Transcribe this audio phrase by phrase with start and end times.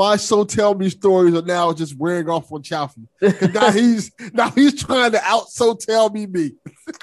[0.00, 3.06] My so tell me stories are now just wearing off on Chaufie.
[3.20, 6.52] 'Cause Now he's now he's trying to out so tell me me.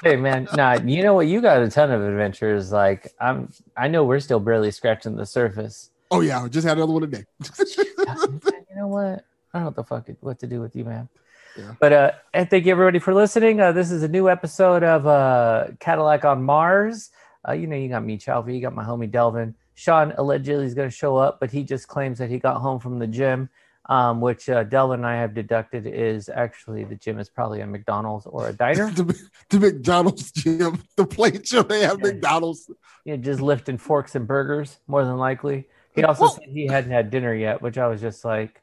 [0.02, 1.28] hey man, nah, you know what?
[1.28, 2.72] You got a ton of adventures.
[2.72, 5.90] Like I'm, I know we're still barely scratching the surface.
[6.10, 7.24] Oh yeah, I just had another one today.
[7.76, 9.24] you know what?
[9.54, 11.08] I don't know what the fuck it- what to do with you, man.
[11.56, 11.74] Yeah.
[11.80, 13.60] But uh, and thank you everybody for listening.
[13.60, 17.10] Uh, this is a new episode of uh, Cadillac on Mars.
[17.48, 18.54] Uh, you know, you got me, Chaufie.
[18.56, 19.54] You got my homie Delvin.
[19.78, 22.80] Sean allegedly is going to show up, but he just claims that he got home
[22.80, 23.48] from the gym,
[23.88, 27.66] um, which uh, Delvin and I have deducted is actually the gym is probably a
[27.66, 28.90] McDonald's or a diner.
[28.96, 29.16] the,
[29.50, 32.06] the McDonald's gym, the plate gym, they have Yeah.
[32.10, 32.68] McDonald's.
[33.04, 35.68] you know, just lifting forks and burgers, more than likely.
[35.94, 38.60] He also Well- said he hadn't had dinner yet, which I was just like,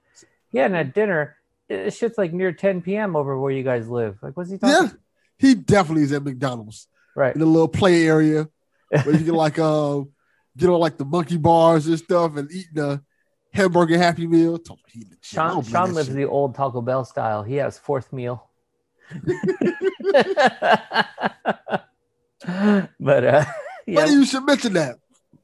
[0.52, 1.38] he hadn't had dinner.
[1.70, 3.16] It shit's like near 10 p.m.
[3.16, 4.17] over where you guys live.
[4.22, 4.88] Like, what's he talking?
[4.88, 4.94] Yeah,
[5.38, 7.34] he definitely is at McDonald's Right.
[7.34, 8.50] in the little play area
[8.89, 10.02] where you can like uh
[10.58, 13.02] get on like the monkey bars and stuff and eat the
[13.53, 14.59] hamburger Happy Meal.
[14.92, 15.42] He in the gym.
[15.42, 16.16] I Sean, Sean lives shit.
[16.17, 17.44] the old Taco Bell style.
[17.44, 18.50] He has fourth meal.
[23.00, 23.45] but uh,
[23.86, 24.95] Funny yeah, you should mention that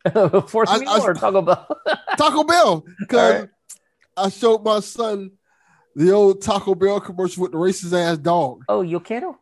[0.49, 1.67] fourth I- meal I- or Taco Bell.
[2.17, 3.49] Taco Bell because Alright.
[4.17, 5.31] I showed my son
[5.95, 8.63] the old Taco Bell commercial with the racist ass dog.
[8.69, 9.39] oh, you quiero?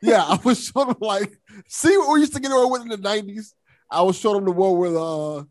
[0.00, 2.88] Yeah, I was showing him like, see what we used to get away with in
[2.88, 3.52] the nineties.
[3.90, 5.44] I was showing him the one where uh,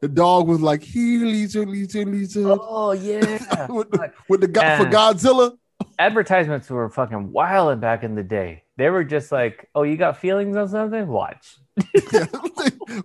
[0.00, 3.66] the dog was like, he Lisa, Lisa, Lisa, Oh yeah.
[3.70, 5.56] with the, with the guy for Godzilla.
[5.98, 8.64] advertisements were fucking wild back in the day.
[8.76, 11.06] They were just like, "Oh, you got feelings on something?
[11.06, 11.56] Watch."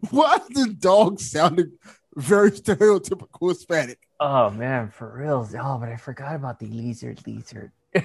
[0.09, 1.71] Why is this dog sounding
[2.15, 3.99] very stereotypical Hispanic?
[4.19, 5.47] Oh man, for real.
[5.57, 7.71] Oh, but I forgot about the lizard, lizard.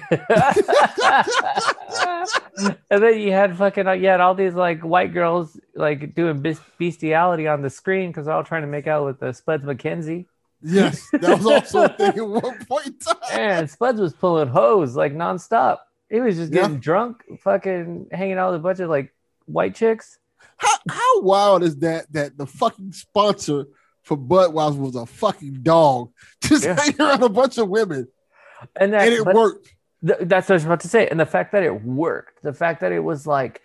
[2.89, 6.43] and then you had fucking uh, you had all these like white girls like doing
[6.77, 10.25] bestiality on the screen because they're all trying to make out with the Spuds MacKenzie.
[10.61, 13.03] Yes, that was also a thing at one point.
[13.31, 15.77] And Spuds was pulling hose like nonstop.
[16.09, 16.63] He was just Yeah.
[16.63, 19.13] getting drunk, fucking hanging out with a bunch of like
[19.45, 20.17] white chicks.
[20.57, 22.11] How, how wild is that?
[22.13, 23.65] That the fucking sponsor
[24.01, 26.79] for Budweiser was a fucking dog, just Yeah.
[26.79, 28.07] hanging around a bunch of women,
[28.75, 29.73] And that and it but- worked.
[30.05, 31.07] Th- that's what I was about to say.
[31.07, 33.61] And the fact that it worked, the fact that it was like,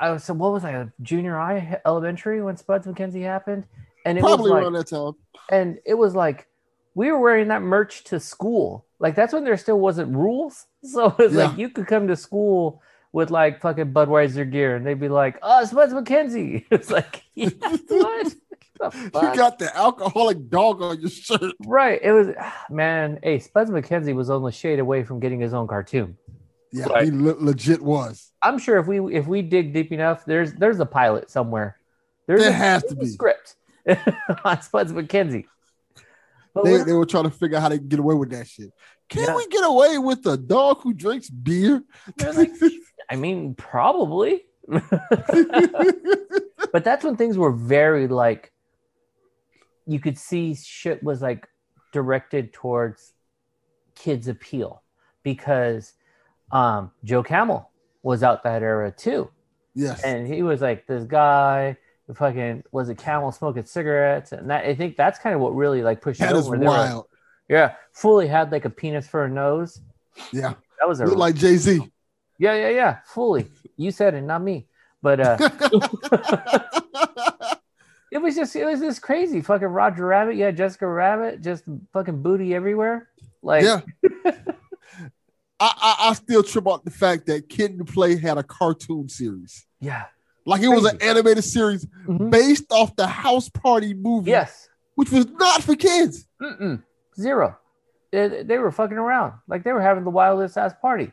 [0.00, 3.64] I was, so what was I, a junior high, elementary when Spuds MacKenzie happened?
[4.04, 5.12] And it Probably was like, around that time.
[5.50, 6.48] and it was like,
[6.94, 8.84] we were wearing that merch to school.
[8.98, 10.66] Like that's when there still wasn't rules.
[10.84, 11.46] So it was Yeah.
[11.46, 12.82] like, you could come to school
[13.12, 16.64] with like fucking Budweiser gear and they'd be like, oh, Spuds MacKenzie.
[16.72, 18.34] It's like, yeah, what?
[18.78, 21.54] The You got the alcoholic dog on your shirt.
[21.66, 22.00] Right.
[22.02, 25.66] It was, ah, man, hey, Spuds MacKenzie was only shade away from getting his own
[25.68, 26.16] cartoon.
[26.72, 27.04] Yeah, Right.
[27.04, 28.30] he le- legit was.
[28.42, 31.76] I'm sure if we if we dig deep enough, there's there's a pilot somewhere.
[32.26, 33.06] There's There a, has to there's a be.
[33.12, 33.56] script
[34.44, 35.44] on Spuds MacKenzie.
[36.54, 38.70] But They, they were trying to figure out how to get away with that shit.
[39.10, 39.36] Can Yeah.
[39.36, 41.82] we get away with a dog who drinks beer?
[42.34, 42.50] like,
[43.10, 44.44] I mean, probably.
[44.68, 44.84] but
[46.84, 48.50] that's when things were very like
[49.86, 51.48] you could see shit was like
[51.92, 53.12] directed towards
[53.94, 54.82] kids appeal
[55.22, 55.92] because
[56.50, 57.70] um Joe Camel
[58.02, 59.30] was out that era too.
[59.74, 60.02] yes.
[60.02, 61.76] and he was like this guy
[62.06, 65.54] who fucking was a camel smoking cigarettes and that I think that's kind of what
[65.54, 66.56] really like pushed it that is over.
[66.58, 67.06] They were- wild.
[67.48, 69.80] yeah, fully had like a penis for a nose.
[70.32, 70.54] Yeah.
[70.80, 71.80] That was a Look like Jay Z.
[72.38, 73.50] yeah, yeah, yeah, fully.
[73.76, 74.66] You said it, not me.
[75.00, 75.36] But uh
[78.12, 80.36] it was just it was this crazy fucking Roger Rabbit.
[80.36, 83.08] Yeah, Jessica Rabbit, just fucking booty everywhere.
[83.42, 83.80] Like yeah.
[85.60, 89.08] I, I, I still trip out the fact that Kid and Play had a cartoon
[89.08, 89.66] series.
[89.80, 90.04] yeah.
[90.44, 92.28] Like it was an animated series Mhm.
[92.30, 94.68] based off the House Party movie, Yes.
[94.96, 96.26] which was not for kids.
[96.42, 96.82] Mm-mm.
[97.16, 97.56] Zero.
[98.10, 99.34] They, they were fucking around.
[99.46, 101.12] Like they were having the wildest ass party.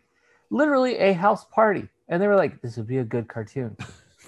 [0.50, 1.88] Literally a house party.
[2.08, 3.78] And they were like, this would be a good cartoon.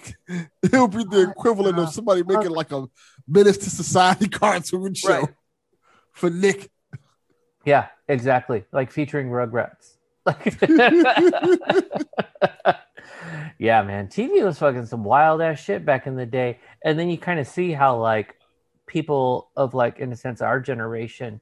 [0.28, 2.88] It would be the equivalent of somebody making like a
[3.28, 5.30] Menace to Society cartoon show Right.
[6.14, 6.72] for Nick.
[7.66, 8.66] Yeah, exactly.
[8.72, 9.98] Like featuring Rugrats.
[13.58, 14.08] Yeah, man.
[14.08, 16.60] TV was fucking some wild ass shit back in the day.
[16.84, 18.36] And then you kind of see how like
[18.88, 21.40] people of like in a sense our generation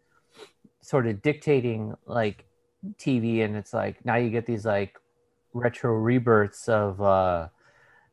[0.81, 2.43] sort of dictating like
[2.97, 4.99] TV and it's like now you get these like
[5.53, 7.47] retro rebirths of uh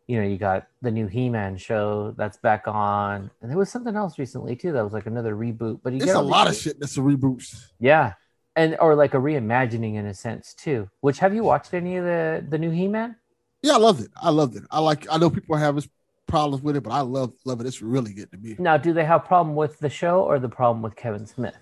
[0.06, 3.96] you know you got the new He-Man show that's back on and there was something
[3.96, 6.48] else recently too that was like another reboot but you It's get a these- lot
[6.48, 7.70] of shit that's a reboots.
[7.80, 8.12] yeah,
[8.54, 10.88] and or like a reimagining in a sense too.
[11.00, 13.16] Which have you watched any of the the new He Man?
[13.62, 14.10] Yeah, I loved it.
[14.22, 14.62] I loved it.
[14.70, 15.06] I like.
[15.10, 15.86] I know people have
[16.28, 17.66] problems with it, but I love love it.
[17.66, 18.54] It's really good to me.
[18.58, 21.56] Now, do they have problem with the show or the problem with Kevin Smith?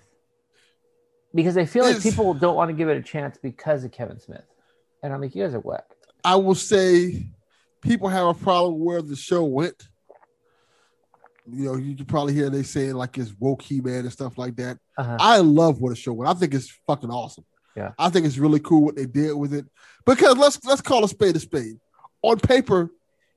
[1.33, 4.19] Because I feel like people don't want to give it a chance because of Kevin
[4.19, 4.45] Smith,
[5.03, 5.83] and I'm like, you guys are whack.
[6.23, 7.25] I will say
[7.85, 9.87] people have a problem where the show went.
[11.47, 14.37] You know, you can probably hear they saying like it's woke He Man and stuff
[14.37, 14.79] like that.
[14.97, 15.17] Uh-huh.
[15.19, 16.29] I love where the show went.
[16.29, 17.45] I think it's fucking awesome.
[17.77, 17.91] Yeah.
[17.99, 19.65] I think it's really cool what they did with it.
[20.05, 21.77] Because let's let's call a spade a spade.
[22.23, 22.89] On paper,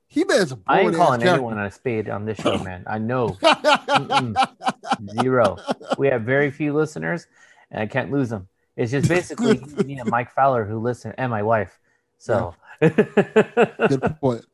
[0.07, 2.83] He Man's a I ain't boring calling ass anyone a spade on this show, man.
[2.87, 3.37] I know
[5.21, 5.57] zero.
[5.99, 7.27] We have very few listeners,
[7.69, 8.47] and I can't lose them.
[8.75, 11.77] It's just basically me and Mike Fowler who listen, and my wife.
[12.17, 12.55] So,
[13.87, 14.45] Good point.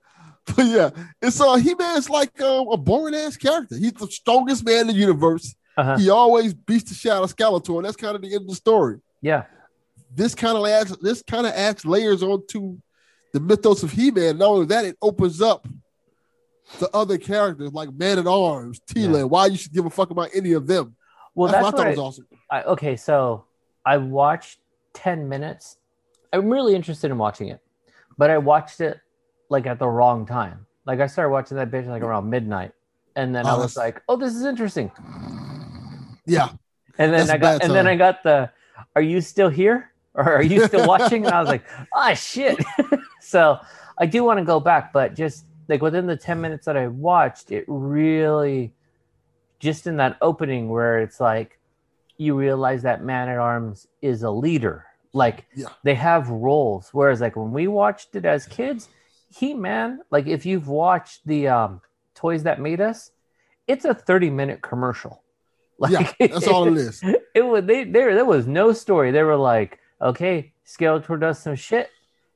[0.56, 0.90] But yeah,
[1.22, 3.78] it's uh He Man's like uh, a boring ass character.
[3.78, 5.56] He's the strongest man in the universe.
[5.78, 5.98] Uh-huh.
[5.98, 8.48] He always beats the shit out of Skeletor, and that's kind of the end of
[8.48, 9.00] the story.
[9.22, 9.44] yeah,
[10.14, 12.78] This kind of adds this kind of adds layers onto
[13.34, 14.38] the mythos of He Man.
[14.38, 15.68] Not only that, it opens up
[16.80, 19.18] the other characters like Man at Arms, Teela.
[19.18, 19.24] Yeah.
[19.24, 20.96] Why you should give a fuck about any of them?
[21.36, 22.28] well, that's, that's, what I thought was awesome.
[22.50, 22.96] I, okay.
[22.96, 23.46] So
[23.86, 24.60] I watched
[24.94, 25.78] ten minutes.
[26.32, 27.60] I'm really interested in watching it,
[28.18, 29.00] but I watched it
[29.50, 30.66] like at the wrong time.
[30.86, 32.72] Like I started watching that bitch like around midnight,
[33.16, 34.92] and then Oh, I was that's- like, "Oh, this is interesting."
[36.26, 36.50] Yeah,
[36.98, 37.88] And then I got and then.
[37.88, 38.50] I got the
[38.96, 39.92] are you still here?
[40.16, 41.26] Or are you still watching?
[41.26, 41.64] And I was like,
[41.94, 42.58] ah shit.
[43.22, 43.60] so
[43.98, 46.88] I do want to go back, but just like within the 10 minutes that I
[46.88, 48.74] watched, it really
[49.60, 51.60] just in that opening where it's like
[52.18, 54.86] you realize that man at arms is a leader.
[55.16, 55.70] Like Yeah.
[55.84, 56.90] they have roles.
[56.92, 58.90] Whereas like when we watched it as kids,
[59.34, 61.82] he man, like if you've watched the um
[62.14, 63.12] toys that made us,
[63.66, 65.24] it's a 30 minute commercial.
[65.90, 67.02] yeah, that's all it is.
[67.34, 69.12] it was they there there was no story.
[69.12, 71.90] They were like, okay, Skeletor does some shit.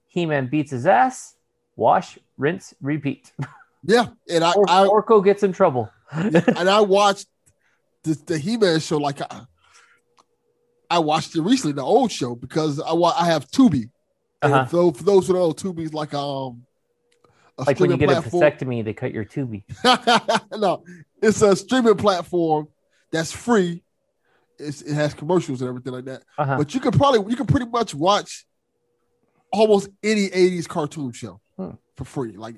[0.07, 1.35] He-Man beats his ass.
[1.75, 3.31] Wash, rinse, repeat.
[3.81, 5.89] Yeah, and I, Or, I Orko gets in trouble.
[6.11, 7.27] and I watched
[8.03, 9.43] the, the He Man show like I,
[10.89, 13.89] I watched it recently, the old show, because I wa- I have Tubi.
[14.41, 14.65] Uh-huh.
[14.65, 16.63] for, for those who don't know, Tubi's like um
[17.57, 18.41] a like when you get a platform.
[18.43, 19.63] vasectomy, they cut your tubie.
[20.57, 20.83] no,
[21.21, 22.69] it's a streaming platform
[23.11, 23.83] that's free.
[24.57, 26.23] It's, it has commercials and everything like that.
[26.37, 26.57] Uh-huh.
[26.57, 28.45] But you can probably you can pretty much watch
[29.51, 31.71] almost any 80s cartoon show Hmm.
[31.97, 32.37] for free.
[32.37, 32.55] Like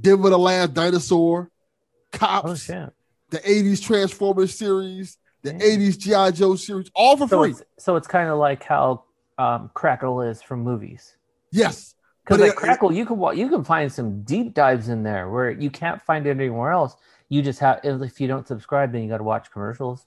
[0.00, 2.90] Denver the Last Dinosaur, Oh Cops, shit!
[3.30, 5.76] the 80s Transformers series, the Yeah.
[5.76, 6.30] 80s G.I.
[6.32, 7.50] Joe series, all for So free.
[7.50, 9.04] it's so it's kind of like how
[9.38, 11.16] um, Crackle is from movies.
[11.52, 11.94] Yes.
[12.24, 15.50] Because like it- Crackle, you can you can find some deep dives in there where
[15.50, 16.96] you can't find it anywhere else.
[17.28, 20.06] You just have if you don't subscribe, then you got to watch commercials.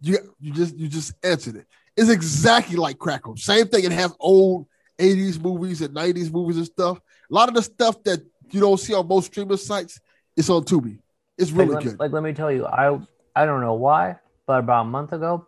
[0.00, 1.66] You you just you just answered it.
[1.96, 3.36] It's exactly like Crackle.
[3.36, 3.84] Same thing.
[3.84, 4.66] It has old
[4.98, 6.98] 80s movies and 90s movies and stuff.
[7.30, 8.20] A lot of the stuff that
[8.50, 9.98] you don't see on most streaming sites,
[10.36, 10.98] it's on Tubi.
[11.38, 11.98] It's really like, good.
[11.98, 12.98] Like let me tell you, I
[13.34, 14.16] I don't know why,
[14.46, 15.46] but about a month ago,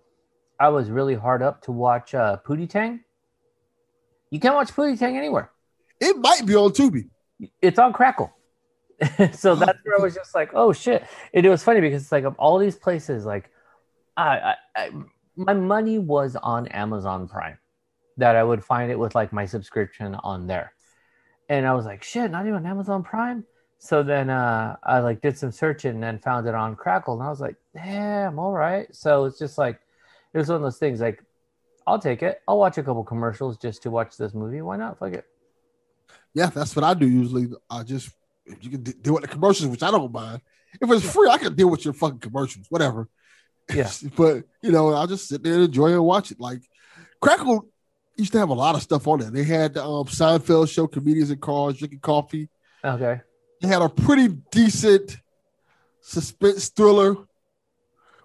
[0.61, 3.01] I was really hard up to watch uh, Pootie Tang.
[4.31, 5.51] You can't watch Pootie Tang anywhere.
[6.01, 7.09] it might be on Tubi.
[7.63, 8.33] It's on Crackle.
[9.33, 11.07] so that's where I was just like, oh shit.
[11.33, 13.51] And it was funny because it's like of all these places, like
[14.17, 14.91] I, I, I
[15.37, 17.59] my money was on Amazon Prime
[18.17, 20.73] that I would find it with like my subscription on there.
[21.49, 23.45] And I was like, shit, not even Amazon Prime.
[23.79, 27.31] So then uh, I like did some searching and found it on Crackle, and I
[27.31, 28.95] was like, damn, all right.
[28.95, 29.81] So it's just like
[30.33, 31.23] it was one of those things like
[31.87, 32.43] I'll take it.
[32.47, 34.61] I'll watch a couple commercials just to watch this movie.
[34.61, 34.99] Why not?
[34.99, 35.25] Fuck it.
[36.35, 37.49] Yeah, that's what I do usually.
[37.71, 38.11] I just
[38.47, 40.41] if you can deal with the commercials, which I don't mind.
[40.81, 43.09] If it's free, I can deal with your fucking commercials, whatever.
[43.73, 43.91] Yeah.
[44.17, 46.41] but you know, I'll just sit there and enjoy and watch it.
[46.41, 46.61] Like
[47.21, 47.67] Crackle
[48.17, 49.31] used to have a lot of stuff on there.
[49.31, 52.49] They had the um, Seinfeld show, comedians in cars, drinking coffee.
[52.85, 53.21] Okay.
[53.61, 55.17] They had a pretty decent
[56.01, 57.17] suspense thriller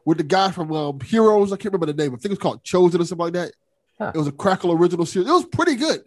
[0.05, 1.51] with the guy from um, Heroes.
[1.51, 2.13] I can't remember the name.
[2.13, 3.51] I think it was called Chosen or something like that.
[3.97, 4.11] Huh.
[4.13, 5.27] It was a Crackle original series.
[5.27, 6.03] It was pretty good.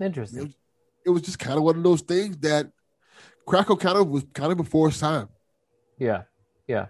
[0.00, 0.54] Interesting.
[1.04, 2.70] It was just kind of one of those things that
[3.46, 5.28] Crackle kind of was kind of before its time.
[5.98, 6.22] Yeah.
[6.66, 6.86] Yeah.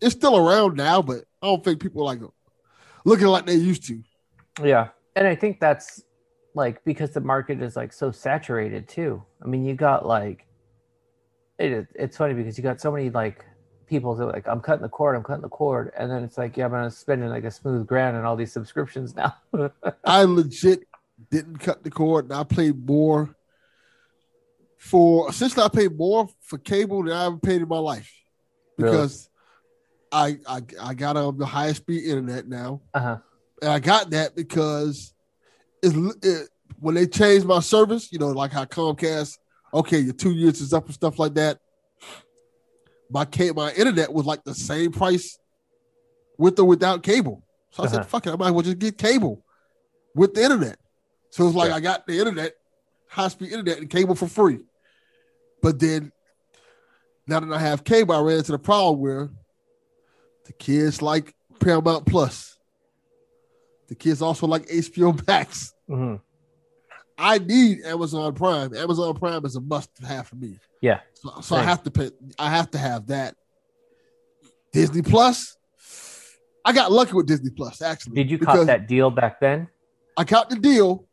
[0.00, 2.20] It's still around now, but I don't think people like
[3.04, 4.02] looking like they used to.
[4.62, 4.88] Yeah.
[5.16, 6.02] And I think that's
[6.54, 9.22] like because the market is like so saturated too.
[9.42, 10.46] I mean, you got like
[11.58, 13.44] it it's funny because you got so many like
[13.90, 16.38] people that are like I'm cutting the cord, I'm cutting the cord, and then it's
[16.38, 19.34] like, yeah, I'm gonna spend like a smooth grand on all these subscriptions now.
[20.04, 20.80] I legit
[21.30, 23.34] didn't cut the cord, and I paid more
[24.78, 28.10] for essentially I paid more for cable than I ever paid in my life
[28.78, 28.92] Really?
[28.92, 29.28] because
[30.12, 33.18] I I I got on the highest speed internet now, uh-huh.
[33.60, 35.12] and I got that because
[35.82, 39.38] it's it, when they changed my service, you know, like how Comcast,
[39.74, 41.58] okay, your two years is up and stuff like that.
[43.10, 45.38] My cable, my internet was like the same price
[46.38, 47.42] with or without cable.
[47.70, 47.96] So I Uh-huh.
[47.96, 49.44] said, "Fuck it, I might as well just get cable
[50.14, 50.78] with the internet."
[51.30, 51.76] So it's like Sure.
[51.76, 52.54] I got the internet,
[53.08, 54.60] high speed internet, and cable for free.
[55.62, 56.12] But then,
[57.26, 59.28] now that I have cable, I ran into the problem where
[60.46, 62.56] the kids like Paramount Plus.
[63.88, 65.74] The kids also like HBO Max.
[65.86, 66.16] hmm
[67.20, 68.74] I need Amazon Prime.
[68.74, 70.58] Amazon Prime is a must have for me.
[70.80, 71.00] Yeah.
[71.14, 72.10] So, so I have to pay.
[72.38, 73.36] I have to have that.
[74.72, 75.56] Disney Plus.
[76.64, 78.14] I got lucky with Disney Plus actually.
[78.16, 79.68] Did you cop that deal back then?
[80.16, 81.06] I got the deal,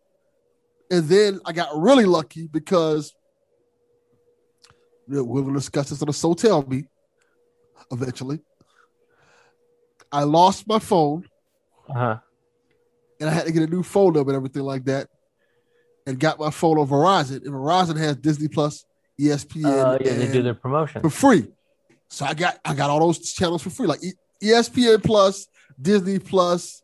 [0.92, 3.14] and then I got really lucky because
[5.08, 6.86] we're going to discuss this on the So Tell Me
[7.92, 8.40] eventually.
[10.12, 11.26] I lost my phone
[11.90, 12.18] Uh huh.
[13.20, 15.08] and I had to get a new phone number and everything like that,
[16.08, 17.44] and got my phone on Verizon.
[17.46, 18.84] And Verizon has Disney Plus,
[19.22, 21.02] ESPN, Uh, yeah, they do their promotion.
[21.02, 21.48] for free.
[22.10, 24.00] So I got I got all those channels for free, like
[24.42, 25.48] ESPN Plus,
[25.80, 26.82] Disney Plus,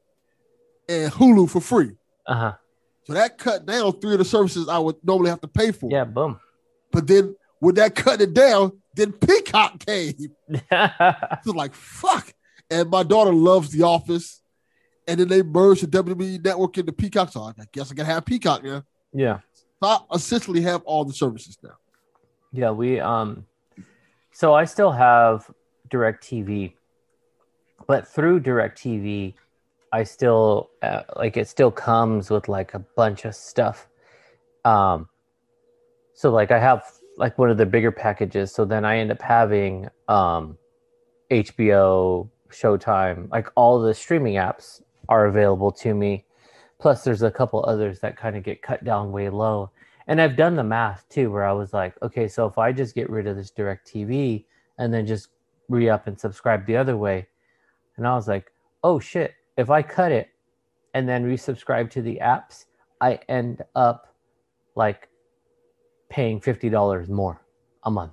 [0.90, 1.92] and Hulu for free.
[2.28, 2.54] Uh huh.
[3.06, 5.90] So that cut down three of the services I would normally have to pay for.
[5.90, 6.04] Yeah.
[6.06, 6.40] Boom.
[6.92, 10.14] But then with that cutting it down, then Peacock came.
[10.72, 12.34] It's like fuck.
[12.70, 14.42] And my daughter loves The Office.
[15.08, 17.30] And then they merged the WWE network into Peacock.
[17.32, 18.84] So I guess I gotta have Peacock now.
[19.14, 19.40] Yeah.
[19.82, 21.78] So I essentially have all the services now.
[22.52, 23.46] Yeah, we um
[24.32, 25.50] so I still have
[25.90, 26.74] DirecTV.
[27.86, 29.34] But through DirecTV,
[29.92, 33.88] I still uh, like it still comes with like a bunch of stuff.
[34.66, 35.10] Um
[36.14, 36.84] so like I have
[37.18, 40.58] like one of the bigger packages, so then I end up having um
[41.32, 46.26] HBO, Showtime, like all the streaming apps are available to me.
[46.84, 49.72] Plus there's a couple others that kind of get cut down way low.
[50.08, 52.94] And I've done the math too, where I was like, okay, so if I just
[52.94, 54.44] get rid of this direct TV
[54.78, 55.30] and then just
[55.70, 57.26] re up and subscribe the other way,
[57.96, 58.52] and I was like,
[58.84, 60.28] oh shit, if I cut it
[60.94, 62.66] and then resubscribe to the apps,
[63.00, 64.14] I end up
[64.76, 65.08] like
[66.10, 67.40] paying $50 more
[67.84, 68.12] a month.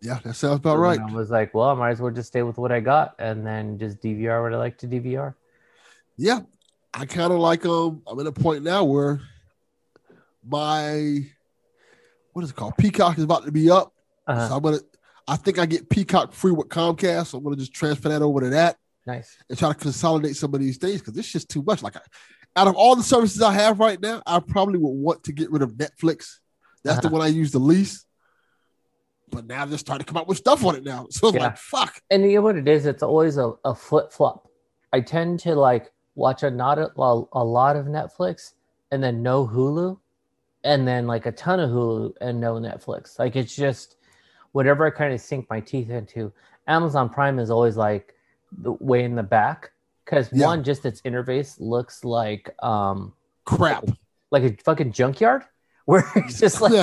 [0.00, 1.00] Yeah, that sounds about So right.
[1.00, 3.44] I was like, well, I might as well just stay with what I got and
[3.44, 5.34] then just DVR what I like to DVR.
[6.16, 6.42] Yeah,
[6.92, 8.02] I kind of like um.
[8.06, 9.20] I'm at a point now where
[10.46, 11.20] my
[12.32, 12.76] what is it called?
[12.78, 13.92] Peacock is about to be up,
[14.26, 14.48] Uh-huh.
[14.48, 14.78] so I'm gonna.
[15.28, 17.28] I think I get Peacock free with Comcast.
[17.28, 19.36] So I'm gonna just transfer that over to that Nice.
[19.48, 21.82] and try to consolidate some of these things because it's just too much.
[21.82, 22.00] Like, I,
[22.56, 25.50] out of all the services I have right now, I probably would want to get
[25.52, 26.38] rid of Netflix.
[26.82, 27.18] That's the Uh-huh.
[27.18, 28.06] one I use the least.
[29.30, 31.06] But now they're starting to come out with stuff on it now.
[31.10, 31.44] So it's Yeah.
[31.44, 32.00] like, fuck.
[32.10, 34.48] and you know what it is it's always a, a flip flop
[34.92, 38.52] i tend to like watch a not a, a lot of netflix
[38.90, 39.98] and then no hulu
[40.64, 43.96] and then like a ton of hulu and no netflix like it's just
[44.52, 46.32] whatever i kind of sink my teeth into
[46.66, 48.14] amazon prime is always like
[48.62, 49.70] the way in the back
[50.04, 50.46] because Yeah.
[50.46, 53.12] one just its interface looks like um
[53.44, 53.84] Crap.
[54.30, 55.44] like a fucking junkyard
[55.86, 56.82] where it's just like yeah,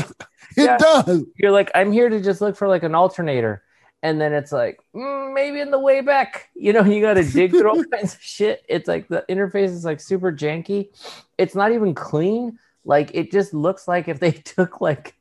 [0.55, 0.77] it Yeah.
[0.77, 1.25] does.
[1.35, 3.63] you're like i'm here to just look for like an alternator
[4.03, 6.49] and then it's like mm, maybe in the way back.
[6.55, 8.63] You know you got to dig through all kinds of shit.
[8.67, 10.89] It's like the interface is like super janky.
[11.37, 12.59] It's not even clean.
[12.85, 15.15] Like it just looks like if they took like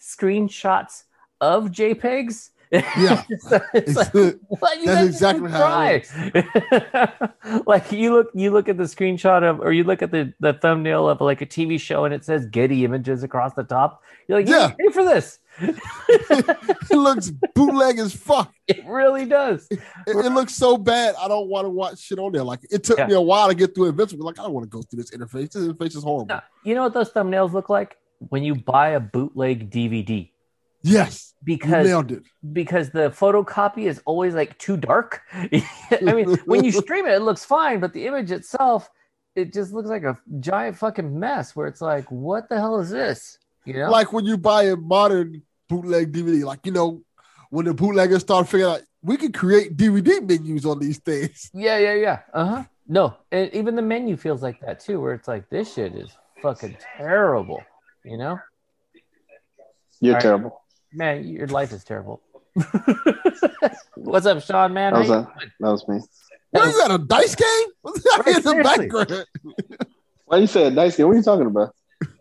[0.00, 1.04] screenshots
[1.40, 3.22] of jpegs Yeah.
[3.38, 4.12] so like,
[4.48, 4.78] what?
[4.84, 6.00] That's exactly how
[7.66, 10.54] like you look, you look at the screenshot of, or you look at the, the
[10.54, 14.02] thumbnail of like a TV show, and it says Getty Images across the top.
[14.28, 14.74] You're like, yeah, Yeah.
[14.78, 15.38] pay for this.
[15.58, 18.52] it looks bootleg as fuck.
[18.68, 19.66] It really does.
[19.70, 21.14] It, it looks so bad.
[21.18, 22.42] I don't want to watch shit on there.
[22.42, 23.06] Like it took Yeah.
[23.06, 24.26] me a while to get through Invincible.
[24.26, 25.52] Like I don't want to go through this interface.
[25.52, 26.26] This interface is horrible.
[26.26, 27.96] No, you know what those thumbnails look like
[28.28, 30.30] when you buy a bootleg DVD
[30.86, 32.22] Yes, because nailed it.
[32.52, 35.22] because the photocopy is always like too dark.
[35.32, 35.62] I
[36.02, 38.88] mean, when you stream it, it looks fine, but the image itself,
[39.34, 41.54] it just looks like a giant fucking mess.
[41.54, 43.38] Where it's like, what the hell is this?
[43.64, 43.90] You know?
[43.90, 46.44] Like when you buy a modern bootleg DVD.
[46.44, 47.02] Like you know,
[47.50, 51.50] when the bootleggers start figuring out we can create DVD menus on these things.
[51.54, 52.18] yeah, yeah, yeah.
[52.32, 52.64] Uh huh.
[52.88, 56.10] No, and even the menu feels like that too, where it's like this shit is
[56.42, 57.62] fucking terrible.
[58.04, 58.38] You know,
[60.00, 60.52] You're All right.
[60.90, 61.22] Terrible.
[61.22, 62.22] man, your life is terrible.
[63.94, 64.72] What's up, Sean?
[64.72, 65.26] Man, That was, How you a,
[65.60, 66.00] that was me.
[66.50, 66.90] What is that?
[66.90, 67.68] A dice game?
[67.82, 69.26] What's that Right, in the background?
[70.24, 71.06] Why you said dice game?
[71.06, 71.74] What are you talking about?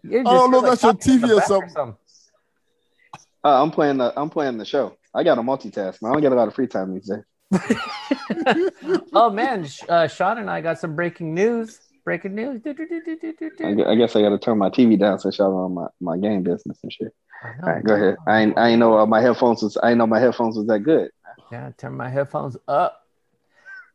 [0.04, 1.38] You I don't know just if that's your feel like talking in TV the or
[1.38, 1.96] back something.
[3.44, 4.98] Uh, I'm playing the I'm playing the show.
[5.14, 6.02] I got a multitask.
[6.02, 6.12] Man.
[6.12, 7.24] I don't get a lot of free time these days.
[9.14, 11.80] oh man, uh, Sean and I got some breaking news.
[12.04, 12.62] Breaking news.
[12.66, 12.72] I
[13.88, 16.44] I guess I got to turn my TV down so y'all on my, my game
[16.44, 17.14] business and shit.
[17.44, 17.48] I.
[17.64, 18.16] All right, go ahead.
[18.28, 19.78] I ain't, I ain't know uh, my headphones was.
[19.78, 21.10] I ain't know my headphones was that good.
[21.52, 23.06] Yeah, turn my headphones up.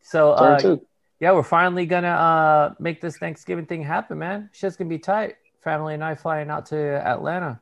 [0.03, 0.87] So Turn uh, two.
[1.19, 4.51] yeah, we're finally gonna uh make this Thanksgiving thing happen, man.
[4.53, 5.37] Shit's gonna be tight.
[5.63, 7.61] Family and I flying out to Atlanta.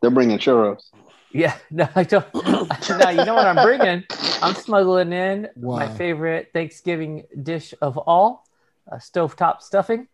[0.00, 0.90] They're bringing churros.
[1.32, 2.26] Yeah, no, I don't.
[2.90, 4.04] now you know what I'm bringing.
[4.42, 8.46] I'm smuggling in my favorite Thanksgiving dish of all,
[8.90, 10.08] uh, stovetop stuffing.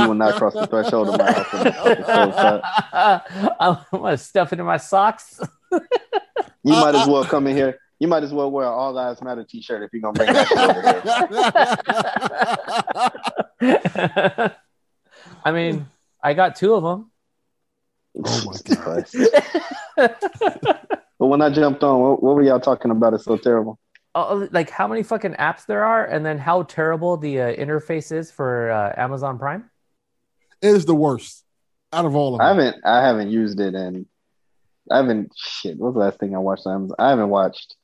[0.00, 1.52] You will not cross the threshold of my house.
[1.52, 1.70] with the
[2.92, 3.54] stovetop.
[3.60, 5.40] I'm gonna stuff it in my socks.
[5.70, 7.78] You might as well come in here.
[7.98, 10.50] You might as well wear an All Lives Matter T-shirt if you're gonna bring that
[13.60, 14.56] over here.
[15.44, 15.86] I mean,
[16.22, 17.10] I got two of them.
[18.24, 19.06] Oh my God.
[21.18, 23.14] But when I jumped on, what, what were y'all talking about?
[23.14, 23.78] It's so terrible.
[24.14, 28.12] Oh, like how many fucking apps there are, and then how terrible the uh, interface
[28.12, 29.70] is for uh, Amazon Prime.
[30.64, 31.44] It is the worst
[31.92, 32.46] out of all of them.
[32.46, 32.64] I them.
[32.64, 34.06] haven't I haven't used it and
[34.90, 35.78] I haven't shit.
[35.78, 36.66] What's the last thing I watched?
[36.98, 37.76] I haven't watched.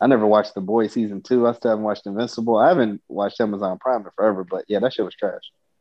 [0.00, 1.46] I never watched The Boy season two.
[1.48, 2.56] I still haven't watched Invincible.
[2.58, 4.44] I haven't watched Amazon Prime in forever.
[4.44, 5.40] But yeah, that shit was trash.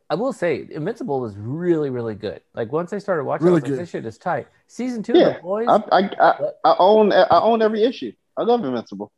[0.09, 2.41] I will say, Invincible was really, really good.
[2.53, 3.79] Like once I started watching, Really I was like, good.
[3.81, 4.47] this shit is tight.
[4.67, 5.67] Season two, Yeah, the boys.
[5.67, 8.11] I I, I I own I own every issue.
[8.37, 9.11] I love Invincible.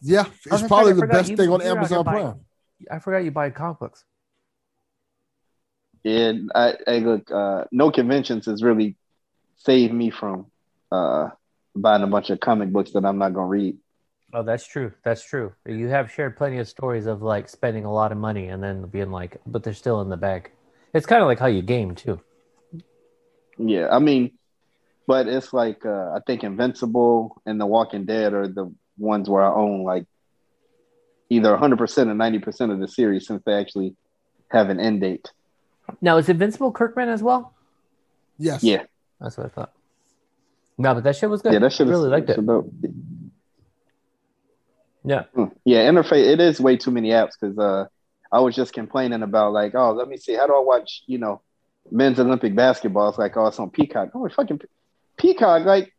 [0.00, 2.40] Yeah, it's probably the best you- thing on you're out here Amazon buying- Prime.
[2.90, 4.04] I forgot you buy comic books.
[6.04, 8.96] And I, I look, uh, no conventions has really
[9.56, 10.46] saved me from
[10.92, 11.30] uh,
[11.74, 13.76] buying a bunch of comic books that I'm not gonna read.
[14.32, 14.92] Oh, that's true.
[15.04, 15.52] That's true.
[15.66, 18.86] You have shared plenty of stories of like spending a lot of money and then
[18.86, 20.50] being like, but they're still in the bag.
[20.92, 22.20] It's kind of like how you game too.
[23.58, 24.32] Yeah, I mean,
[25.06, 29.42] but it's like uh, I think Invincible and The Walking Dead are the ones where
[29.42, 30.04] I own like
[31.30, 33.96] either 100% or 90% of the series since they actually
[34.50, 35.30] have an end date.
[36.00, 37.52] Now, is Invincible Kirkman as well?
[38.38, 38.62] Yes.
[38.62, 38.84] Yeah,
[39.20, 39.72] That's what I thought.
[40.76, 41.52] No, but that shit was good.
[41.52, 42.36] yeah, that shit I is really liked it.
[42.36, 42.72] so dope.
[45.04, 45.24] Yeah.
[45.34, 45.44] Hmm.
[45.64, 46.24] Yeah, interface.
[46.26, 47.86] It is way too many apps because uh,
[48.30, 51.18] I was just complaining about like, oh, let me see, how do I watch, you
[51.18, 51.40] know,
[51.90, 53.08] men's Olympic basketball?
[53.08, 54.10] It's like, oh, it's on Peacock.
[54.14, 54.60] Oh, fucking
[55.16, 55.64] Peacock!
[55.64, 55.92] Like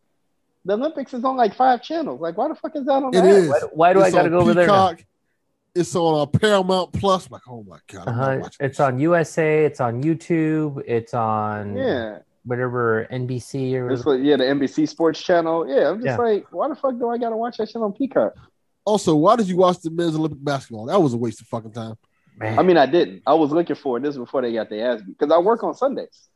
[0.63, 2.21] the Olympics is on like five channels.
[2.21, 3.25] Like, why the fuck is that on It that?
[3.25, 3.49] is.
[3.49, 4.67] Why, why do I got to on go over there?
[4.67, 4.95] now?
[5.79, 5.85] Peacock.
[5.87, 7.29] It's on uh, Paramount Plus.
[7.31, 8.37] Like, oh my god, I'm Uh-huh.
[8.41, 8.79] watching It's this.
[8.79, 9.65] on USA.
[9.65, 10.83] It's on YouTube.
[10.85, 15.67] It's on Yeah, whatever NBC or it's like yeah, the NBC Sports Channel.
[15.67, 16.17] Yeah, I'm just Yeah.
[16.17, 18.33] like, why the fuck do I gotta watch that shit on Peacock?
[18.85, 20.85] Also, why did you watch the men's Olympic basketball?
[20.87, 21.95] That was a waste of fucking time.
[22.37, 22.57] man.
[22.57, 23.21] I mean, I didn't.
[23.27, 24.01] I was looking for it.
[24.01, 26.29] This was before they got their ass beat because I work on Sundays.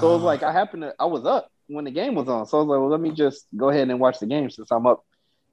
[0.00, 0.26] So it was Ah.
[0.26, 2.44] like I happened to I was up when the game was on.
[2.46, 4.70] So I was like, well, let me just go ahead and watch the game since
[4.72, 5.04] I'm up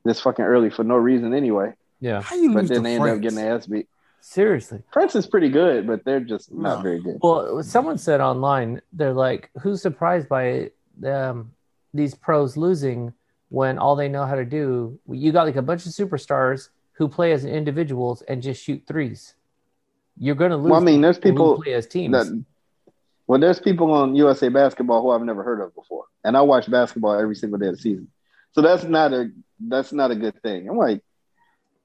[0.03, 1.73] this fucking early for no reason anyway.
[2.01, 3.15] Yeah, how you But lose then to they ended France?
[3.17, 3.87] up getting their ass beat.
[4.19, 4.83] seriously.
[4.91, 6.81] France is pretty good, but they're just not No.
[6.83, 7.17] very good.
[7.21, 10.71] Well, someone said online, they're like, "Who's surprised by
[11.05, 11.51] um,
[11.93, 13.13] these pros losing
[13.49, 14.99] when all they know how to do?
[15.09, 19.33] You got like a bunch of superstars who play as individuals and just shoot threes.
[20.17, 20.71] You're gonna lose.
[20.71, 22.11] Well, I mean, there's to who people play as teams.
[22.13, 22.43] that
[23.27, 26.69] well, there's people on USA basketball who I've never heard of before, and I watch
[26.69, 28.07] basketball every single day of the season.
[28.51, 30.69] So that's not a that's not a good thing.
[30.69, 31.01] I'm like,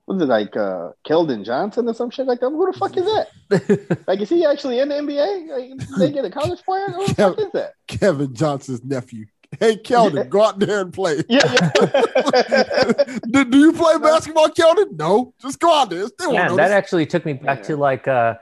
[0.07, 2.51] what's it like, uh, Keldon Johnson or some shit like that?
[2.51, 3.99] Who the fuck is that?
[4.09, 5.79] Like, is he actually in the NBA?
[5.79, 6.87] Like, they get a college player?
[6.91, 7.75] Who the fuck is that?
[7.87, 9.27] Kevin Johnson's nephew.
[9.61, 11.23] Hey, Keldon, go out there and play.
[11.29, 12.93] Yeah, yeah.
[13.31, 14.99] do, do you play basketball, Keldon?
[14.99, 16.07] No, just go out there.
[16.09, 17.65] Still Man, that actually took me back Yeah.
[17.65, 18.35] to like uh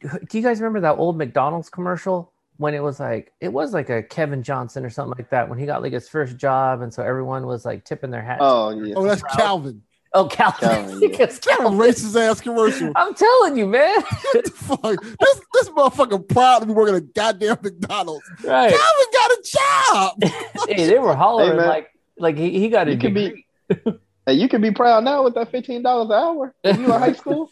[0.00, 3.90] do you guys remember that old McDonald's commercial when it was like it was like
[3.90, 6.92] a Kevin Johnson or something like that when he got like his first job and
[6.92, 8.40] so everyone was like tipping their hats.
[8.42, 8.94] oh yeah.
[8.96, 9.82] oh, that's Calvin.
[10.16, 10.68] Oh, Calvin.
[10.68, 11.08] Calvin, yeah.
[11.20, 11.78] It's Calvin Calvin.
[11.78, 12.90] racist ass commercial.
[12.96, 14.00] I'm telling you, man.
[14.54, 15.02] Fuck?
[15.02, 18.24] This this motherfucker proud to be working at goddamn McDonald's.
[18.44, 18.70] right.
[18.74, 20.22] Calvin got a job.
[20.68, 23.46] Hey, they were hollering Hey, like like he, he got a You could be
[24.26, 26.54] hey, you could be proud now with that fifteen dollars an hour.
[26.62, 27.50] When you in high school?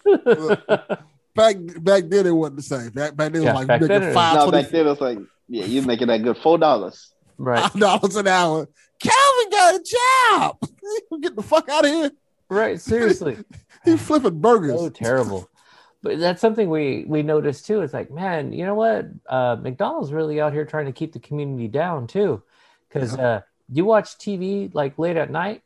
[1.34, 2.88] back back then it wasn't the same.
[2.90, 4.86] Back, back then it Yeah, was like back making then it- five no, back then
[4.86, 7.12] it was like, yeah, you making that good four dollars.
[7.36, 7.60] right.
[7.60, 8.66] five dollars an hour.
[9.00, 10.58] Calvin got a job.
[11.20, 12.10] Get the fuck out of here.
[12.54, 12.80] Right.
[12.80, 13.38] Seriously.
[13.84, 14.80] He flipping burgers.
[14.80, 15.46] so terrible.
[16.00, 17.82] But that's something we we noticed too.
[17.82, 19.04] It's like, man, you know what?
[19.28, 22.42] Uh, McDonald's really out here trying to keep the community down too,
[22.88, 25.62] because uh, you watch TV like late at night.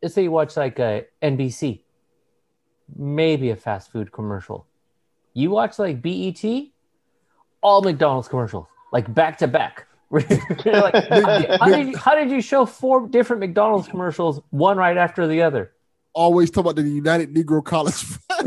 [0.00, 1.80] Let's say you watch like a NBC,
[2.96, 4.68] maybe a fast food commercial.
[5.34, 6.44] You watch like BET,
[7.60, 9.87] all McDonald's commercials, like back to back.
[10.10, 10.94] You're like,
[11.60, 15.42] how, did you, how did you show four different McDonald's commercials, one right after the
[15.42, 15.72] other?
[16.14, 18.04] Always talk about the United Negro College.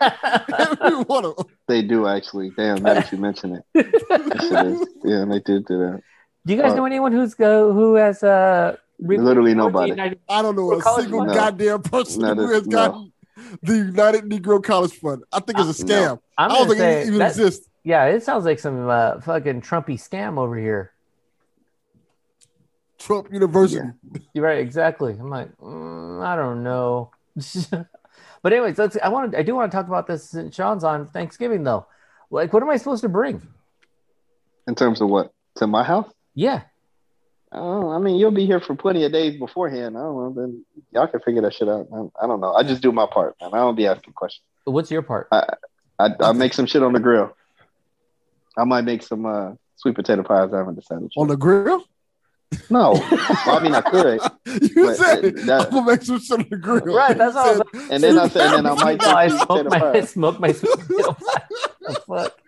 [0.00, 1.46] Every one of them.
[1.68, 2.50] They do actually.
[2.56, 3.64] Damn, now that you mention it.
[3.74, 6.02] That shit is- yeah, they do do that.
[6.46, 9.90] Do you guys Uh, know anyone who's go who has uh re- Literally nobody.
[9.90, 11.24] United- I don't know a single?
[11.24, 11.34] No.
[11.34, 13.12] goddamn person No, who that's- has gotten
[13.62, 15.22] the United Negro College Fund.
[15.32, 15.88] I think it's a scam.
[15.88, 16.22] no.
[16.38, 17.68] I'm don't think say it even exists.
[17.84, 20.92] Yeah, it sounds like some uh, fucking Trumpy scam over here.
[22.98, 23.88] Trump University.
[24.32, 25.12] You're right, exactly.
[25.12, 27.10] I'm like, mm, I don't know.
[28.42, 28.96] but anyways, let's.
[29.02, 29.34] I want.
[29.34, 30.30] I do want to talk about this.
[30.30, 31.86] Since Sean's on Thanksgiving, though.
[32.30, 33.42] Like, what am I supposed to bring?
[34.68, 35.32] In terms of what?
[35.56, 36.10] To my house?
[36.34, 36.62] Yeah,
[37.54, 39.96] Oh, I mean, you'll be here for plenty of days beforehand.
[39.96, 40.32] I don't know.
[40.34, 41.86] Then y'all can figure that shit out.
[41.94, 42.54] I, I don't know.
[42.54, 43.50] I just do my part, man.
[43.52, 44.44] I don't be asking questions.
[44.64, 45.28] what's your part?
[45.30, 45.44] I
[45.98, 47.36] I make some shit on the grill.
[48.58, 50.52] I might make some uh, sweet potato pies.
[50.52, 51.10] I haven't decided.
[51.16, 51.84] On the grill?
[52.68, 52.92] No,
[53.46, 54.20] Well, I mean I could.
[54.44, 56.84] you But said that- I'm gonna make some shit on the grill.
[56.94, 59.06] Right, that's all I said, was And then I said, and then I might do
[59.06, 60.10] I smoke my I pies.
[60.10, 61.94] smoke my sweet potato pie.
[62.06, 62.38] Fuck.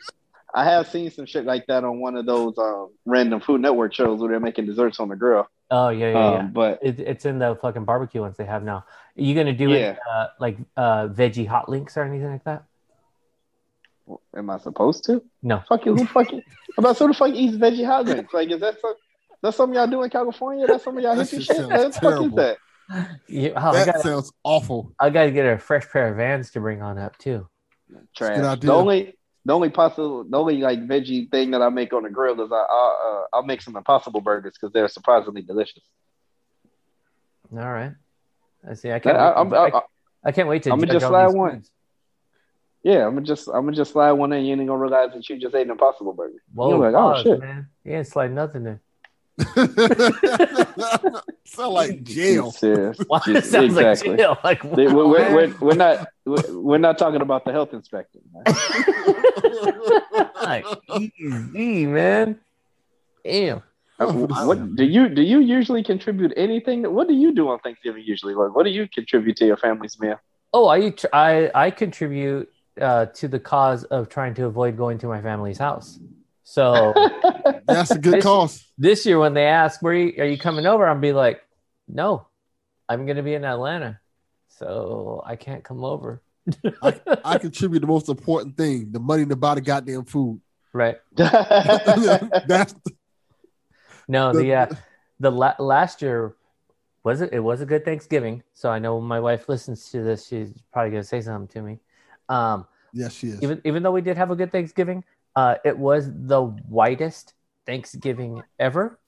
[0.54, 3.92] I have seen some shit like that on one of those um, random Food Network
[3.94, 5.48] shows where they're making desserts on the grill.
[5.70, 6.38] Oh yeah, yeah, yeah.
[6.40, 8.84] Um, but It, it's in the fucking barbecue ones they have now.
[9.16, 9.76] Are you gonna do Yeah.
[9.92, 12.64] it uh, like uh, veggie hot links or anything like that?
[14.36, 15.22] Am I supposed to?
[15.42, 15.62] No.
[15.68, 15.94] Fuck you.
[15.94, 16.42] Who fucking?
[16.78, 18.32] About who the fuck eats veggie hot dogs?
[18.32, 18.94] Like, is that some,
[19.42, 20.66] that's something y'all do in California?
[20.66, 21.56] That's some of y'all That hippie shit shit.
[21.56, 22.36] sounds What the fuck is terrible.
[22.36, 22.58] that?
[23.28, 24.92] Yeah, oh, that got sounds awful.
[25.00, 27.48] I got to get a fresh pair of Vans to bring on up too.
[28.16, 28.36] Trash.
[28.36, 28.68] good idea.
[28.68, 29.14] The only,
[29.44, 32.50] the only possible, the only like veggie thing that I make on the grill is
[32.52, 32.98] I, I'll,
[33.32, 35.82] uh, I'll make some Impossible burgers because they're surprisingly delicious.
[37.52, 37.92] All right.
[38.68, 38.90] I see.
[38.90, 39.16] I can't.
[39.16, 39.82] I, wait, I'm, to, I, I,
[40.26, 40.72] I can't wait to.
[40.72, 41.52] I'ma just all slide these one.
[41.56, 41.70] foods.
[42.84, 44.44] Yeah, I'm gonna just, I'm gonna just slide one in.
[44.44, 46.42] You ain't gonna realize that you just ate an Impossible burger.
[46.52, 47.40] Whoa, You're like, oh, pause, shit.
[47.40, 47.68] man!
[47.82, 48.80] You ain't slide nothing in.
[51.44, 52.52] Sound like jail.
[52.52, 52.98] Serious.
[53.06, 54.10] Why it sounds exactly.
[54.10, 54.38] like jail.
[54.44, 58.20] Like wow, we're, we're, we're, we're not we're, we're not talking about the health inspector.
[58.32, 58.44] man.
[60.40, 60.66] Like,
[61.00, 62.38] easy, man.
[63.24, 63.62] Damn.
[63.98, 65.22] Uh, what do you do?
[65.22, 66.82] You usually contribute anything?
[66.92, 68.34] What do you do on Thanksgiving usually?
[68.34, 70.20] Like, what do you contribute to your family's meal?
[70.52, 75.06] Oh, I I I contribute uh, to the cause of trying to avoid going to
[75.06, 75.98] my family's house.
[76.44, 76.94] So
[77.66, 78.64] That's a good cause.
[78.76, 81.40] this year, when they ask where you, are you coming over, I'm be like,
[81.88, 82.26] no,
[82.88, 84.00] I'm gonna be in Atlanta,
[84.48, 86.22] so I can't come over.
[87.24, 90.40] I contribute the most important thing: the money to buy the goddamn food.
[90.74, 90.96] right?
[91.16, 92.74] That's
[94.08, 94.66] No, the- the uh,
[95.20, 96.34] the la- last year
[97.02, 97.32] was it?
[97.32, 98.42] It was a good Thanksgiving.
[98.52, 101.62] So I know when my wife listens to this, she's probably gonna say something to
[101.66, 101.78] me.
[102.28, 103.42] Um, yes, she is.
[103.42, 105.04] even even though we did have a good Thanksgiving,
[105.36, 107.34] uh, it was the whitest
[107.66, 108.98] Thanksgiving ever How's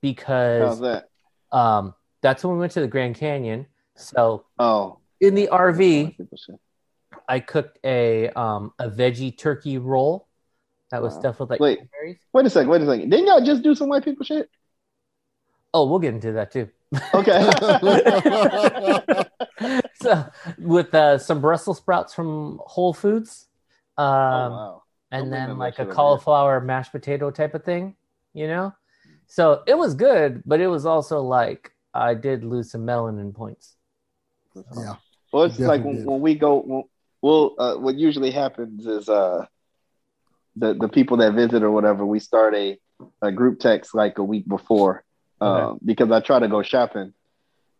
[0.00, 1.08] because that?
[1.52, 3.66] um, that's when we went to the Grand Canyon.
[3.96, 6.56] So Oh, in the RV, People shit.
[7.28, 10.28] I cooked a um, a veggie turkey roll
[10.90, 11.20] that was Wow.
[11.20, 11.78] stuffed with like Wait.
[11.78, 12.18] cranberries.
[12.32, 12.70] Wait a second.
[12.70, 13.10] Wait a second.
[13.10, 14.48] Didn't y'all just do some white people shit?
[15.74, 16.68] Oh, we'll get into that too.
[17.12, 17.40] Okay.
[20.02, 20.24] so
[20.58, 23.46] with uh, some Brussels sprouts from Whole Foods,
[23.98, 24.82] um, oh, wow.
[25.10, 25.94] and Don't then like a over here.
[25.94, 27.96] cauliflower mashed potato type of thing,
[28.34, 28.74] you know.
[29.26, 33.74] So it was good, but it was also like I did lose some melanin points.
[34.54, 34.94] yeah,
[35.32, 36.60] Well, it's like when, when we go.
[36.60, 36.84] When,
[37.22, 39.46] well, uh, what usually happens is uh,
[40.54, 42.78] the the people that visit or whatever, we start a,
[43.22, 45.04] a group text like a week before,
[45.40, 47.12] um, because I try to go shopping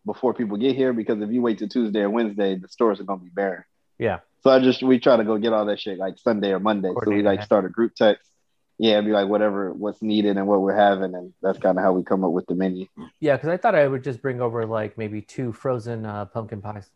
[0.07, 0.93] before people get here.
[0.93, 3.63] Because if you wait till Tuesday or Wednesday, the stores are gonna be barren.
[3.99, 4.19] Yeah.
[4.43, 6.91] So I just we try to go get all that shit like Sunday or Monday.
[7.03, 8.27] So we like start a group text.
[8.79, 11.93] Yeah, be like whatever what's needed and what we're having, and that's kind of how
[11.93, 12.85] we come up with the menu.
[13.19, 16.61] Yeah, because I thought I would just bring over like maybe two frozen uh, pumpkin
[16.61, 16.89] pies.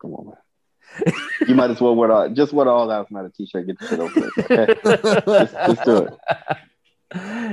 [0.00, 1.14] Come on, man.
[1.48, 3.66] you might as well wear all, just wear all out not a t-shirt.
[3.66, 4.38] Get the shit over with.
[4.38, 4.74] Okay?
[5.26, 6.14] let's, let's do it.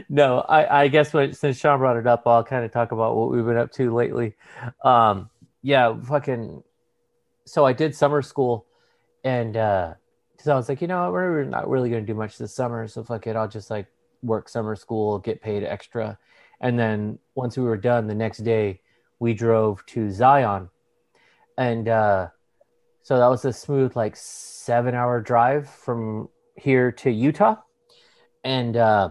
[0.09, 3.15] No, I, I guess what since Sean brought it up, I'll kind of talk about
[3.15, 4.35] what we've been up to lately.
[4.83, 5.29] Um,
[5.61, 6.63] yeah, fucking.
[7.45, 8.65] So I did summer school,
[9.23, 9.93] and uh,
[10.39, 12.87] so I was like, you know, we're not really going to do much this summer,
[12.87, 13.87] so fuck it, I'll just like
[14.23, 16.17] work summer school, get paid extra,
[16.61, 18.81] and then once we were done, the next day
[19.19, 20.69] we drove to Zion,
[21.57, 22.29] and uh,
[23.03, 27.57] so that was a smooth like seven hour drive from here to Utah,
[28.43, 28.75] and.
[28.77, 29.09] uh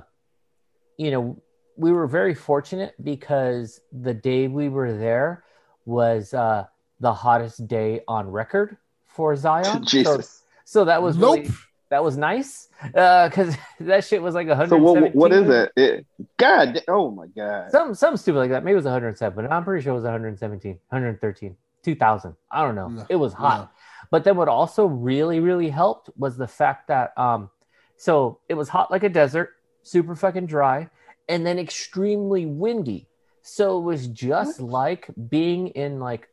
[0.97, 1.43] you know,
[1.77, 5.45] we were very fortunate because the day we were there
[5.85, 6.65] was uh,
[7.01, 8.77] the hottest day on record
[9.07, 9.65] for Zion.
[9.83, 10.43] So, Jesus.
[10.65, 11.37] so that was nope.
[11.37, 11.51] really
[11.91, 15.03] that was nice because that shit was like So 117.
[15.03, 15.73] what, what is it?
[15.77, 16.07] it?
[16.39, 17.71] God, oh my God.
[17.71, 18.65] Some some stupid like that.
[18.65, 22.37] Maybe it was 107, but I'm pretty sure it was 117, 113, 2000.
[22.51, 22.89] I don't know.
[22.89, 23.73] No, it was hot.
[24.11, 27.51] But then what also really, really helped was the fact that um,
[27.97, 29.51] so it was hot like a desert,
[29.83, 30.89] super fucking dry,
[31.29, 33.09] and then extremely windy.
[33.43, 36.29] So it was just like being in like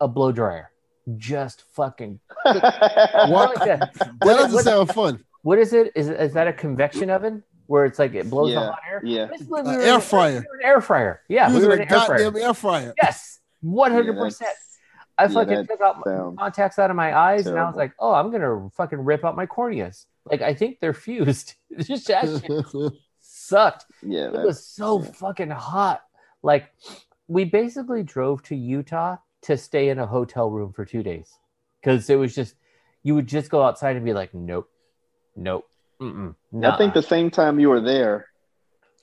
[0.00, 0.70] a blow dryer.
[1.16, 3.56] Just fucking What?
[3.56, 3.92] like that.
[3.94, 5.24] That doesn't what- sound fun.
[5.42, 5.92] what is it?
[5.96, 9.00] Is is that a convection oven where it's like it blows the Yeah, hot air?
[9.04, 9.26] yeah.
[9.26, 10.40] Basically, Uh, air in- fryer.
[10.52, 11.22] we were air fryer.
[11.28, 12.18] Yeah, we Using were in an air fryer.
[12.24, 12.94] goddamn air fryer.
[13.02, 14.50] Yes, one hundred Yeah, percent.
[15.24, 17.92] I fucking took out my sounds contacts out of my eyes, and I was like,
[17.98, 21.54] "Oh, I'm gonna fucking rip out my corneas." Like I think they're fused.
[21.80, 23.86] Just that shit sucked.
[24.02, 25.10] Yeah, It was so yeah.
[25.12, 26.02] fucking hot.
[26.42, 26.70] Like
[27.28, 31.38] we basically drove to Utah to stay in a hotel room for two days
[31.80, 32.54] because it was just
[33.02, 34.70] you would just go outside and be like, "Nope,
[35.36, 35.68] nope."
[36.00, 38.26] Mm-mm, I think the same time you were there,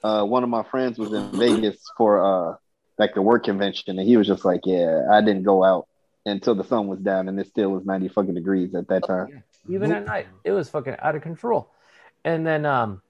[0.03, 2.55] uh, one of my friends was in Vegas for uh,
[2.97, 5.87] like the work convention, and he was just like, "Yeah, I didn't go out
[6.25, 9.43] until the sun was down, and it still was ninety fucking degrees at that time."
[9.67, 11.71] even at night it was fucking out of control.
[12.23, 13.01] And then um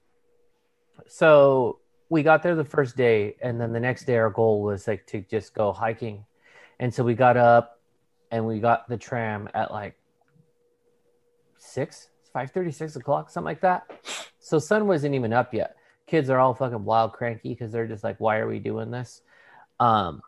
[1.06, 4.86] so we got there the first day and then the next day our goal was
[4.86, 6.24] like to just go hiking.
[6.78, 7.80] And so we got up
[8.30, 9.96] and we got the tram at like
[11.58, 13.90] six five thirty six o'clock something like that.
[14.38, 15.76] So sun wasn't even up yet.
[16.06, 19.22] Kids are all fucking wild cranky because they're just like why are we doing this?
[19.78, 20.22] Um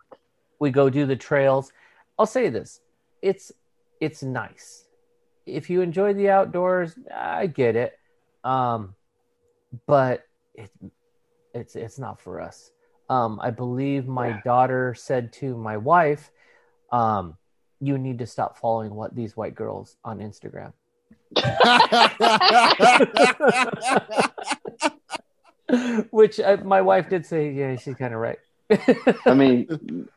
[0.58, 1.72] we go do the trails
[2.18, 2.80] i'll say this
[3.20, 3.52] it's
[4.00, 4.86] it's nice
[5.46, 7.98] if you enjoy the outdoors, I get it.
[8.44, 8.94] Um,
[9.86, 10.70] but it,
[11.52, 12.70] it's it's not for us.
[13.08, 14.40] Um, I believe my Yeah.
[14.44, 16.30] daughter said to my wife,
[16.92, 17.36] um,
[17.80, 20.72] "You need to stop following what these white girls on Instagram."
[26.10, 28.38] Which uh, my wife did say, "Yeah, she's kind of right."
[29.26, 29.68] I mean,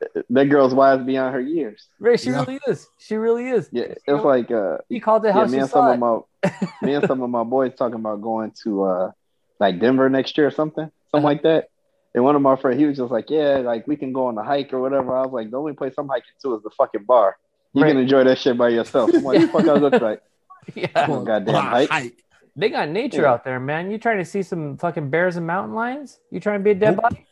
[0.29, 1.87] that girl's wise beyond her years.
[1.99, 2.41] Right, she Yeah.
[2.41, 2.87] really is.
[2.99, 3.69] She really is.
[3.71, 5.77] Yeah, You it's know, like uh, he called it how yeah, she me and saw
[5.77, 5.93] some it.
[5.93, 9.11] of my me and some of my boys talking about going to uh
[9.59, 11.27] like Denver next year or something, something Uh-huh.
[11.27, 11.69] like that.
[12.13, 14.37] And one of my friends, he was just like, "Yeah, like we can go on
[14.37, 16.69] a hike or whatever." I was like, "The only place I'm hiking to is the
[16.71, 17.35] fucking bar.
[17.73, 17.89] You Right.
[17.89, 20.21] can enjoy that shit by yourself." I'm like, "Fuck, I look like."
[20.75, 22.15] yeah, Oh, goddamn hike.
[22.55, 23.33] they got nature Yeah.
[23.33, 23.91] out there, man.
[23.91, 26.19] You trying to see some fucking bears and mountain lions?
[26.31, 27.25] You trying to be a dead body?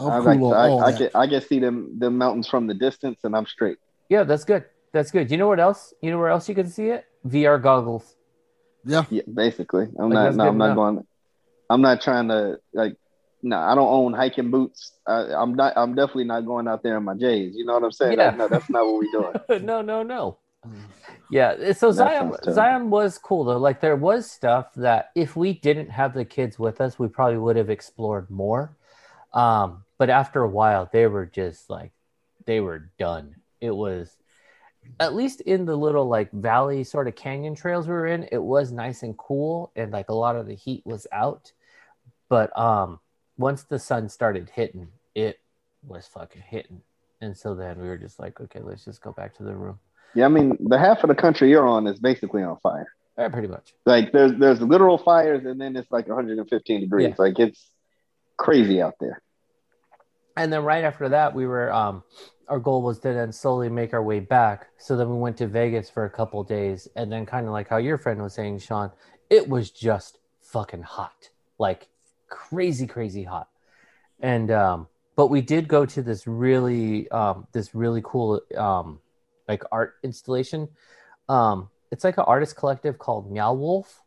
[0.00, 0.98] I'm I cool like on I, all I that.
[1.12, 3.78] can I can see them the mountains from the distance, and I'm straight.
[4.08, 4.64] Yeah, that's good.
[4.92, 5.30] That's good.
[5.30, 5.92] You know what else?
[6.02, 7.04] You know where else you can see it?
[7.26, 8.16] VR goggles.
[8.84, 9.04] Yeah.
[9.10, 9.86] Yeah, basically.
[9.98, 10.36] I'm Like, not.
[10.36, 11.06] No, I'm not going.
[11.68, 12.96] I'm not trying to like.
[13.42, 14.92] No, I don't own hiking boots.
[15.06, 15.74] I, I'm not.
[15.76, 17.54] I'm definitely not going out there in my J's.
[17.54, 18.18] You know what I'm saying?
[18.18, 18.28] Yeah.
[18.28, 19.12] Like, no, that's not what we're
[19.48, 19.64] doing.
[19.66, 20.38] no, no, no.
[21.30, 22.32] Yeah, so That Zion.
[22.54, 23.58] Zion was cool though.
[23.58, 27.38] Like there was stuff that if we didn't have the kids with us, we probably
[27.38, 28.76] would have explored more.
[29.34, 31.92] Um, but after a while, they were just like
[32.46, 33.36] they were done.
[33.60, 34.16] It was
[35.00, 38.42] at least in the little like valley sort of canyon trails we were in, it
[38.42, 41.52] was nice and cool and like a lot of the heat was out.
[42.28, 43.00] But um
[43.36, 45.40] once the sun started hitting, it
[45.86, 46.82] was fucking hitting.
[47.20, 49.78] And so then we were just like, okay, let's just go back to the room.
[50.14, 52.88] Yeah, I mean, the half of the country you're on is basically on fire.
[53.16, 53.74] Yeah, pretty much.
[53.84, 57.08] Like, there's there's literal fires, and then it's like 115 degrees.
[57.08, 57.14] Yeah.
[57.18, 57.70] Like, it's
[58.36, 59.20] crazy out there.
[60.38, 62.04] And then right after that, we were um
[62.48, 64.68] our goal was to then slowly make our way back.
[64.78, 67.68] So then we went to Vegas for a couple days, and then kind of like
[67.68, 68.90] how your friend was saying, Sean,
[69.28, 71.88] it was just fucking hot, like
[72.28, 73.48] crazy, crazy hot.
[74.20, 79.00] And um, but we did go to this really um this really cool um
[79.48, 80.68] like art installation.
[81.28, 84.02] Um, it's like an artist collective called Meow Wolf,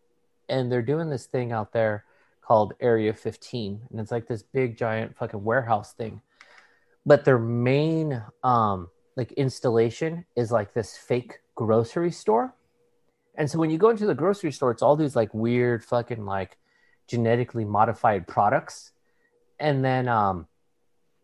[0.47, 2.05] and they're doing this thing out there
[2.51, 6.21] called Area 15, and it's like this big giant fucking warehouse thing.
[7.05, 12.53] But their main um like installation is like this fake grocery store.
[13.35, 16.25] And so when you go into the grocery store, it's all these like weird fucking
[16.25, 16.57] like
[17.07, 18.91] genetically modified products.
[19.57, 20.45] And then um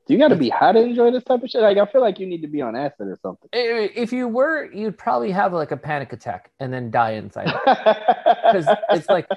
[0.08, 1.60] you got to be high to enjoy this type of shit?
[1.62, 3.50] Like, I feel like you need to be on acid or something.
[3.52, 7.52] if you were, you'd probably have like a panic attack and then die inside.
[7.66, 9.28] Because it's like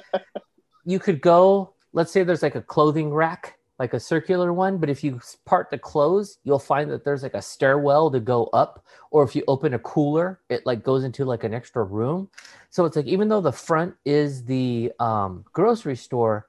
[0.84, 4.90] you could go, let's say there's like a clothing rack, like a circular one, but
[4.90, 8.84] if you part the clothes, you'll find that there's like a stairwell to go up.
[9.10, 12.28] Or if you open a cooler, it like goes into like an extra room.
[12.68, 16.46] So it's like even though the front is the um, grocery store,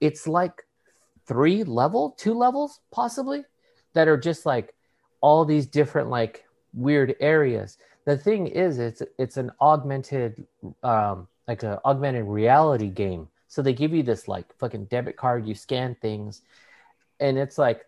[0.00, 0.64] it's like
[1.26, 3.44] three level, two levels possibly,
[3.94, 4.74] that are just like
[5.20, 7.78] all these different like weird areas.
[8.04, 10.46] The thing is, it's it's an augmented
[10.82, 13.28] um, like an augmented reality game.
[13.54, 16.42] So they give you this like fucking debit card, you scan things,
[17.20, 17.86] and it's like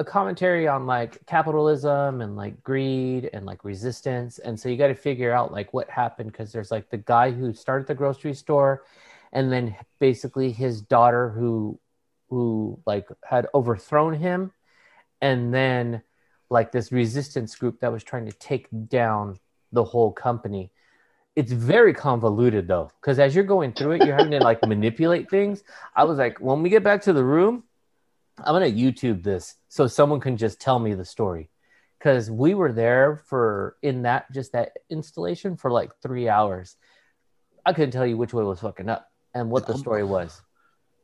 [0.00, 4.88] a commentary on like capitalism and like greed and like resistance and so you got
[4.88, 8.34] to figure out like what happened because there's like the guy who started the grocery
[8.34, 8.82] store
[9.32, 11.78] and then basically his daughter who
[12.30, 14.50] who like had overthrown him
[15.20, 16.02] and then
[16.50, 19.38] like this resistance group that was trying to take down
[19.70, 20.72] the whole company
[21.34, 25.30] it's very convoluted though because as you're going through it you're having to like manipulate
[25.30, 25.62] things
[25.96, 27.64] i was like when we get back to the room
[28.38, 31.48] i'm gonna youtube this so someone can just tell me the story
[31.98, 36.76] because we were there for in that just that installation for like three hours
[37.64, 40.42] i couldn't tell you which way was fucking up and what the story was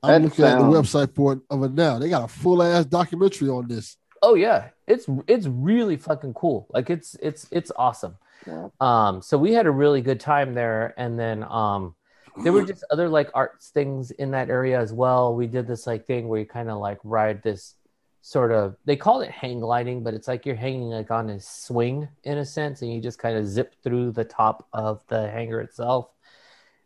[0.02, 1.98] I'm That looking at the website for it of it now.
[1.98, 3.96] They got a full ass documentary on this.
[4.22, 6.66] Oh yeah, it's it's really fucking cool.
[6.70, 8.16] Like it's it's it's awesome.
[8.46, 8.68] Yeah.
[8.80, 11.94] Um, so we had a really good time there, and then um,
[12.42, 15.34] there were just other like arts things in that area as well.
[15.34, 17.74] We did this like thing where you kind of like ride this
[18.20, 21.40] sort of they call it hang gliding, but it's like you're hanging like on a
[21.40, 25.28] swing in a sense, and you just kind of zip through the top of the
[25.30, 26.10] hangar itself.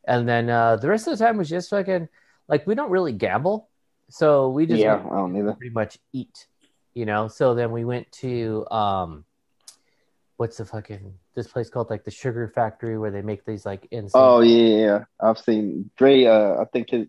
[0.04, 2.08] And then uh, the rest of the time was just fucking
[2.48, 3.68] like we don't really gamble,
[4.08, 5.52] so we just Yeah, I don't either.
[5.52, 6.46] pretty much eat,
[6.94, 7.28] you know.
[7.28, 9.24] So then we went to um,
[10.42, 13.86] what's the fucking this place called like the Sugar Factory where they make these like
[13.92, 14.10] insane.
[14.20, 15.04] Oh yeah, yeah.
[15.20, 16.24] I've seen Dre.
[16.24, 17.06] Uh, I think his,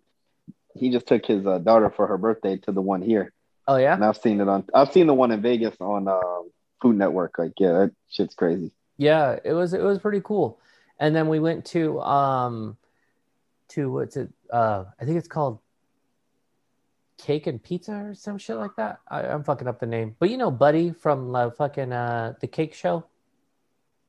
[0.75, 3.33] he just took his uh, daughter for her birthday to the one here,
[3.67, 4.65] Oh yeah, and I've seen it on.
[4.71, 7.39] I've seen the one in Vegas on um, Food Network.
[7.39, 8.71] Like, yeah, that shit's crazy.
[8.97, 9.39] yeah.
[9.43, 10.59] It was it was pretty cool.
[10.99, 12.77] And then we went to um,
[13.69, 14.29] to what's it?
[14.51, 15.57] Uh, I think it's called
[17.17, 18.99] Cake and Pizza or some shit like that.
[19.07, 22.47] I, I'm fucking up the name, but you know, Buddy from the fucking uh the
[22.47, 23.05] Cake Show.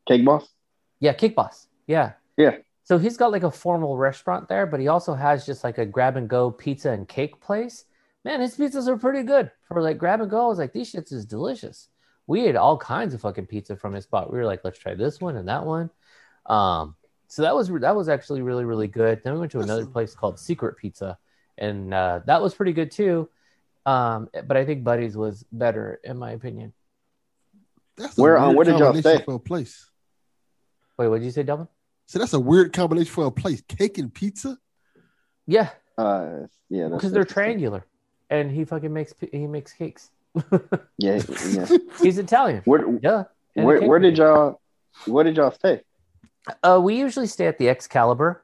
[0.07, 0.49] Cake Boss.
[1.01, 1.67] Yeah, Cake Boss.
[1.87, 2.13] Yeah.
[2.37, 2.57] Yeah.
[2.85, 5.87] So he's got like a formal restaurant there, but he also has just like a
[5.87, 7.87] grab and go pizza and cake place.
[8.25, 10.45] Man, his pizzas are pretty good for like grab and go.
[10.45, 11.89] I was like, these shits is delicious.
[12.27, 14.31] We ate all kinds of fucking pizza from his spot.
[14.33, 15.91] We were like, let's try this one and that one.
[16.47, 16.97] Um,
[17.29, 19.23] so that was that was actually really really good.
[19.25, 21.19] Then we went to another place called Secret Pizza,
[21.59, 23.29] and uh, that was pretty good too.
[23.87, 26.73] Um, but I think Buddy's was better in my opinion.
[27.97, 29.25] That's a Where, um, where did y'all combination stay?
[29.25, 29.91] For a place.
[30.99, 31.69] Wait, what did you say, Delvin?
[32.07, 33.63] So that's a weird combination for a place.
[33.63, 34.59] Cake and pizza.
[35.47, 37.85] Yeah, Uh, yeah, because they're triangular,
[38.31, 40.11] and he fucking makes he makes cakes.
[40.99, 41.67] Yeah, yeah.
[42.01, 42.63] He's Italian.
[42.65, 43.25] Where, Yeah.
[43.55, 44.61] where, where did y'all,
[45.07, 45.83] where did y'all stay?
[46.63, 48.43] Uh, we usually stay at the Excalibur,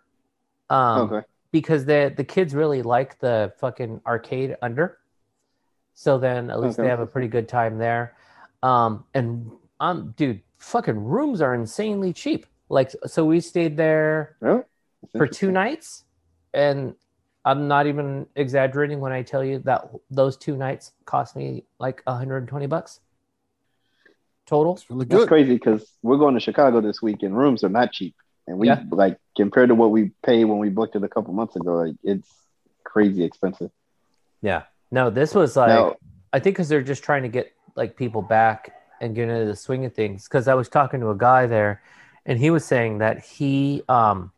[0.69, 1.27] um, okay.
[1.53, 4.99] because the the kids really like the fucking arcade under.
[5.95, 6.85] So then at least Okay.
[6.85, 8.15] they have a pretty good time there.
[8.63, 12.47] Um, and um, dude, fucking rooms are insanely cheap.
[12.69, 14.63] Like, so we stayed there Really?
[15.17, 16.05] For two nights,
[16.55, 16.95] and
[17.45, 22.03] I'm not even exaggerating when I tell you that those two nights cost me like
[22.05, 23.01] 120 bucks
[24.47, 24.75] total.
[24.75, 25.29] It's really That's good.
[25.29, 28.15] crazy because we're going to Chicago this week and rooms are not cheap.
[28.47, 28.83] And we Yeah.
[28.91, 31.95] like compared to what we paid when we booked it a couple months ago, like
[32.05, 32.29] it's
[32.85, 33.71] crazy expensive.
[34.43, 34.65] Yeah.
[34.91, 35.95] No, this was like now,
[36.33, 39.57] I think because they're just trying to get like people back and get into the
[39.57, 40.25] swing of things.
[40.25, 41.83] Because I was talking to a guy there,
[42.27, 44.33] and he was saying that he um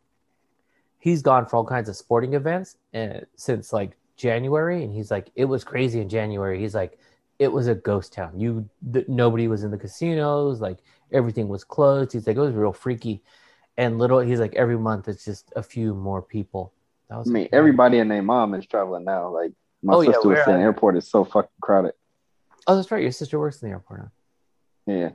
[0.99, 5.31] he's gone for all kinds of sporting events uh, since like January, and he's like
[5.35, 6.59] it was crazy in January.
[6.59, 6.97] He's like
[7.39, 8.39] it was a ghost town.
[8.39, 10.61] You th- nobody was in the casinos.
[10.61, 10.79] Like
[11.11, 12.13] everything was closed.
[12.13, 13.21] He's like it was real freaky.
[13.75, 16.71] And little, he's like every month it's just a few more people.
[17.09, 19.29] That I was mean, everybody and their mom is traveling now.
[19.29, 21.93] Like my Oh, yeah, sister was we're saying, the airport is so fucking crowded.
[22.67, 23.01] Oh, that's right.
[23.01, 24.01] Your sister works in the airport.
[24.01, 24.07] Huh?
[24.85, 25.09] Yeah,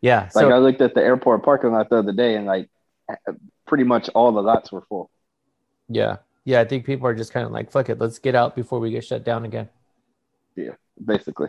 [0.00, 0.20] Yeah.
[0.22, 2.68] like So I looked at the airport parking lot the other day, and like
[3.66, 5.10] pretty much all the lots were full.
[5.88, 6.18] Yeah.
[6.44, 6.60] Yeah.
[6.60, 8.90] I think people are just kind of like, fuck it, let's get out before we
[8.90, 9.68] get shut down again.
[10.56, 10.72] Yeah,
[11.04, 11.48] basically,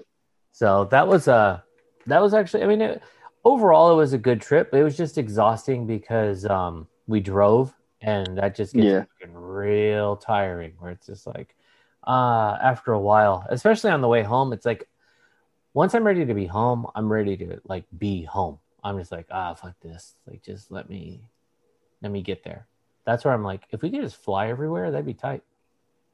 [0.52, 1.62] So that was uh
[2.08, 3.02] that was actually I mean it,
[3.44, 4.74] overall it was a good trip.
[4.74, 9.04] It was just exhausting because um we drove and that just gets Yeah.
[9.34, 11.56] real tiring where it's just like
[12.08, 14.88] uh after a while, especially on the way home, it's like
[15.74, 18.60] once I'm ready to be home, I'm ready to like be home.
[18.84, 20.16] I'm just like, ah fuck this.
[20.28, 21.22] Like just let me
[22.02, 22.68] let me get there.
[23.06, 25.44] That's where I'm like, if we could just fly everywhere, that'd be tight.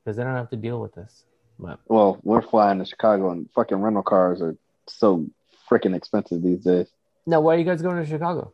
[0.03, 1.25] Because I don't have to deal with this.
[1.59, 4.55] But well, we're flying to Chicago, and fucking rental cars are
[4.87, 5.25] so
[5.69, 6.87] freaking expensive these days.
[7.25, 8.53] now why are you guys going to Chicago?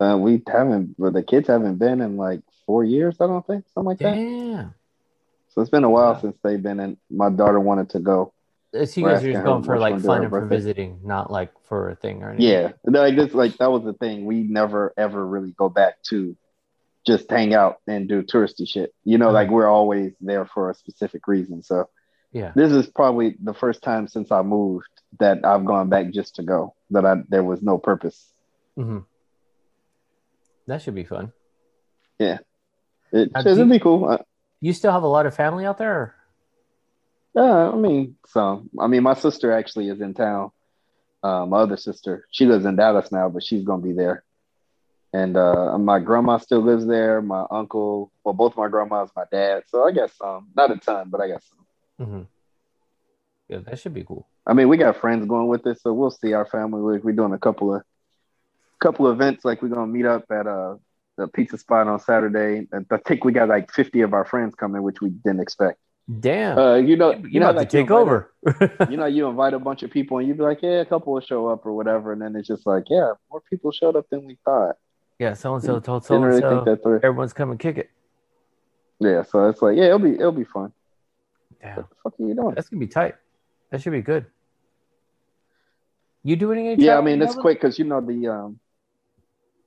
[0.00, 3.16] Uh, we haven't, but the kids haven't been in like four years.
[3.20, 4.16] I don't think something like that.
[4.16, 4.74] Damn.
[5.54, 6.20] So it's been a while Wow.
[6.20, 6.96] since they've been in.
[7.08, 8.33] My daughter wanted to go.
[8.74, 11.90] So you guys are just going for like fun and for visiting, not like for
[11.90, 12.48] a thing or anything.
[12.48, 14.26] Yeah, like this, like that was the thing.
[14.26, 16.36] We never ever really go back to
[17.06, 18.92] just hang out and do touristy shit.
[19.04, 21.62] You know, like we're always there for a specific reason.
[21.62, 21.88] So
[22.32, 22.50] Yeah.
[22.56, 24.88] This is probably the first time since I moved
[25.20, 26.74] that I've gone back just to go.
[26.90, 28.32] That I there was no purpose.
[28.76, 28.98] Mm-hmm.
[30.66, 31.32] That should be fun.
[32.18, 32.38] Yeah,
[33.12, 34.06] it'd do be cool.
[34.08, 34.18] Uh,
[34.60, 35.94] You still have a lot of family out there?
[35.94, 36.14] Or?
[37.34, 38.70] Yeah, I mean, some.
[38.80, 40.50] I mean, my sister actually is in town.
[41.22, 44.24] Uh, my other sister, she lives in Dallas now, but she's gonna be there.
[45.12, 47.22] And uh, my grandma still lives there.
[47.22, 49.64] My uncle, well, both my grandmas, my dad.
[49.68, 52.06] So I got some, not a ton, but I got some.
[52.06, 52.22] hmm
[53.48, 54.28] Yeah, that should be cool.
[54.46, 56.82] I mean, we got friends going with us, so we'll see our family.
[56.82, 57.82] We're, we're doing a couple of
[58.80, 59.44] couple of events.
[59.44, 60.76] Like we're gonna meet up at uh,
[61.16, 62.66] the pizza spot on Saturday.
[62.70, 65.78] And I think we got like fifty of our friends coming, which we didn't expect.
[66.20, 66.58] Damn.
[66.58, 68.32] Uh, you know, You're you know, about like to you take a- over.
[68.90, 71.14] you know, you invite a bunch of people and you'd be like, yeah, a couple
[71.14, 72.12] will show up or whatever.
[72.12, 74.76] And then it's just like, yeah, more people showed up than we thought.
[75.18, 77.00] yeah, so and so told so and so.
[77.02, 77.90] Everyone's come and kick it.
[79.00, 80.72] Yeah, so it's like, yeah, it'll be it'll be fun.
[81.62, 81.76] Damn.
[81.76, 82.54] What the fuck are you doing?
[82.54, 83.14] That's gonna be tight.
[83.70, 84.26] That should be good.
[86.22, 86.82] You doing any?
[86.84, 88.58] Yeah, I mean, it's quick because you know the um.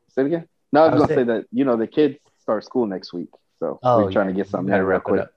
[0.09, 0.47] Say it again.
[0.71, 3.11] No, I was I was gonna say that you know the kids start school next
[3.13, 3.29] week,
[3.59, 5.27] so Oh, we're trying to get something in real quick.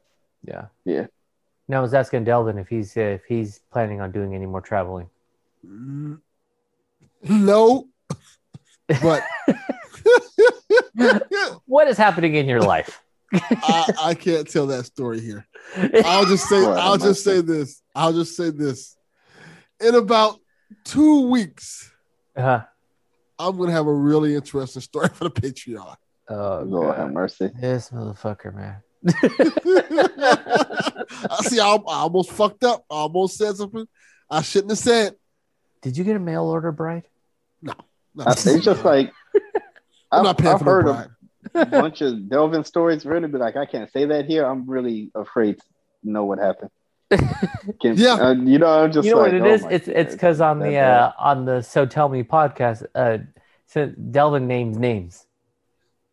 [0.49, 0.73] Up.
[0.85, 0.95] Yeah.
[0.95, 1.07] Yeah.
[1.69, 4.61] Now I was asking Delvin if he's uh, if he's planning on doing any more
[4.61, 5.09] traveling.
[5.67, 6.21] Mm,
[7.29, 7.89] No,
[9.03, 9.23] but
[11.67, 13.03] What is happening in your life?
[13.33, 15.47] I, I can't tell that story here.
[16.05, 17.81] I'll just say Right, I'll just say this.
[17.95, 18.97] I'll just say this.
[19.81, 20.41] In about
[20.85, 21.93] two weeks,
[22.37, 22.61] uh,
[23.39, 25.97] I'm gonna have a really interesting story for the Patreon.
[26.29, 27.51] oh, Lord have mercy.
[27.61, 28.83] this motherfucker, man.
[30.11, 31.61] I see.
[31.61, 32.85] I, I almost fucked up.
[32.91, 33.87] I almost said something
[34.31, 35.15] I shouldn't have said.
[35.83, 37.05] Did you get a mail order bride?
[37.63, 37.73] No,
[38.19, 39.13] I- It's just like
[40.13, 41.09] I'm I've, not paying I've for no heard bride.
[41.55, 43.05] a bunch of Delvin stories.
[43.07, 44.45] Really, be like, I can't say that here.
[44.45, 45.65] I'm really afraid to
[46.05, 46.71] know what happened.
[47.81, 48.15] Can, Yeah.
[48.15, 49.63] uh, you know, I'm just you know like, what it oh is?
[49.63, 53.19] my It's it's because on that the uh, on the So Tell Me podcast, uh,
[53.67, 55.27] so Delvin names names.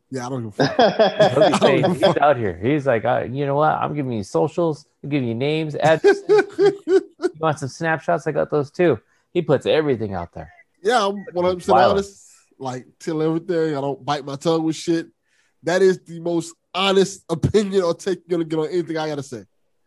[0.10, 1.32] Yeah, I don't give a fuck.
[1.34, 2.18] He'll be I don't saying give he's fuck.
[2.18, 2.58] out here.
[2.62, 3.72] He's like, uh, you know what?
[3.74, 4.86] I'm giving you socials.
[5.04, 6.24] I'm giving you names, addresses.
[6.58, 7.02] you
[7.40, 8.26] want some snapshots?
[8.28, 9.00] I got those too.
[9.34, 10.52] He puts everything out there.
[10.82, 11.92] yeah, I'm 100 percent Wild.
[11.94, 12.24] honest.
[12.60, 13.76] Like tell everything.
[13.78, 15.08] I don't bite my tongue with shit.
[15.64, 19.24] That is the most honest opinion or take you're gonna get on anything I gotta
[19.24, 19.44] say.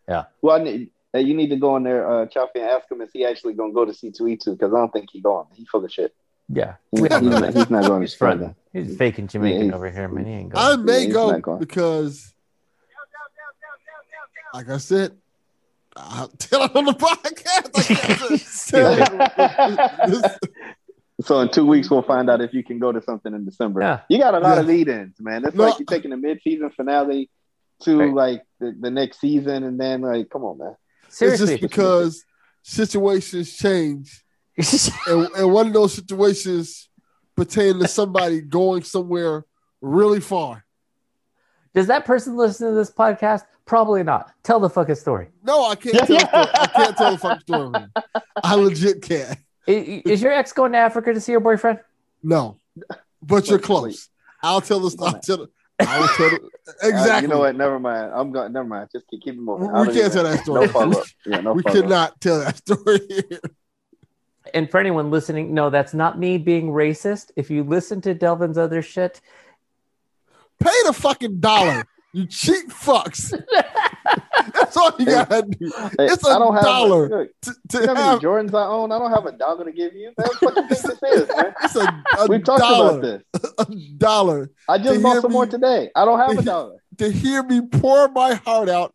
[0.09, 0.25] Yeah.
[0.43, 3.01] Well, I need, hey, you need to go in there, uh, Chaufie, and ask him
[3.01, 5.47] is he actually going to go to C2E2 because I don't think he's going.
[5.55, 6.13] He's full of shit.
[6.53, 7.55] Yeah, He- We he's, don't know not, that.
[7.55, 8.55] he's not going to he's fronting.
[8.73, 10.25] He's faking Jamaican he's- over here, man.
[10.27, 10.65] He ain't going.
[10.65, 12.35] I may Yeah, go because,
[14.55, 15.13] like I said,
[15.97, 17.71] I'll tell it on the podcast.
[17.77, 18.39] I
[18.99, 20.39] can't tell it.
[21.23, 23.83] So in two weeks, we'll find out if you can go to something in December.
[23.83, 24.01] Yeah.
[24.09, 25.45] You got a lot of lead-ins, man.
[25.45, 25.65] It's No.
[25.65, 27.29] like you're taking the mid-season finale
[27.83, 28.15] to Right.
[28.15, 30.77] like the, the next season, and then like, come on, man.
[31.11, 32.25] Seriously, It's just because
[32.63, 34.25] situations change,
[35.09, 36.89] and, and one of those situations
[37.37, 39.45] pertain to somebody going somewhere
[39.81, 40.65] really far.
[41.75, 43.43] does that person listen to this podcast?
[43.65, 44.33] Probably not.
[44.43, 45.29] Tell the fucking story.
[45.45, 46.07] No, I can't tell.
[46.07, 46.25] Story.
[46.33, 47.85] I can't tell the fucking story.
[48.43, 49.39] I legit can't.
[49.69, 51.79] I- Is your ex going to Africa to see her boyfriend?
[52.23, 52.57] No,
[53.23, 54.09] but you're close.
[54.43, 55.13] I'll tell the story.
[55.15, 55.49] I'll tell the,
[55.81, 56.51] I will tell the,
[56.83, 57.11] exactly.
[57.11, 57.57] Uh, you know what?
[57.57, 58.11] Never mind.
[58.15, 58.53] I'm going.
[58.53, 58.89] Never mind.
[58.93, 59.69] Just keep, keep it moving.
[59.73, 60.67] We can't even- tell that story.
[60.67, 61.07] No follow-up.
[61.25, 61.83] Yeah, no we follow-up.
[61.83, 63.41] cannot tell that story here.
[64.55, 67.31] And for anyone listening, no, that's not me being racist.
[67.37, 69.21] If you listen to Delvin's other shit,
[70.59, 73.33] Pay the fucking dollar, you cheap fucks.
[74.53, 75.73] That's all you gotta do.
[75.97, 77.09] Hey, It's a I don't have dollar.
[77.09, 78.93] look, To, you know how have, many Jordans I own?
[78.93, 80.13] I don't have a dollar to give you.
[80.19, 81.55] That's what you think this is, man.
[81.63, 82.99] it's a, a We talked dollar.
[82.99, 83.53] about this.
[83.59, 83.65] A
[83.97, 85.91] dollar I just bought hear some more today.
[85.95, 86.77] I don't have a dollar.
[86.99, 88.95] to hear me pour my heart out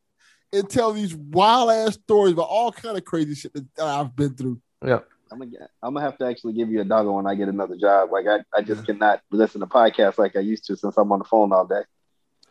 [0.53, 4.35] and tell these wild ass stories about all kind of crazy shit that I've been
[4.35, 4.59] through.
[4.85, 5.07] yep.
[5.31, 5.51] I'm gonna,
[5.81, 8.11] I'm gonna have to actually give you a dollar when I get another job.
[8.11, 11.19] Like I, I just cannot listen to podcasts like I used to since I'm on
[11.19, 11.81] the phone all day.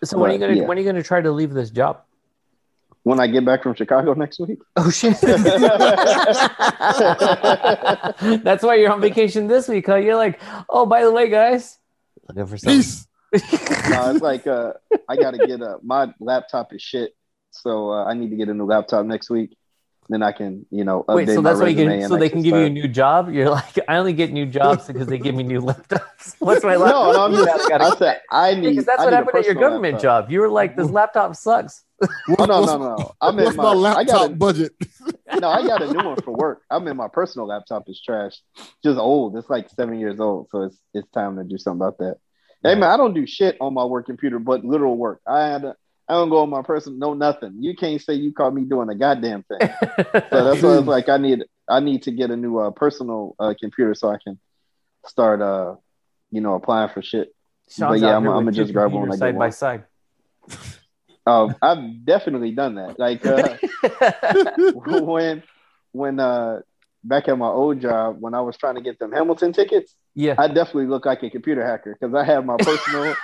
[0.02, 0.64] So when are you gonna yeah.
[0.64, 2.02] when are you gonna try to leave this job?
[3.04, 4.60] When I get back from Chicago next week.
[4.76, 5.20] Oh shit!
[8.42, 9.96] That's why you're on vacation this week, huh?
[9.96, 11.78] You're like, oh, by the way, guys,
[12.28, 12.78] looking for something.
[12.78, 13.06] Peace.
[13.90, 14.72] no, it's like uh,
[15.08, 17.14] I gotta get a my laptop is shit,
[17.50, 19.56] so uh, I need to get a new laptop next week.
[20.08, 22.16] Then I can, you know, update Wait, so my that's why you resume can, so
[22.16, 23.32] they I can give you a new job.
[23.32, 26.36] You're like, I only get new jobs because they give me new laptops.
[26.40, 27.14] What's my laptop?
[27.14, 28.70] no, I'm just, I said I need.
[28.70, 30.24] because that's I what happened at your government laptop.
[30.24, 30.30] job.
[30.30, 31.84] You were like, this laptop sucks.
[32.02, 33.12] Oh, no, no, no.
[33.20, 34.72] I'm in What's my, my I got laptop a, budget?
[35.40, 36.62] no, I got a new one for work.
[36.70, 38.40] I'm in my personal laptop is trash,
[38.82, 39.36] just old.
[39.36, 42.16] It's like seven years old, so it's it's time to do something about that.
[42.62, 45.20] Hey man, I don't do shit on my work computer, but literal work.
[45.26, 45.76] I had a,
[46.08, 47.56] I don't go on my personal, no nothing.
[47.60, 49.70] You can't say you caught me doing a goddamn thing.
[50.30, 53.34] So that's why it's like I need I need to get a new uh, personal
[53.38, 54.38] uh, computer so I can
[55.06, 55.76] start uh
[56.30, 57.34] you know applying for shit.
[57.70, 59.52] Sean's yeah, I'm- I'ma just grab one when side by one.
[59.52, 59.84] side.
[61.26, 62.98] Um, I've definitely done that.
[62.98, 63.56] Like uh,
[64.74, 65.42] when
[65.92, 66.60] when uh
[67.02, 70.34] back at my old job when I was trying to get them Hamilton tickets, yeah.
[70.36, 73.14] I definitely look like a computer hacker because I had my personal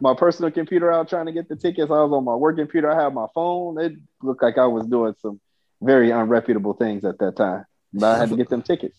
[0.00, 1.90] my personal computer out trying to get the tickets.
[1.90, 2.90] I was on my work computer.
[2.90, 3.80] I had my phone.
[3.80, 5.40] It looked like I was doing some
[5.82, 7.64] very unreputable things at that time.
[7.92, 8.98] But I had to get them tickets.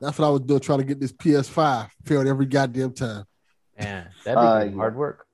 [0.00, 1.90] That's what I was doing, trying to get this PS5.
[2.04, 3.24] Failed every goddamn time.
[3.78, 5.26] Man, that'd be Uh, hard work.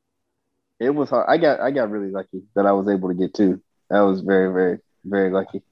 [0.79, 1.27] It was hard.
[1.29, 3.61] I got I got really lucky that I was able to get two.
[3.91, 5.63] That was very very very lucky.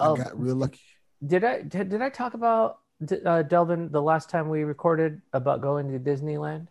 [0.00, 0.16] I Oh.
[0.16, 0.80] got real lucky.
[1.24, 2.78] Did I did, did I talk about
[3.24, 6.66] uh, Delvin the last time we recorded about going to Disneyland?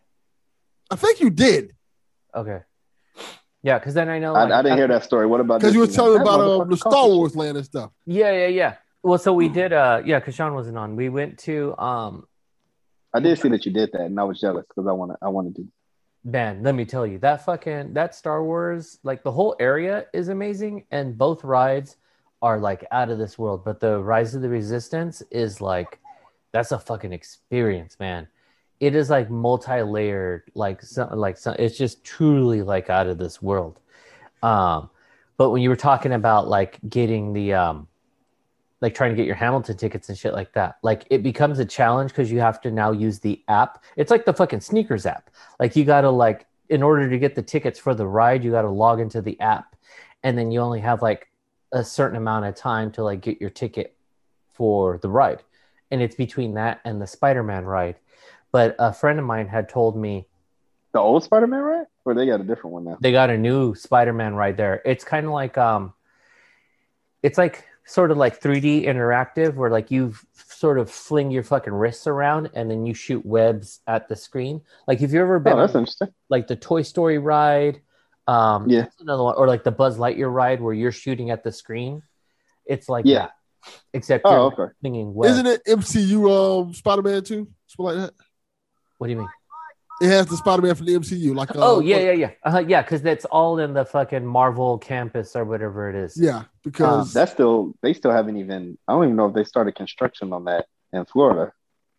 [0.92, 1.76] I think you did
[2.36, 2.60] Okay.
[3.64, 4.36] Yeah, because then I know.
[4.36, 5.26] I, like, I didn't hear that story.
[5.26, 7.92] What about because you were telling That about motherfucker the Star Wars land and stuff.
[8.06, 8.76] Yeah, yeah, yeah.
[9.02, 9.74] Well, so we did.
[9.74, 10.96] Uh, yeah, because Sean wasn't on.
[10.96, 12.28] We went to um
[13.14, 15.30] I did see that you did that, and I was jealous because I wanted I
[15.30, 15.68] wanted to.
[16.24, 20.28] man, let me tell you, that fucking that Star Wars, like the whole area is
[20.28, 21.98] amazing, and both rides
[22.42, 23.64] are like out of this world.
[23.66, 26.00] But the Rise of the Resistance is like
[26.52, 28.28] that's a fucking experience, man.
[28.80, 33.42] It is like multi-layered, like some, like some, it's just truly like out of this
[33.42, 33.80] world.
[34.44, 34.90] Um,
[35.38, 37.88] but when you were talking about like getting the um,
[38.82, 41.66] like trying to get your Hamilton tickets and shit like that, like it becomes a
[41.66, 43.84] challenge because you have to now use the app.
[43.96, 45.30] It's like the fucking sneakers app.
[45.60, 48.70] Like you gotta like in order to get the tickets for the ride, you gotta
[48.70, 49.76] log into the app,
[50.24, 51.30] and then you only have like
[51.72, 53.96] a certain amount of time to like get your ticket
[54.54, 55.44] for the ride,
[55.92, 57.96] and it's between that and the Spider-Man ride.
[58.56, 60.28] But a friend of mine had told me
[60.94, 61.88] The old Spider Man, right?
[62.06, 62.98] Or they got a different one now.
[63.02, 64.82] they got a new Spider-Man right there.
[64.86, 65.94] It's kind of like um
[67.22, 71.74] it's like sort of like 3D interactive where like you sort of fling your fucking
[71.74, 74.62] wrists around and then you shoot webs at the screen.
[74.88, 76.14] Like if you've ever been Oh, that's interesting.
[76.30, 77.82] like the Toy Story ride,
[78.26, 78.84] um Yeah.
[78.84, 82.04] that's another one or like the Buzz Lightyear ride where you're shooting at the screen.
[82.66, 83.20] It's like Yeah.
[83.20, 83.32] that.
[83.94, 84.74] Except Oh, you're okay.
[84.80, 85.34] flinging webs.
[85.34, 87.50] Isn't it MCU um Spider Man too?
[87.68, 88.14] Something like that.
[88.98, 89.30] What do you mean?
[90.02, 91.34] It has the Spider Man from the MCU.
[91.34, 92.32] Like uh, oh yeah, yeah, yeah.
[92.44, 96.18] Uh-huh, yeah, because that's all in the fucking Marvel campus or whatever it is.
[96.18, 96.44] yeah.
[96.64, 98.78] Because That's still they still haven't even.
[98.88, 101.54] I don't even know if they started construction on that in Florida,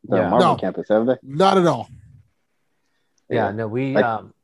[0.04, 0.28] the Yeah.
[0.28, 0.56] Marvel No.
[0.56, 0.88] campus.
[0.90, 1.16] Have they?
[1.22, 1.88] not at all.
[3.30, 3.52] yeah Yeah.
[3.52, 4.34] no we Like- um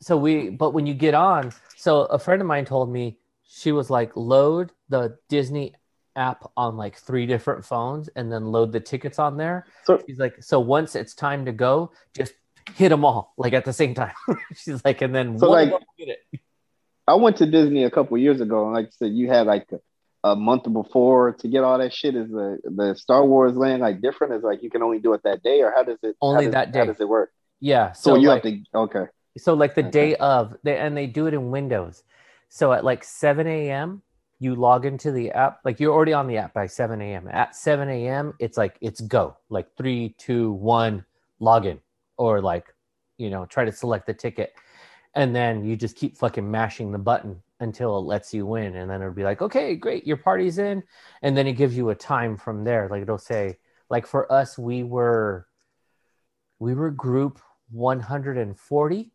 [0.00, 3.70] so we but when you get on so a friend of mine told me she
[3.72, 5.74] was like load the disney
[6.18, 10.18] app on like three different phones and then load the tickets on there So she's
[10.18, 12.32] like so once it's time to go just
[12.74, 14.12] hit them all like at the same time
[14.54, 16.40] she's like and then So, one like- get it
[17.06, 19.66] I went to Disney a couple years ago, and like I said, you had like
[19.72, 22.14] a, a month before to get all that shit.
[22.14, 24.34] Is the the Star Wars land like different?
[24.34, 26.52] Is like you can only do it that day, or how does it Only does-
[26.52, 26.80] that day.
[26.80, 27.30] How does it work?
[27.60, 29.04] yeah So, so, you like, have to okay.
[29.38, 29.90] So like the Okay.
[29.90, 32.02] day of, they, and they do it in Windows.
[32.50, 34.02] So at like 7 a.m.,
[34.38, 35.60] you log into the app.
[35.64, 37.28] Like you're already on the app by 7 a.m.
[37.28, 39.36] At 7 a.m., it's like it's go.
[39.48, 41.04] Like three, two, one,
[41.40, 41.80] login,
[42.16, 42.72] or like
[43.16, 44.52] you know try to select the ticket,
[45.14, 48.90] and then you just keep fucking mashing the button until it lets you in, and
[48.90, 50.82] then it'll be like, okay, great, your party's in,
[51.22, 52.88] and then it gives you a time from there.
[52.88, 53.58] Like it'll say,
[53.90, 55.48] like for us, we were
[56.60, 59.12] we were group 140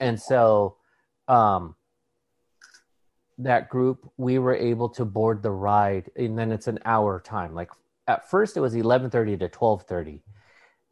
[0.00, 0.76] and so
[1.28, 1.74] um
[3.38, 7.54] that group we were able to board the ride and then it's an hour time
[7.54, 7.70] like
[8.06, 10.20] at first it was 11:30 to 12:30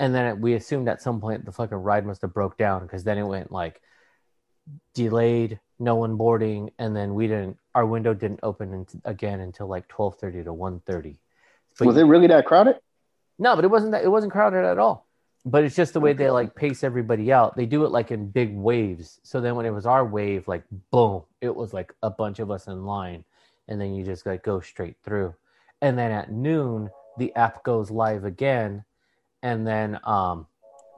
[0.01, 2.83] and then it, we assumed at some point the fucking ride must have broke down
[2.83, 3.81] because then it went like
[4.95, 9.67] delayed no one boarding and then we didn't our window didn't open in, again until
[9.69, 11.19] like 12:30 to 1:30
[11.79, 12.77] But Was it really that crowded?
[13.39, 15.07] no, but it wasn't that it wasn't crowded at all.
[15.45, 17.57] But it's just the way they like pace everybody out.
[17.57, 19.19] They do it like in big waves.
[19.25, 20.63] So then when it was our wave, like
[20.93, 23.25] boom, it was like a bunch of us in line,
[23.67, 25.35] and then you just like go straight through.
[25.81, 28.85] And then at noon, the app goes live again,
[29.43, 30.47] and then um,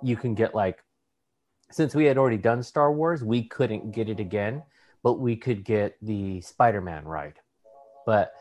[0.03, 0.85] you can get like,
[1.71, 4.63] since we had already done Star Wars, we couldn't get it again,
[5.03, 7.41] but we could get the Spider-Man ride.
[8.05, 8.33] But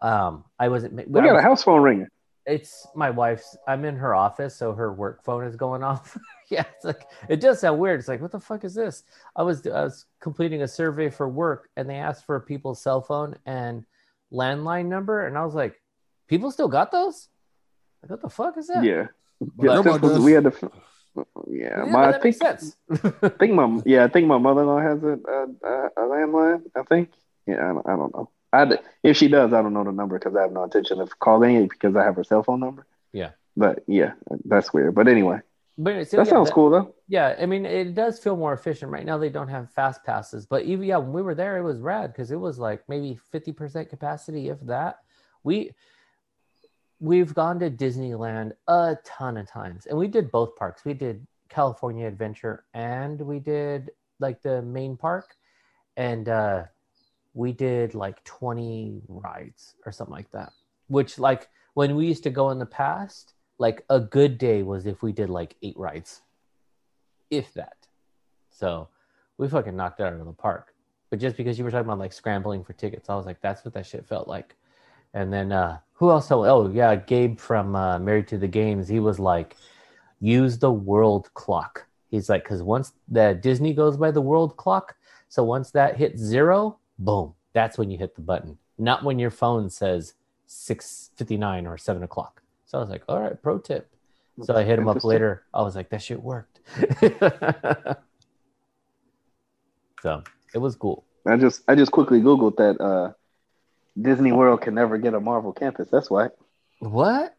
[0.00, 0.94] um, I wasn't.
[0.94, 2.08] We got a house phone ringing.
[2.46, 3.56] It's my wife's.
[3.68, 6.16] I'm in her office, so her work phone is going off.
[6.50, 8.00] yeah, it's like it does sound weird.
[8.00, 9.04] It's like, what the fuck is this?
[9.36, 13.00] I was I was completing a survey for work, and they asked for people's cell
[13.00, 13.84] phone and
[14.32, 15.80] landline number, and I was like,
[16.28, 17.28] people still got those?
[18.02, 18.84] Like, what the fuck is that?
[18.84, 19.06] Yeah.
[19.40, 20.70] But Yeah, nobody we had to
[21.48, 22.76] Yeah, Yeah, my, but I think makes sense.
[23.22, 26.62] I think my yeah, I think my mother-in-law has a, a, a, a landline.
[26.74, 27.10] I think.
[27.46, 28.30] Yeah, I don't, I don't know.
[28.52, 31.18] I if she does, I don't know the number because I have no intention of
[31.18, 32.86] calling it because I have her cell phone number.
[33.12, 33.30] Yeah.
[33.56, 34.12] But yeah,
[34.44, 34.94] that's weird.
[34.94, 35.40] But anyway,
[35.78, 36.94] but so, that yeah, sounds that- cool though.
[37.08, 39.18] Yeah, I mean, it does feel more efficient right now.
[39.18, 42.12] They don't have fast passes, but even yeah, when we were there, it was rad
[42.12, 44.98] because it was like maybe fifty percent capacity, if that.
[45.44, 45.72] We
[47.00, 50.84] we've gone to Disneyland a ton of times, and we did both parks.
[50.84, 53.90] We did California Adventure, and we did
[54.20, 55.36] like the main park,
[55.96, 56.64] and uh,
[57.34, 60.52] we did like twenty rides or something like that.
[60.88, 64.86] Which like when we used to go in the past, like a good day was
[64.86, 66.22] if we did like eight rides
[67.30, 67.76] if that.
[68.50, 68.88] So
[69.38, 70.74] we fucking knocked it out of the park.
[71.08, 73.64] But just because you were talking about like scrambling for tickets, I was like, that's
[73.64, 74.56] what that shit felt like.
[75.14, 76.30] And then uh who else?
[76.32, 78.88] Oh, oh yeah, Gabe from uh, Married to the Games.
[78.88, 79.56] He was like,
[80.20, 81.86] use the world clock.
[82.10, 84.96] He's like, because once the Disney goes by the world clock,
[85.28, 88.58] so once that hits zero, boom, that's when you hit the button.
[88.78, 90.14] Not when your phone says
[90.46, 92.42] six fifty nine or seven o'clock.
[92.66, 93.88] So I was like, all right, pro tip.
[94.42, 95.42] So I hit him up later.
[95.52, 96.60] I was like, that shit worked.
[100.02, 100.22] so
[100.54, 101.04] it was cool.
[101.26, 103.12] I just I just quickly googled that uh,
[104.00, 105.88] Disney World can never get a Marvel campus.
[105.90, 106.28] That's why
[106.80, 107.36] What?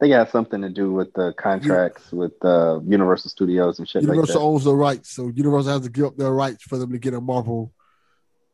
[0.00, 4.36] they got something to do with the contracts with uh, Universal Studios and shit Universal
[4.36, 6.98] like owns the rights, so Universal has to give up their rights for them to
[6.98, 7.72] get a Marvel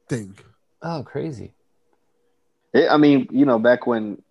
[0.08, 0.36] thing.
[0.82, 1.52] Oh, crazy.
[2.72, 4.22] It, I mean, you know, back when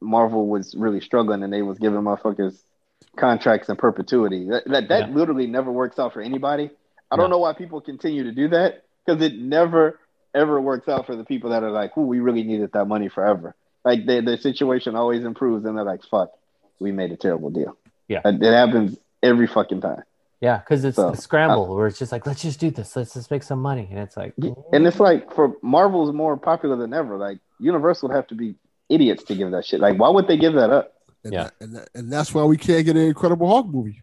[0.00, 2.58] Marvel was really struggling and they was giving motherfuckers
[3.16, 5.14] contracts in perpetuity, that that, that Yeah.
[5.14, 6.70] literally never works out for anybody.
[7.10, 7.36] I don't No.
[7.36, 9.98] know why people continue to do that because it never
[10.32, 13.08] ever works out for the people that are like, "Ooh, we really needed that money
[13.08, 13.54] forever."
[13.84, 16.30] Like the the situation always improves, and they're like, "Fuck,
[16.78, 17.76] we made a terrible deal."
[18.08, 18.20] Yeah.
[18.24, 20.02] it, it happens every fucking time.
[20.40, 22.96] Yeah, because it's So, the scramble where it's just like, let's just do this.
[22.96, 23.86] Let's just make some money.
[23.90, 24.32] And it's like,
[24.72, 27.18] And it's like for Marvel's more popular than ever.
[27.18, 28.54] Like Universal would have to be
[28.88, 29.80] idiots to give that shit.
[29.80, 30.94] Like, why would they give that up?
[31.24, 31.42] And Yeah.
[31.44, 34.02] that, and, that, and that's why we can't get an Incredible Hulk movie.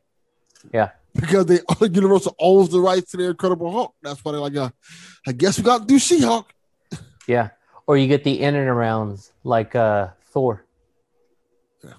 [0.71, 0.91] Yeah.
[1.15, 3.95] Because they Universal owns the rights to the Incredible Hulk.
[4.03, 4.69] That's why they're like, uh,
[5.25, 6.53] I guess we got to do She-Hulk.
[7.27, 7.49] yeah.
[7.87, 10.63] Or you get the in and arounds like uh Thor.
[11.83, 11.93] Yeah.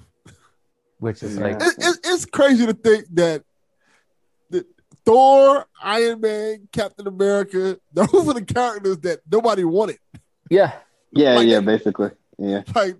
[1.00, 1.42] Which is Yeah.
[1.42, 3.42] like, It, it, it's crazy to think that, that
[5.08, 9.98] Thor, Iron Man, Captain America, those are the characters that nobody wanted.
[10.50, 10.72] yeah,
[11.12, 12.10] Yeah, Like yeah, that- basically.
[12.38, 12.62] Yeah.
[12.74, 12.96] Like,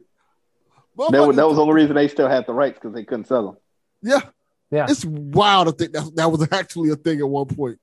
[1.11, 3.26] That was, that was the only reason they still had the rights because they couldn't
[3.26, 3.56] sell them.
[4.02, 4.20] yeah.
[4.70, 4.86] Yeah.
[4.88, 7.78] It's wild to think that that was actually a thing at one point.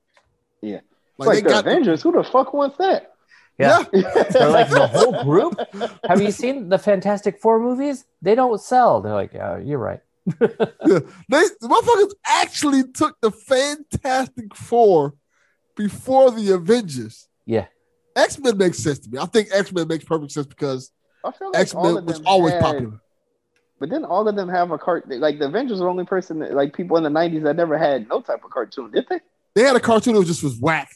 [0.62, 0.82] Yeah.
[1.18, 3.12] Like, Like, they the got Avengers, who the fuck wants that?
[3.58, 3.84] yeah.
[3.94, 4.24] yeah.
[4.30, 5.60] They're like the whole group.
[6.08, 8.06] Have you seen the Fantastic Four movies?
[8.22, 9.02] They don't sell.
[9.02, 10.02] They're like, yeah, you're right.
[10.26, 11.00] Yeah.
[11.30, 15.14] They the motherfuckers actually took the Fantastic Four
[15.76, 17.28] before the Avengers.
[17.46, 17.66] Yeah.
[18.16, 19.20] X Men makes sense to me.
[19.20, 20.92] I think X Men makes perfect sense because
[21.24, 23.00] like X Men was always had- popular.
[23.78, 25.04] But then all of them have a cart.
[25.10, 27.78] Like the Avengers are the only person, that, like people in the '90s that never
[27.78, 29.20] had no type of cartoon, did they?
[29.54, 30.90] They had a cartoon that was just was whack.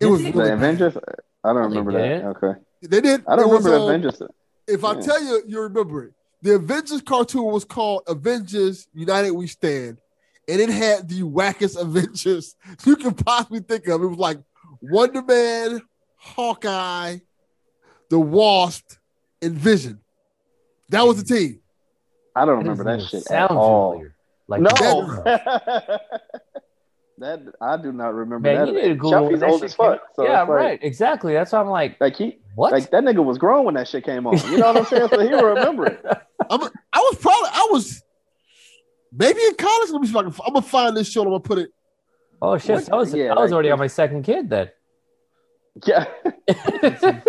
[0.00, 0.52] It Did was really the bad.
[0.54, 0.96] Avengers.
[1.44, 2.24] I don't remember that.
[2.42, 3.22] Okay, They did.
[3.28, 4.22] I don't It was, remember the uh, Avengers.
[4.66, 5.00] If I Yeah.
[5.02, 6.12] tell you, you remember it.
[6.42, 9.98] The Avengers cartoon was called Avengers United We Stand,
[10.48, 14.02] and it had the wackest Avengers you can possibly think of.
[14.02, 14.38] It was like
[14.80, 15.80] Wonder Man,
[16.16, 17.18] Hawkeye,
[18.10, 18.94] the Wasp,
[19.40, 20.00] and Vision.
[20.88, 21.40] That was the hmm.
[21.40, 21.60] team.
[22.34, 23.92] I don't remember doesn't that even shit at all.
[23.92, 24.14] familiar.
[24.48, 26.00] Like no, that-
[27.18, 28.68] that I do not remember Man, that.
[28.68, 30.02] you need to Google Chaufie's that old as fuck.
[30.14, 30.78] So yeah, it's like, right.
[30.82, 31.34] Exactly.
[31.34, 32.72] That's why I'm like, Like he, what?
[32.72, 34.36] like that nigga was grown when that shit came on.
[34.50, 35.08] You know what I'm saying?
[35.08, 36.04] So he will remember it.
[36.50, 36.60] I'm,
[36.92, 38.02] I was probably, I was
[39.12, 39.90] maybe in college.
[39.90, 41.22] Let me see if I can, I'm gonna find this show.
[41.22, 41.70] I'm gonna put it.
[42.42, 42.90] oh shit!
[42.90, 44.70] I was Yeah, I was like- already on my second kid then.
[45.86, 46.04] Yeah,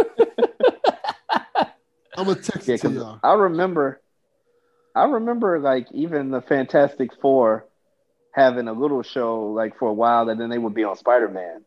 [2.16, 2.76] I'm gonna text yeah.
[2.76, 3.20] it to 'cause y'all.
[3.24, 4.02] I remember,
[4.96, 7.66] I remember like even the Fantastic Four
[8.34, 11.30] having a little show like for a while, and then they would be on Spider
[11.30, 11.64] Man.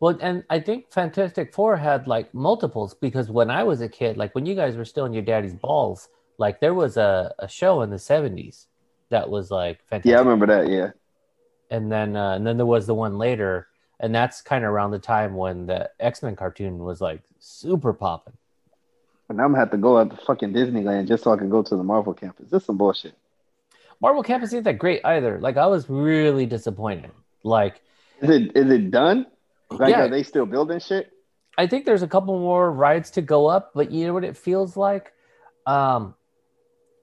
[0.00, 4.16] Well, and I think Fantastic Four had like multiples because when I was a kid,
[4.16, 7.48] like when you guys were still in your daddy's balls, like there was a, a
[7.48, 8.66] show in the seventies
[9.10, 10.10] that was like fantastic.
[10.10, 10.68] Yeah, I remember that.
[10.70, 10.90] Yeah,
[11.70, 13.68] and then uh, and then there was the one later,
[14.00, 17.92] and that's kind of around the time when the X Men cartoon was like super
[17.92, 18.34] popping.
[19.28, 21.62] and I'm gonna have to go out to fucking Disneyland just so I can go
[21.62, 22.50] to the Marvel campus.
[22.50, 23.14] This is some bullshit.
[24.00, 25.38] Marvel Campus ain't that great either.
[25.40, 27.12] Like I was really disappointed.
[27.42, 27.80] Like
[28.20, 29.26] Is it is it done?
[29.78, 30.02] Like Yeah.
[30.04, 31.10] are they still building shit?
[31.56, 34.36] I think there's a couple more rides to go up, but you know what it
[34.36, 35.12] feels like?
[35.66, 36.14] Um,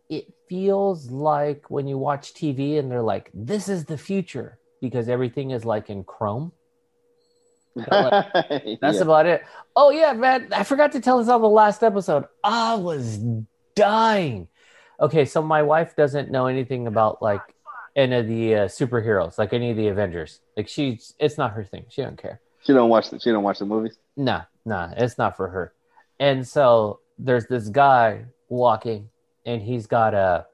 [0.09, 5.07] it feels like when you watch TV and they're like, "This is the future," because
[5.07, 6.51] everything is like in Chrome.
[7.75, 9.01] That's Yeah.
[9.01, 9.43] about it.
[9.75, 10.49] Oh yeah, man!
[10.51, 12.25] I forgot to tell this on the last episode.
[12.43, 13.19] I was
[13.75, 14.49] dying.
[14.99, 17.41] Okay, so my wife doesn't know anything about like
[17.95, 20.41] any of the uh, superheroes, like any of the Avengers.
[20.57, 21.85] Like she's, it's not her thing.
[21.89, 22.41] She don't care.
[22.63, 23.97] She don't watch the she don't watch the movies.
[24.15, 25.73] Nah, nah, it's not for her.
[26.19, 29.09] And so there's this guy walking,
[29.45, 30.45] and he's got a,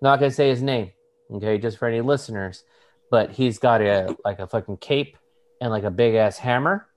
[0.00, 0.90] not gonna say his name,
[1.32, 2.64] okay, just for any listeners,
[3.10, 5.16] but he's got a like a fucking cape
[5.60, 6.88] and like a big ass hammer,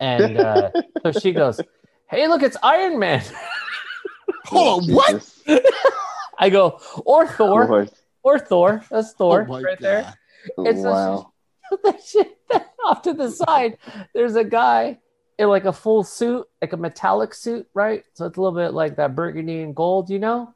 [0.00, 0.70] and uh,
[1.02, 1.60] so she goes,
[2.10, 3.22] "Hey, look, it's Iron Man."
[4.46, 5.32] Hold on, what?
[6.38, 7.88] I go, or Thor,
[8.22, 8.84] or Thor.
[8.90, 9.78] That's Thor Oh right God.
[9.80, 10.14] there.
[10.58, 11.32] It's a- wow.
[11.84, 12.38] that shit
[12.84, 13.78] off to the side.
[14.14, 14.98] There's a guy
[15.38, 18.04] in like a full suit, like a metallic suit, right?
[18.14, 20.54] So it's a little bit like that burgundy and gold, you know?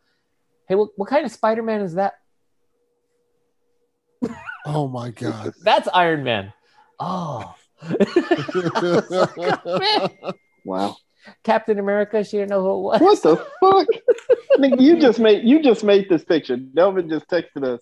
[0.68, 2.14] Hey, what, what kind of Spider Man is that?
[4.64, 5.52] Oh my God.
[5.62, 6.52] That's Iron Man.
[6.98, 7.54] Oh.
[10.64, 10.96] Wow.
[11.42, 13.00] Captain America, she didn't know who it was.
[13.00, 13.86] What the fuck?
[14.58, 16.56] Nigga, you just made you just made this picture.
[16.56, 17.80] Delvin just texted us.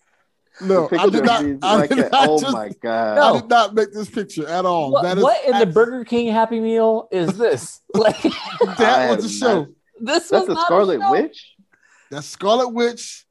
[0.61, 1.44] No, I did not.
[1.62, 2.12] I like did that.
[2.12, 3.16] not Oh just, my god.
[3.16, 3.22] No.
[3.34, 4.92] I did not make this picture at all.
[4.92, 7.80] What, that is what in the Burger King Happy Meal is this?
[7.94, 9.59] Like That I was the show.
[9.61, 9.68] not-
[10.00, 11.11] this That's was the a Scarlet show.
[11.11, 11.54] Witch.
[12.11, 13.26] That's Scarlet Witch,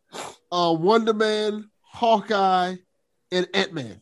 [0.51, 2.75] uh, Wonder Man, Hawkeye,
[3.31, 4.01] and Ant Man.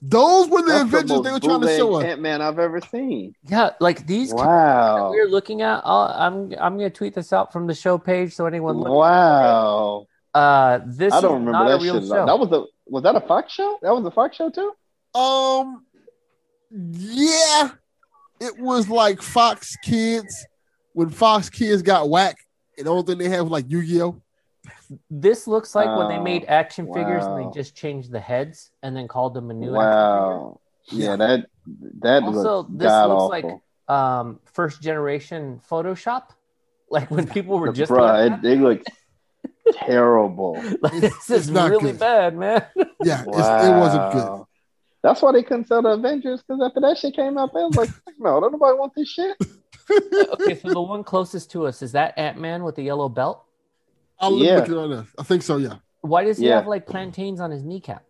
[0.00, 2.04] Those were the That's Avengers they were trying to show us.
[2.04, 3.34] Ant Man I've ever seen.
[3.48, 5.10] Yeah, like these that Wow.
[5.10, 5.82] we're looking at.
[5.84, 8.92] I'll, I'm I'm gonna tweet this out from the show page so anyone look.
[8.92, 10.06] Wow.
[10.38, 12.08] Uh, this I don't is remember not that a real shit.
[12.08, 12.26] show.
[12.26, 13.78] That was a was that a Fox show?
[13.82, 14.72] That was a Fox show too?
[15.18, 15.84] Um,
[16.70, 17.70] yeah,
[18.40, 20.46] it was like Fox Kids
[20.92, 22.36] when Fox Kids got whack,
[22.76, 24.20] and the only thing they had was like Yu Gi Oh.
[25.10, 28.70] This looks like when they Oh, made action figures and they just changed the heads
[28.82, 30.60] and then called them a new action Wow.
[30.90, 31.46] Yeah, that
[32.00, 33.28] that Also, looks this looks awful.
[33.28, 33.44] like.
[33.88, 36.24] Um, first generation Photoshop,
[36.90, 38.84] like when people were just Bruh, learning it, it looks
[39.74, 40.54] terrible.
[40.60, 40.82] that.
[40.82, 42.00] Like, It's- this is it's not really good.
[42.00, 42.64] bad, man.
[43.04, 44.44] Yeah, it's, it wasn't good.
[45.02, 47.76] That's why they couldn't sell the Avengers because after that shit came out, they was
[47.76, 49.36] like, "Fuck no, don't nobody want this shit.
[50.32, 53.44] okay, so the one closest to us is that Ant Man with the yellow belt.
[54.20, 54.56] I'll Yeah.
[54.56, 55.06] look it right now.
[55.18, 55.56] I think so.
[55.58, 55.76] Yeah.
[56.00, 56.56] Why does he Yeah.
[56.56, 58.02] have like plantains on his kneecap?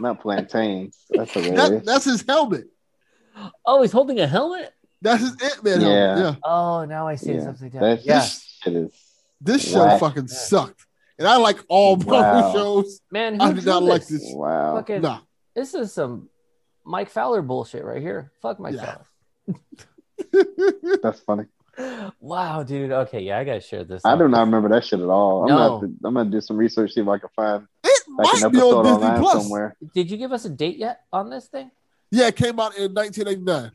[0.00, 0.98] Not plantains.
[1.10, 2.66] That's That, that's his helmet.
[3.64, 4.72] Oh, he's holding a helmet.
[5.00, 5.86] That's his Ant Man Yeah.
[6.16, 6.18] helmet.
[6.18, 6.34] Yeah.
[6.50, 7.50] Oh, now I see it's Yeah.
[7.50, 7.82] upside down.
[7.82, 8.20] That yeah,
[8.64, 8.92] shit is
[9.40, 10.00] This show Whack.
[10.00, 10.86] fucking sucked,
[11.18, 12.52] and I like all Marvel Wow.
[12.52, 13.00] shows.
[13.10, 14.22] man, I who did drew not like this?
[14.22, 14.32] this.
[14.34, 14.76] wow.
[14.76, 15.20] Fucking, Nah,
[15.54, 16.28] this is some
[16.84, 18.32] Mike Fowler bullshit right here.
[18.42, 18.96] Fuck Mike Yeah.
[19.46, 19.60] Fowler.
[21.02, 21.44] That's funny.
[22.20, 22.92] Wow, dude.
[22.92, 24.02] Okay, yeah, I gotta share this.
[24.04, 24.18] I up.
[24.20, 25.42] do not remember that shit at all.
[25.42, 25.56] I'm, No.
[25.80, 28.42] gonna, to, I'm gonna do some research, see if I can find it like might
[28.44, 29.42] an be on Disney Plus.
[29.42, 29.76] somewhere.
[29.92, 31.70] Did you give us a date yet on this thing?
[32.12, 33.72] Yeah, it came out in 1989.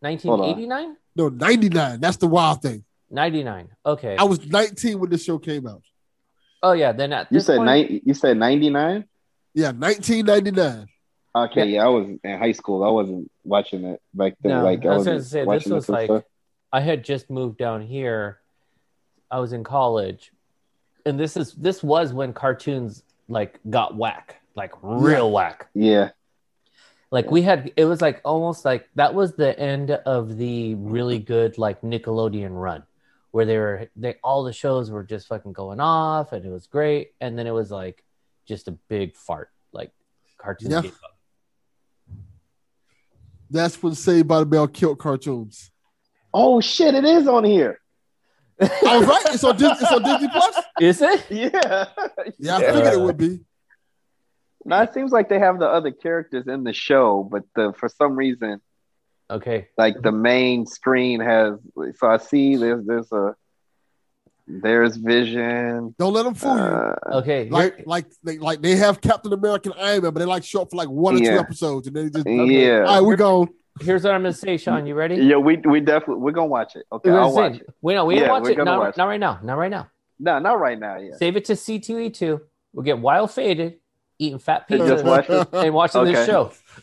[0.00, 0.96] 1989?
[1.16, 2.00] No, 99.
[2.00, 2.84] That's the wild thing.
[3.12, 3.68] 99.
[3.84, 4.16] Okay.
[4.16, 5.82] I was 19 when this show came out.
[6.62, 6.92] Oh yeah.
[6.92, 9.04] Then at You this said point, nine, You said 99.
[9.54, 10.86] Yeah, 1999.
[11.34, 11.84] Okay, yeah.
[11.84, 12.84] I was in high school.
[12.84, 14.52] I wasn't watching it back then.
[14.52, 16.24] No, like I I was was gonna say this watching was and like stuff.
[16.72, 18.38] I had just moved down here.
[19.30, 20.30] I was in college,
[21.06, 25.68] and this is this was when cartoons like got whack, like real whack.
[25.74, 26.10] Yeah,
[27.10, 31.18] Like we had, it was like almost like that was the end of the really
[31.18, 32.82] good like Nickelodeon run,
[33.32, 36.66] where they were they all the shows were just fucking going off, and it was
[36.68, 38.02] great, and then it was like
[38.46, 39.90] just a big fart, like
[40.38, 40.70] cartoons.
[40.72, 40.82] Yeah.
[40.82, 42.16] gave up.
[43.50, 45.70] That's when Saved by the Bell killed cartoons.
[46.32, 46.94] Oh shit!
[46.94, 47.78] It is on here.
[48.60, 49.22] all oh, right.
[49.34, 50.64] It's on, Dis- it's on Disney Plus.
[50.80, 51.26] Is it?
[51.30, 51.50] Yeah.
[52.38, 52.72] Yeah, I Yeah.
[52.72, 53.40] figured it would be.
[54.64, 57.88] Now it seems like they have the other characters in the show, but the for
[57.88, 58.60] some reason,
[59.32, 59.68] Okay.
[59.78, 61.58] like the main screen has.
[61.96, 63.34] So I see there's there's a
[64.46, 65.94] there's Vision.
[65.98, 66.60] Don't let them fool you.
[66.62, 67.48] Uh, Okay.
[67.48, 70.62] Like, like, they, like they have Captain America and Iron Man, but they like show
[70.62, 72.80] up for like one or two episodes, and then they just yeah.
[72.84, 73.48] all right, we're gone.
[73.80, 74.86] here's what I'm gonna say, Sean.
[74.86, 75.16] You ready?
[75.16, 76.84] Yeah, we we definitely we're gonna watch it.
[76.92, 77.66] Okay, I'll watch it.
[77.80, 78.56] Wait, no, we Yeah, don't watch it.
[78.56, 79.38] gonna Not, watch not right now.
[79.42, 79.88] Not right now.
[80.18, 80.98] No, not right now.
[80.98, 81.14] Yeah.
[81.16, 82.40] Save it to C2E2.
[82.74, 83.78] We'll get wild faded,
[84.22, 86.30] eating fat pizza, just watch and watching this Okay.
[86.30, 86.52] show.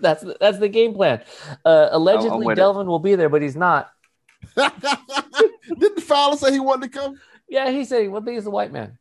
[0.00, 1.22] that's the, that's the game plan.
[1.64, 2.60] Uh, allegedly, with it.
[2.60, 3.90] Delvin will be there, but he's not.
[4.56, 7.18] Didn't Fowler say he wanted to come?
[7.48, 8.98] Yeah, he said, "What big is the white man?"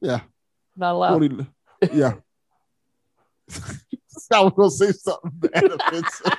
[0.00, 0.20] Yeah.
[0.76, 1.14] Not allowed.
[1.22, 1.46] Only-
[1.92, 2.14] yeah.
[4.32, 5.64] I was gonna say something bad.
[5.64, 6.32] offensive.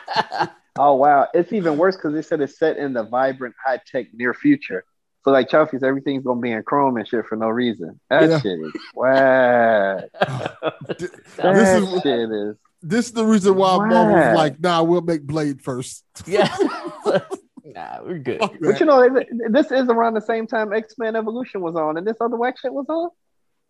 [0.77, 4.07] Oh wow, it's even worse because they said it's set in the vibrant, high tech
[4.13, 4.85] near future.
[5.23, 7.99] So like Chelsea's everything's gonna be in Chrome and shit for no reason.
[8.09, 8.39] That Yeah.
[8.39, 10.05] shit is whack.
[10.19, 10.97] That
[11.37, 13.87] this is shit is this is the reason why Why?
[13.89, 16.03] Marvel's like, nah, we'll make Blade first.
[16.25, 16.47] Yeah.
[17.63, 18.39] nah, we're good.
[18.39, 18.79] Fuck But that.
[18.79, 19.07] you know,
[19.49, 22.57] this is around the same time X Men Evolution was on, and this other whack
[22.59, 23.09] shit was on.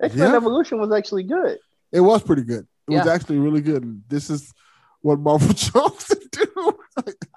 [0.01, 0.37] X Men Yeah.
[0.37, 1.57] Evolution was actually good.
[1.91, 2.65] It was pretty good.
[2.89, 3.83] It was actually really good.
[3.83, 4.53] And this is
[5.01, 6.77] what Marvel chose to do.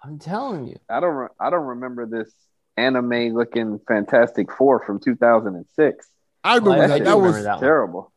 [0.04, 0.76] I'm telling you.
[0.88, 2.32] I don't, re- I don't remember this
[2.76, 6.06] anime looking Fantastic Four from 2006.
[6.42, 7.04] I remember Well, I- I that.
[7.04, 7.60] That remember was that.
[7.60, 8.12] Terrible.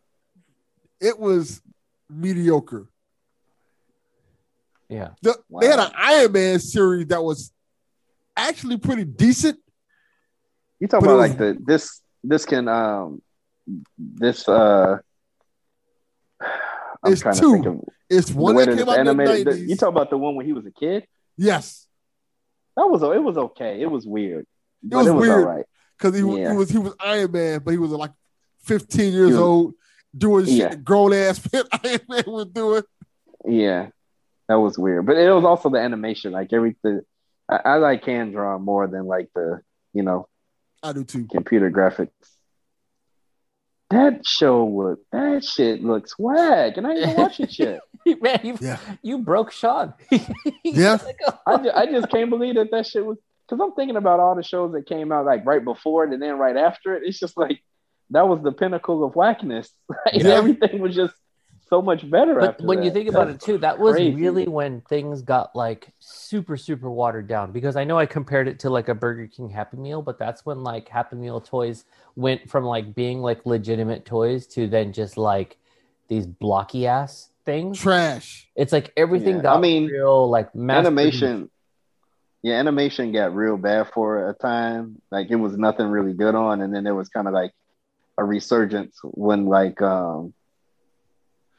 [1.00, 1.62] it was
[2.10, 2.88] mediocre.
[4.90, 5.10] Yeah.
[5.22, 7.52] The, They had an Iron Man series that was
[8.36, 9.60] actually pretty decent.
[10.80, 13.22] You talking But about it like the this this can um
[13.98, 14.98] this uh
[17.04, 17.42] I'm It's trying two.
[17.42, 19.48] to think of It's one way that that came out in the animated.
[19.48, 19.70] The- 90s.
[19.70, 21.06] you talk about the one when he was a kid?
[21.38, 21.87] yes,
[22.78, 23.82] That was it was okay.
[23.82, 24.46] It was weird.
[24.84, 25.40] But was it was weird.
[25.48, 25.66] all right.
[25.98, 26.52] because he, Yeah.
[26.52, 28.12] he was he was Iron Man, but he was like
[28.64, 29.74] 15 years was- old
[30.18, 30.68] doing shit Yeah.
[30.70, 31.42] that grown ass
[31.84, 32.84] Iron Man was doing.
[33.46, 33.90] Yeah.
[34.48, 35.06] That was weird.
[35.06, 36.32] But it was also the animation.
[36.32, 37.02] Like everything
[37.50, 39.60] I, I like hand draw more than like the,
[39.94, 40.28] you know,
[40.84, 41.26] I do too.
[41.28, 42.10] computer graphics.
[43.90, 47.80] That show was that shit looks whack, and I ain't even watching shit.
[48.22, 48.80] Man, you Yeah.
[49.02, 49.94] you broke Sean.
[50.64, 50.98] Yeah.
[51.04, 51.40] Like, oh.
[51.48, 53.18] I just, I just can't believe that that shit was
[53.48, 56.22] because I'm thinking about all the shows that came out like right before it and
[56.22, 57.04] then right after it.
[57.06, 57.62] It's just like
[58.10, 59.70] that was the pinnacle of whackness.
[59.90, 60.32] Like, Yeah.
[60.36, 61.14] Everything was just
[61.70, 62.36] so much better.
[62.36, 64.16] But after when you think about it too, that was crazy.
[64.16, 67.52] really when things got like super, super watered down.
[67.52, 70.46] Because I know I compared it to like a Burger King Happy Meal, but that's
[70.46, 75.18] when like Happy Meal toys went from like being like legitimate toys to then just
[75.18, 75.58] like
[76.08, 77.80] these blocky ass things.
[77.80, 78.48] Trash.
[78.56, 81.50] It's like everything Yeah, got I mean, real like animation.
[82.44, 85.02] Yeah, animation got real bad for a time.
[85.12, 87.52] Like it was nothing really good on, and then there was kind of like
[88.18, 90.34] a resurgence when like um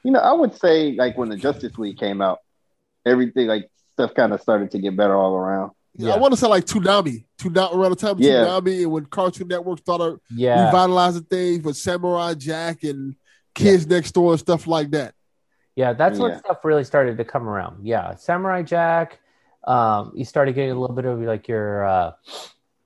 [0.05, 2.39] you know, I would say like when the Justice League came out,
[3.07, 5.73] everything like stuff kind of started to get better all around.
[5.95, 6.15] Yeah, Yeah.
[6.15, 7.25] I want to say like Toonami.
[7.39, 8.45] Toonami around the time of Yeah.
[8.45, 10.67] Toonami and when Cartoon Network started Yeah.
[10.67, 13.17] revitalizing things with Samurai Jack and
[13.55, 15.15] Kids Next Door and stuff like that.
[15.75, 17.87] Yeah, that's when stuff really started to come around.
[17.87, 19.19] Yeah, Samurai Jack.
[19.65, 22.13] Um, you started getting a little bit of like your uh,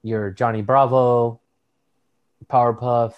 [0.03, 1.41] your Johnny Bravo,
[2.51, 3.15] Powerpuff.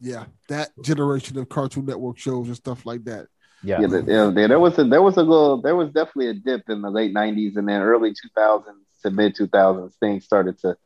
[0.00, 3.26] Yeah, that generation of Cartoon Network shows and stuff like that.
[3.64, 6.28] Yeah, Yeah, the, yeah, there, there was a there was a little there was definitely
[6.28, 8.64] a dip in the late '90s and then early 2000s
[9.02, 9.94] to mid 2000s.
[9.98, 10.76] Things started to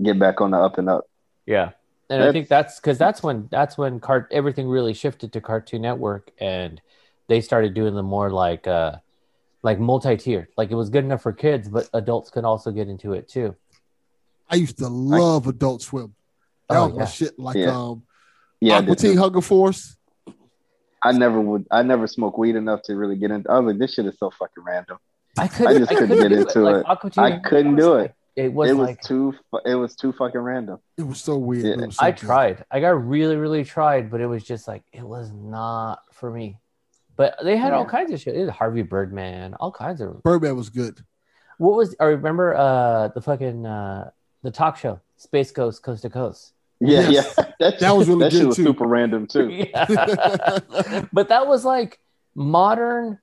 [0.00, 1.04] get back on the up and up.
[1.46, 1.70] yeah.
[2.10, 5.80] And I think that's because that's when that's when cart everything really shifted to Cartoon
[5.82, 6.80] Network, and
[7.28, 8.96] they started doing the more like uh
[9.62, 10.48] like multi-tiered.
[10.56, 13.56] Like it was good enough for kids, but adults could also get into it too.
[14.50, 16.14] I used to love Adult Swim.
[16.68, 17.06] That Oh, was my yeah.
[17.06, 17.38] shit.
[17.38, 17.74] Like Yeah.
[17.74, 18.02] um,
[18.64, 19.96] Yeah, Aqua this Teen Hunger Force.
[21.02, 21.66] I never would.
[21.70, 23.50] I never smoked weed enough to really get into.
[23.50, 24.98] I was like, this shit is so fucking random.
[25.38, 25.76] I couldn't.
[25.76, 26.86] I just couldn't get do into Like, it.
[26.86, 28.14] Aqua I couldn't do it.
[28.36, 29.34] It was, it was like too.
[29.64, 30.78] It was too fucking random.
[30.96, 31.78] It was so weird.
[31.78, 31.86] Yeah.
[31.86, 32.18] was so I good.
[32.18, 32.64] tried.
[32.70, 36.58] I got really, really tried, but it was just like it was not for me.
[37.16, 38.34] But they had all kinds of shit.
[38.34, 40.22] It was Harvey Birdman, all kinds of.
[40.24, 40.98] Birdman was good.
[41.58, 41.94] What was?
[42.00, 44.10] I remember uh the fucking uh
[44.42, 46.54] the talk show, Space Ghost Coast to Coast.
[46.84, 47.34] Yeah, Yes.
[47.38, 47.44] yeah.
[47.60, 48.64] That, That was really that shit good, was too.
[48.64, 49.48] super random too.
[49.74, 49.86] Yeah.
[51.12, 51.98] but that was like
[52.34, 53.18] modern.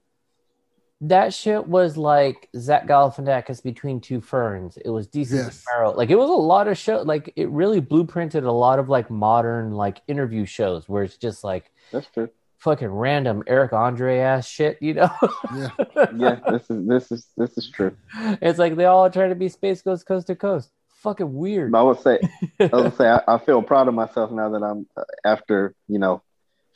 [1.06, 4.78] That shit was like Zach Galifianakis between two ferns.
[4.78, 5.60] It was decent Yes.
[5.62, 5.92] Sparrow.
[5.94, 7.02] Like it was a lot of show.
[7.02, 11.44] Like it really blueprinted a lot of like modern like interview shows where it's just
[11.44, 12.30] like That's true.
[12.60, 14.78] fucking random Eric Andre ass shit.
[14.80, 15.10] You know,
[15.56, 15.70] Yeah.
[16.16, 17.96] Yeah, this is this is this is true.
[18.40, 20.70] it's like they all try to be Space Ghost Coast to Coast.
[21.02, 21.72] Fucking weird.
[21.72, 22.20] But I would say,
[22.60, 26.00] I would say, I, I feel proud of myself now that I'm uh, after you
[26.00, 26.22] know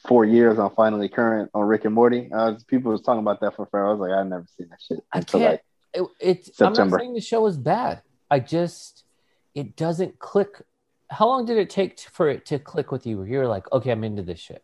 [0.07, 0.57] four years.
[0.59, 2.29] I'm finally current on Rick and Morty.
[2.33, 3.87] I was, people was talking about that for forever.
[3.87, 5.43] I was like, I've never seen that shit I can't.
[5.43, 5.63] like
[5.93, 6.97] it, it's I'm September.
[6.97, 8.01] not saying the show is bad.
[8.29, 9.03] I just
[9.53, 10.61] it doesn't click.
[11.09, 13.23] How long did it take t- for it to click with you?
[13.23, 14.63] You're like, okay, I'm into this shit.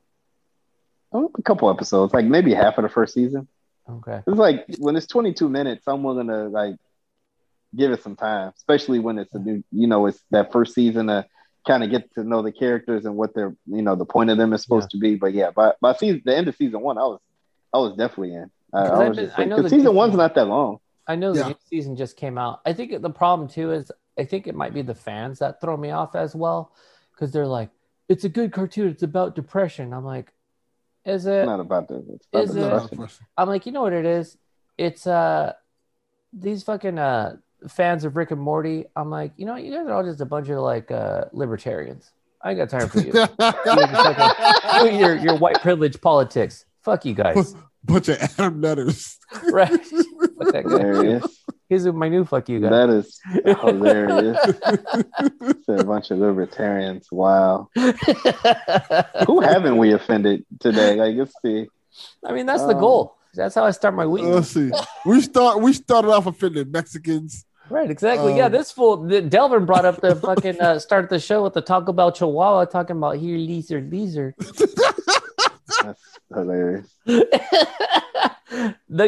[1.14, 3.47] oh, a couple episodes, like maybe half of the first season.
[3.88, 4.22] Okay.
[4.26, 6.76] It's like when it's 22 minutes, I'm willing to like
[7.76, 11.08] give it some time, especially when it's a new, you know, it's that first season
[11.08, 11.26] to
[11.68, 14.38] kind of get to know the characters and what their, you know, the point of
[14.38, 15.16] them is supposed to be.
[15.16, 17.20] But yeah, by by season, the end of season one, I was,
[17.74, 18.52] I was definitely in.
[18.74, 20.36] I, Because I was been- just I like, know 'cause the season difference- one's not
[20.36, 20.78] that long.
[21.08, 21.48] I know the Yeah.
[21.50, 22.62] new season just came out.
[22.66, 25.76] I think the problem too is I think it might be the fans that throw
[25.78, 26.74] me off as well
[27.12, 27.70] because they're like,
[28.10, 28.90] it's a good cartoon.
[28.90, 29.94] It's about depression.
[29.94, 30.32] I'm like,
[31.06, 31.32] is it?
[31.40, 32.04] It's not about the.
[32.14, 34.38] It's about Is it- I'm like, you know what it is?
[34.78, 35.54] It's uh
[36.34, 39.93] these fucking uh fans of Rick and Morty, I'm like, you know, you guys are
[39.93, 42.12] all just a bunch of like uh, libertarians.
[42.43, 43.12] I ain't got time for you.
[43.14, 43.26] You're,
[44.16, 46.66] just your your white privilege politics.
[46.82, 47.55] Fuck you guys.
[47.84, 49.18] Bunch of Adam Nutters.
[49.51, 49.70] Right.
[49.70, 50.70] Fuck that guy.
[50.70, 51.26] Hilarious.
[51.70, 52.70] Here's my new fuck you guys.
[52.70, 53.20] that is
[53.62, 54.38] hilarious.
[55.66, 57.07] Said a bunch of libertarians.
[57.12, 57.70] Wow.
[59.26, 60.95] Who haven't we offended today?
[60.95, 61.68] Like, let's see.
[62.26, 63.16] I mean, that's the Um, goal.
[63.34, 64.26] That's how I start my week.
[64.26, 64.70] Let's see.
[65.05, 65.62] We start.
[65.62, 67.45] We started off offending Mexicans.
[67.72, 68.36] Right, exactly.
[68.36, 71.54] yeah, Um, this fool, the, Delvin brought up the fucking uh, start the show with
[71.54, 74.36] the Taco Bell Chihuahua talking about here, lizard, lizard.
[75.84, 76.02] That's
[76.34, 76.94] hilarious.
[77.06, 77.16] the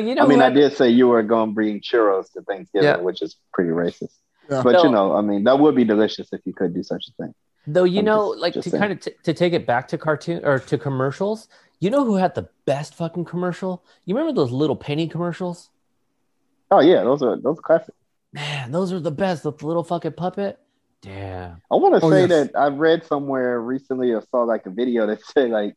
[0.02, 2.42] you know, I mean, who I did say you were going to bring churros to
[2.42, 2.98] Thanksgiving, Yeah.
[2.98, 4.14] which is pretty racist.
[4.50, 4.62] Yeah.
[4.64, 4.84] But No.
[4.84, 7.34] you know, I mean, that would be delicious if you could do such a thing.
[7.68, 8.82] though you I'm know, just- like just to saying.
[8.82, 11.48] kind of t- to take it back to cartoon or to commercials.
[11.80, 13.84] You know who had the best fucking commercial?
[14.06, 15.70] You remember those Lil Penny commercials?
[16.72, 17.94] Oh yeah, those are those are classic.
[18.34, 19.44] Man, those are the best.
[19.44, 20.60] The little fucking puppet.
[21.02, 21.62] Damn.
[21.72, 22.30] I want to Oh, say yes.
[22.30, 25.76] that I read somewhere recently or saw like a video that said like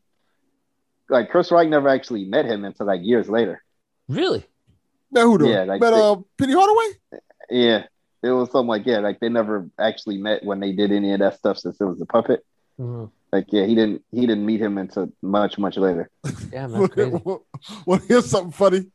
[1.08, 3.62] like Chris Rock never actually met him until like years later.
[4.08, 4.44] Really?
[5.12, 5.48] Man, who the?
[5.48, 7.20] Yeah, like but they- uh, Penny Hardaway.
[7.50, 7.84] Yeah.
[8.22, 11.20] It was something like yeah, like they never actually met when they did any of
[11.20, 12.44] that stuff since it was a puppet.
[12.80, 13.10] Mhm.
[13.32, 16.08] Like yeah, he didn't he didn't meet him until much much later.
[16.50, 17.20] Damn, that's crazy.
[17.86, 18.86] well, here's something funny.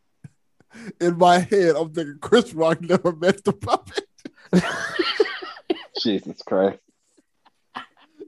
[0.99, 4.05] In my head, I'm thinking Chris Rock never met the puppet.
[6.01, 6.79] Jesus Christ.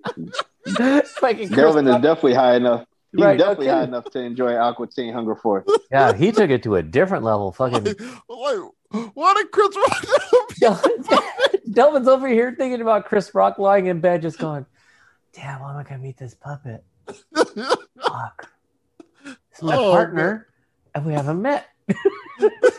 [0.06, 2.86] Fucking Chris Delvin is definitely high enough.
[3.12, 5.66] He's Right, no definitely high enough to enjoy Aqua Teen Hunger Force.
[5.92, 7.52] yeah, he took it to a different level.
[7.52, 7.84] Fucking
[8.30, 10.06] Like, like, why did Chris Rock
[10.62, 11.22] never
[11.72, 14.66] Delvin's over here thinking about Chris Rock lying in bed, just going,
[15.34, 16.84] "Damn, why am I gonna meet this puppet?
[17.06, 18.50] the Fuck,
[19.26, 20.48] this is my Oh, partner,
[20.96, 21.68] and we haven't met."
[22.40, 22.74] Puppet?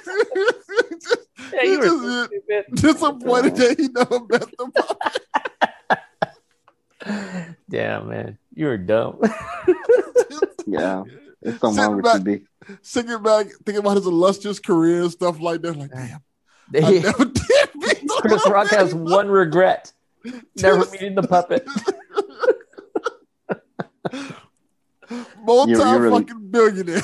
[1.52, 2.64] Yeah, you were He so just- stupid.
[2.74, 3.56] disappointed oh.
[3.56, 5.22] that he never met the puppet.
[7.68, 9.20] Damn, man, you were dumb.
[10.66, 11.02] Yeah.
[11.42, 12.46] It's something Sitting wrong with back- you, B.
[12.80, 15.76] Sitting back, thinking about his illustrious career and stuff like that.
[15.76, 16.22] Like, damn,
[16.74, 19.92] I never did meet the Chris Rock has one regret:
[20.56, 21.66] never meeting the puppet.
[25.44, 27.02] multi you're really- fucking billionaire.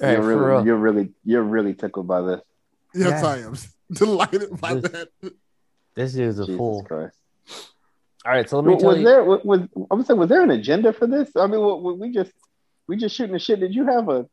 [0.00, 0.66] Hey, you're really real.
[0.66, 2.40] you're really you're really tickled by this.
[2.94, 3.28] yes, Yeah.
[3.28, 3.54] I am
[3.92, 5.08] delighted by This- that.
[5.94, 6.84] This is a Jesus fool.
[6.84, 7.16] Christ.
[8.24, 9.04] All right, so let me Was, tell was you.
[9.04, 11.30] there was, was I would say was there an agenda for this?
[11.36, 12.30] I mean, wa- wa- we just
[12.86, 13.58] we just shooting the shit.
[13.60, 14.26] Did you have a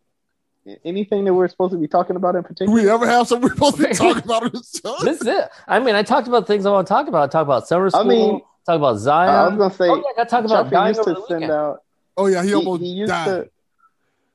[0.83, 2.73] anything that we're supposed to be talking about in Do particular?
[2.73, 4.95] we ever have something we're supposed to talk about on the show?
[5.03, 5.49] This is it.
[5.67, 7.23] I mean, I talked about things I want to talk about.
[7.29, 8.01] I Talk about summer school.
[8.01, 9.29] I mean, talk about Zion.
[9.29, 11.15] I was gonna say oh, yeah, I got to talk about Chaufie dying used to
[11.27, 11.51] send weekend.
[11.51, 11.83] out.
[12.17, 13.25] Oh yeah, he, He, almost he used died.
[13.25, 13.49] to.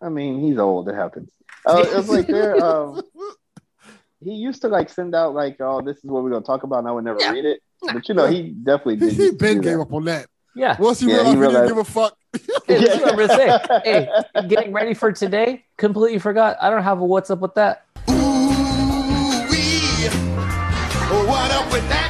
[0.02, 0.88] I mean, he's old.
[0.88, 1.30] It happens.
[1.66, 2.56] Uh, it was like there.
[2.64, 3.02] Um,
[4.22, 6.80] he used to like send out like, "Oh, this is what we're gonna talk about,"
[6.80, 7.32] and I would never Yeah.
[7.32, 7.60] read it.
[7.82, 9.12] But you know, he definitely did.
[9.12, 9.80] he used to been do gave that.
[9.82, 10.26] up on that.
[10.54, 10.76] Yeah.
[10.78, 12.16] Once he Yeah, he realized he, didn't give a fuck.
[12.66, 13.58] Hey, this what I'm gonna say.
[13.84, 14.08] Hey,
[14.48, 15.64] getting ready for today.
[15.78, 16.56] Completely forgot.
[16.60, 17.86] I don't have a what's up with that.
[18.10, 20.08] Ooh-wee.
[21.26, 22.09] What up with that?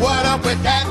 [0.00, 0.86] What up with that?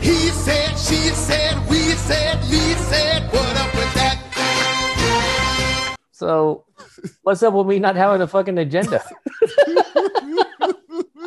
[0.00, 4.16] He said, she said, we said, Lee said, what up with that?
[6.12, 6.64] So,
[7.22, 9.02] what's up with me not having a fucking agenda?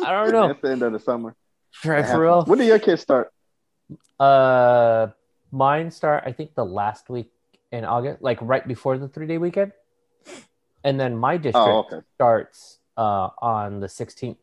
[0.04, 0.48] I don't know.
[0.48, 1.34] That's the end of the summer.
[1.84, 2.44] Right, It for real.
[2.44, 3.32] When do your kids start?
[4.18, 5.08] Uh,
[5.52, 6.24] mine start.
[6.26, 7.30] I think the last week
[7.72, 9.72] in August, like right before the three day weekend,
[10.82, 12.00] and then my district Oh, okay.
[12.14, 14.36] starts uh on the 16th.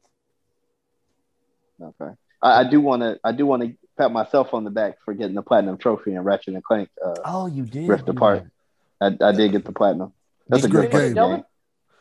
[1.82, 2.12] Okay.
[2.42, 3.20] I, I do want to.
[3.24, 6.22] I do want to pat myself on the back for getting the platinum trophy in
[6.24, 6.90] Ratchet and Clank.
[7.04, 7.88] Uh, Oh, you did.
[7.88, 8.46] Rift Apart.
[9.00, 10.14] I, I did get the platinum.
[10.48, 11.44] That's It's a a great good game,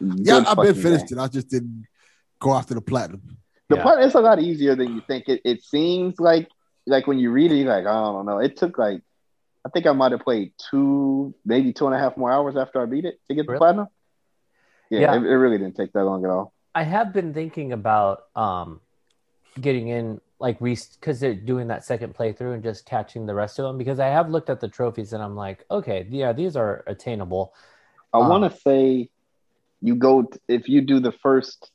[0.01, 0.17] game.
[0.25, 1.19] Yeah, Good I've been finished game.
[1.19, 1.23] it.
[1.23, 1.87] I just didn't
[2.39, 3.37] go after the platinum.
[3.69, 3.83] The Yeah.
[3.83, 5.29] part it's a lot easier than you think.
[5.29, 6.49] It it seems like
[6.87, 8.39] like when you read it, you're like, I don't know.
[8.39, 9.03] It took like
[9.65, 12.81] I think I might have played two, maybe two and a half more hours after
[12.83, 13.59] I beat it to get the Really?
[13.59, 13.89] platinum.
[14.89, 15.15] Yeah, Yeah.
[15.17, 16.53] It, it really didn't take that long at all.
[16.75, 18.81] I have been thinking about um
[19.61, 23.65] getting in like because they're doing that second playthrough and just catching the rest of
[23.67, 26.83] them because I have looked at the trophies and I'm like, okay, yeah, these are
[26.87, 27.55] attainable.
[28.13, 29.11] I Um, want to say
[29.83, 31.71] you go t- if you do the first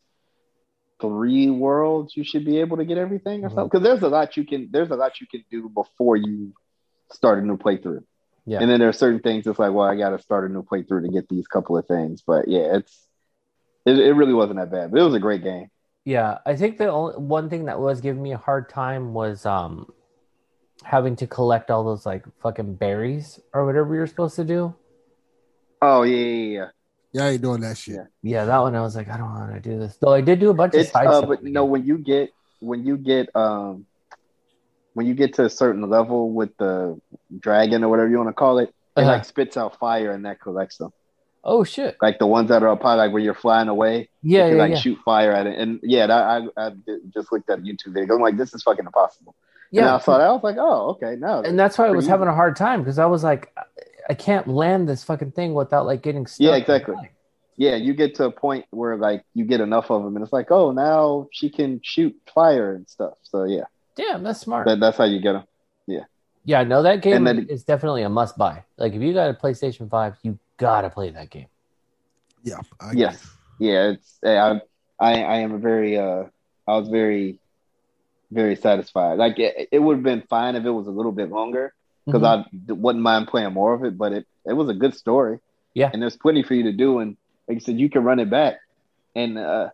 [0.99, 3.53] three worlds, you should be able to get everything or Mhm.
[3.53, 3.70] something.
[3.70, 6.53] Because there's a lot you can there's a lot you can do before you
[7.11, 8.03] start a new playthrough.
[8.47, 8.61] Yeah.
[8.61, 10.63] And then there are certain things it's like, well, I got to start a new
[10.63, 12.24] playthrough to get these couple of things.
[12.26, 13.07] But yeah, it's
[13.86, 14.91] it, it really wasn't that bad.
[14.91, 15.70] But it was a great game.
[16.06, 19.45] Yeah, I think the only one thing that was giving me a hard time was
[19.45, 19.91] um
[20.84, 24.76] having to collect all those like fucking berries or whatever you're supposed to do.
[25.82, 26.68] Oh yeah, yeah, yeah.
[27.14, 27.95] Yeah, I ain't doing that shit.
[27.95, 28.03] Yeah.
[28.22, 29.97] Yeah, that one I was like, I don't want to do this.
[29.97, 31.66] Though I did do a bunch of It's side uh, stuff but in the no,
[31.66, 32.30] when you get
[32.60, 33.86] when you get um
[34.93, 36.99] when you get to a certain level with the
[37.39, 39.12] dragon or whatever you want to call it, it Uh-huh.
[39.12, 40.91] like spits out fire and that collects them.
[41.48, 41.96] Oh shit.
[42.02, 44.58] Like the ones that are up high, like where you're flying away, Yeah, you can
[44.58, 44.78] yeah, like yeah.
[44.80, 45.60] shoot fire at it.
[45.60, 46.72] And yeah, that, I I
[47.14, 48.16] just looked at a YouTube video.
[48.16, 49.36] I'm like, this is fucking impossible.
[49.72, 49.96] and Yeah.
[49.96, 51.41] I saw that, I was like, oh, okay, no.
[51.41, 53.54] and that's why I was having a hard time because I was like,
[54.10, 56.46] I- can't land this fucking thing without like getting stuck.
[56.46, 56.96] Yeah, exactly.
[57.58, 60.34] yeah, you get to a point where like you get enough of them, and it's
[60.34, 63.14] like, oh, now she can shoot fire and stuff.
[63.24, 63.64] So yeah,
[63.96, 64.66] Damn, that's smart.
[64.68, 65.43] that, that's how you get them.
[65.88, 66.06] yeah,
[66.43, 68.64] Yeah, no, that game And then- is definitely a must buy.
[68.78, 71.47] Like if you got a PlayStation 5, you gotta play that game.
[72.43, 72.60] Yeah.
[72.80, 73.26] I Yes.
[73.60, 74.62] Yeah, it's I
[74.99, 76.24] I I am a very uh
[76.68, 77.39] I was very
[78.32, 79.18] very satisfied.
[79.18, 81.74] Like it, it would have been fine if it was a little bit longer
[82.06, 82.26] because Mhm.
[82.26, 85.39] I d- wouldn't mind playing more of it, but it it was a good story.
[85.74, 85.89] Yeah.
[85.93, 88.30] and there's plenty for you to do, and like you said, you can run it
[88.30, 88.56] back.
[89.16, 89.70] And uh,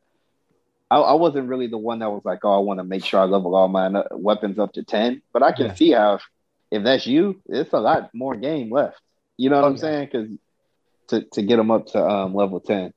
[0.89, 3.19] I, I wasn't really the one that was like, oh, I want to make sure
[3.19, 5.73] I level all my uh, weapons up to ten, but I can Yeah.
[5.75, 6.21] see how if,
[6.71, 8.99] if that's you, it's a lot more game left.
[9.38, 9.82] You know what Oh, I'm yeah.
[9.82, 10.09] saying?
[10.11, 10.29] Because
[11.12, 12.91] to to get them up to um, level ten.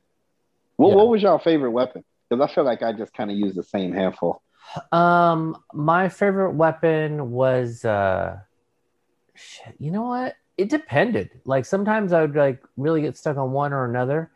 [0.76, 0.94] What Yeah.
[0.96, 2.04] what was your favorite weapon?
[2.28, 4.42] Because I feel like I just kind of used the same handful.
[4.90, 8.38] Um, my favorite weapon was uh,
[9.34, 9.74] shit.
[9.78, 10.34] You know what?
[10.56, 11.30] It depended.
[11.44, 14.30] Like sometimes I would like really get stuck on one or another.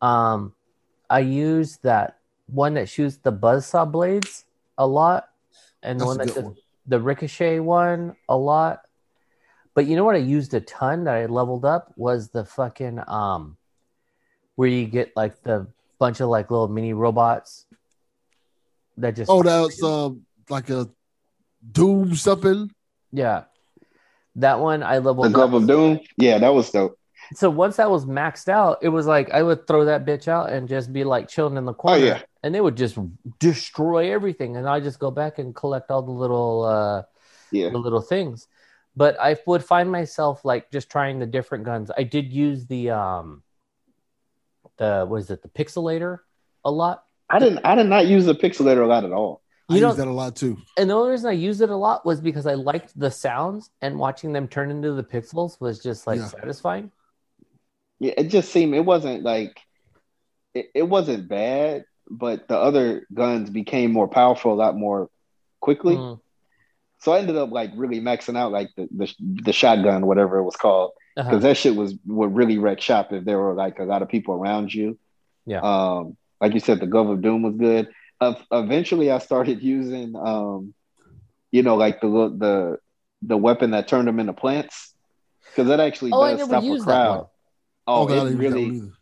[0.00, 0.54] Um,
[1.10, 4.44] I used that one that shoots the buzzsaw blades
[4.78, 5.28] a lot,
[5.82, 6.56] and the That's one that does one.
[6.86, 8.82] the ricochet one a lot.
[9.74, 13.00] But you know what I used a ton that I leveled up was the fucking
[13.06, 13.56] um,
[14.56, 15.66] where you get like the
[15.98, 17.64] bunch of like little mini robots
[18.98, 20.88] that just Oh, that's um like a
[21.70, 22.70] Doom something.
[23.12, 23.44] Yeah.
[24.36, 25.32] That one I leveled up.
[25.32, 25.94] The leveled Glove up.
[25.94, 26.06] of Doom.
[26.18, 26.98] Yeah, that was dope.
[27.34, 30.50] So once that was maxed out, it was like I would throw that bitch out
[30.50, 32.04] and just be like chilling in the corner.
[32.04, 32.22] yeah.
[32.42, 32.98] And they would just
[33.38, 34.56] destroy everything.
[34.56, 37.02] And I just go back and collect all the little uh
[37.52, 37.70] Yeah.
[37.70, 38.48] the little things.
[38.94, 41.90] But I would find myself like just trying the different guns.
[41.96, 43.42] I did use the um
[44.76, 46.18] the what is it, the pixelator
[46.64, 47.04] a lot.
[47.30, 49.42] I didn't I did not use the pixelator a lot at all.
[49.70, 50.58] I You use know, that a lot too.
[50.76, 53.70] and the only reason I used it a lot was because I liked the sounds
[53.80, 56.28] and watching them turn into the pixels was just like Yeah.
[56.28, 56.90] satisfying.
[57.98, 59.60] Yeah, it just seemed it wasn't like
[60.54, 65.08] it, it wasn't bad, but the other guns became more powerful a lot more
[65.60, 65.96] quickly.
[65.96, 66.20] Mm,
[67.02, 70.44] So I ended up like really maxing out like the the, the shotgun, whatever it
[70.44, 71.28] was called, uh-huh.
[71.28, 74.08] because that shit was would really wreck shop if there were like a lot of
[74.08, 74.98] people around you.
[75.44, 75.60] Yeah.
[75.60, 77.88] Um, like you said, the Glove of Doom was good.
[78.20, 80.74] Uh, eventually, I started using, um,
[81.50, 82.78] you know, like the the
[83.22, 84.94] the weapon that turned them into plants,
[85.50, 87.18] because that actually Oh, does never stop a crowd.
[87.18, 87.26] one.
[87.88, 88.92] Oh, God, it didn't use that really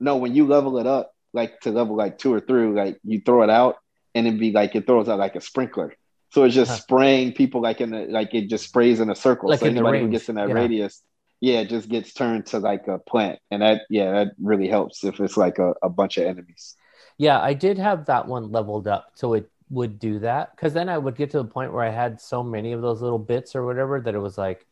[0.00, 3.20] no, when you level it up, like to level like two or three, like you
[3.20, 3.76] throw it out
[4.14, 5.94] and it'd be like it throws out like a sprinkler.
[6.34, 6.78] So it's just Huh.
[6.78, 9.50] spraying people like in the like it just sprays in a circle.
[9.50, 10.54] Like so anybody who gets in that yeah.
[10.54, 11.00] radius,
[11.40, 13.38] yeah, it just gets turned to like a plant.
[13.52, 16.74] And that yeah, that really helps if it's like a, a bunch of enemies.
[17.18, 20.50] Yeah, I did have that one leveled up, so it would do that.
[20.56, 23.00] Because then I would get to the point where I had so many of those
[23.00, 24.66] little bits or whatever that it was like,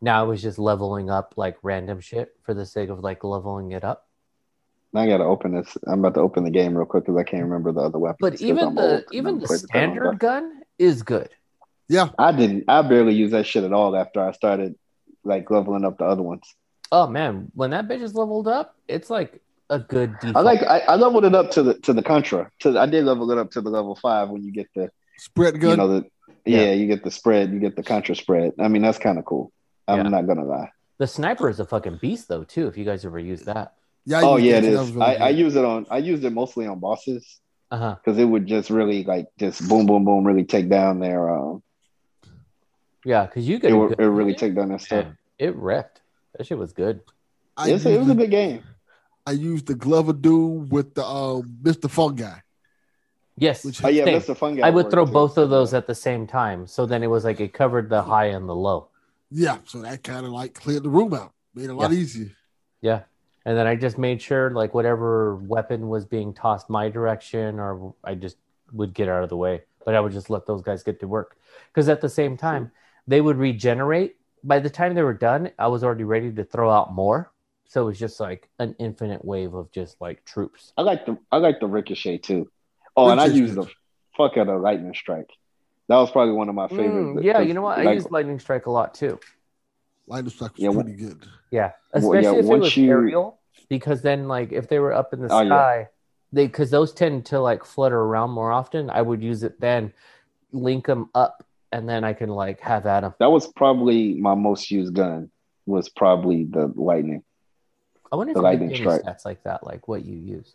[0.00, 3.72] now I was just leveling up like random shit for the sake of like leveling
[3.72, 4.06] it up.
[4.92, 5.76] Now I gotta open this.
[5.88, 8.18] I'm about to open the game real quick because I can't remember the other weapons.
[8.20, 11.28] But even the old even the played that long standard gun is good.
[11.88, 12.64] Yeah, I didn't.
[12.68, 14.74] I barely use that shit at all after I started
[15.24, 16.42] like leveling up the other ones.
[16.90, 19.40] Oh man, when that bitch is leveled up, it's like
[19.70, 20.36] a good default.
[20.36, 20.62] I like.
[20.62, 22.50] I, I leveled it up to the to the Contra.
[22.60, 25.60] To I did level it up to the level five when you get the spread
[25.60, 25.70] gun.
[25.72, 26.06] you know the
[26.46, 26.64] Yeah.
[26.66, 26.72] yeah.
[26.72, 27.52] you get the spread.
[27.52, 28.52] You get the Contra spread.
[28.58, 29.52] I mean that's kind of cool.
[29.86, 30.08] I'm Yeah.
[30.08, 30.70] not gonna lie.
[30.98, 32.66] the sniper is a fucking beast though too.
[32.68, 33.74] If you guys ever use that,
[34.06, 34.76] yeah, I oh yeah, that it too.
[34.76, 34.86] That is.
[34.86, 35.86] was really I, I use it on.
[35.90, 37.40] I used it mostly on bosses
[37.74, 37.94] uh huh.
[37.96, 41.28] because it would just really like just boom boom boom really take down their.
[41.36, 41.62] Um,
[43.04, 45.06] Yeah, because you get it a would good it would really take down their stuff.
[45.38, 46.00] It wrecked.
[46.34, 47.00] That shit was good.
[47.56, 48.62] I It's a- it was used a good game.
[49.26, 51.88] I used the Glove of Doom with the uh, Mr.
[51.90, 52.38] Fungi.
[53.36, 54.20] Yes, Which- Oh yeah, same.
[54.20, 54.36] Mr.
[54.36, 55.12] Fungi I would throw too.
[55.12, 56.66] both of those at the same time.
[56.66, 58.88] So then it was like it covered the high and the low.
[59.30, 62.30] Yeah, so that kind of like cleared the room out, made it a lot easier.
[62.80, 63.00] Yeah.
[63.44, 67.94] And then I just made sure like whatever weapon was being tossed my direction or
[68.02, 68.38] I just
[68.72, 69.62] would get out of the way.
[69.84, 71.36] But I would just let those guys get to work.
[71.68, 72.70] Because at the same time,
[73.06, 74.16] they would regenerate.
[74.42, 77.32] By the time they were done, I was already ready to throw out more.
[77.66, 80.72] So it was just like an infinite wave of just like troops.
[80.78, 82.50] I like the I like the ricochet too.
[82.96, 83.66] Oh, and I used the
[84.16, 85.30] fuck out of lightning strike.
[85.88, 87.20] That was probably one of my favorites.
[87.20, 87.78] Mm, yeah, you know what?
[87.78, 89.18] I Like, used lightning strike a lot too.
[90.06, 91.26] Lightning strike was Yeah, wh- pretty good.
[91.50, 94.92] Yeah, Well, especially yeah, if it was you- aerial, because then like if they were
[94.92, 95.48] up in the Oh, yeah.
[95.48, 95.88] sky,
[96.32, 98.90] they because those tend to like flutter around more often.
[98.90, 99.92] I would use it then,
[100.52, 103.14] link them up, and then I can like have at them.
[103.18, 105.30] That was probably my most used gun.
[105.66, 107.22] Was probably the lightning.
[108.12, 109.02] I wonder if The you could lightning strike.
[109.02, 110.54] stats like that, like what you used.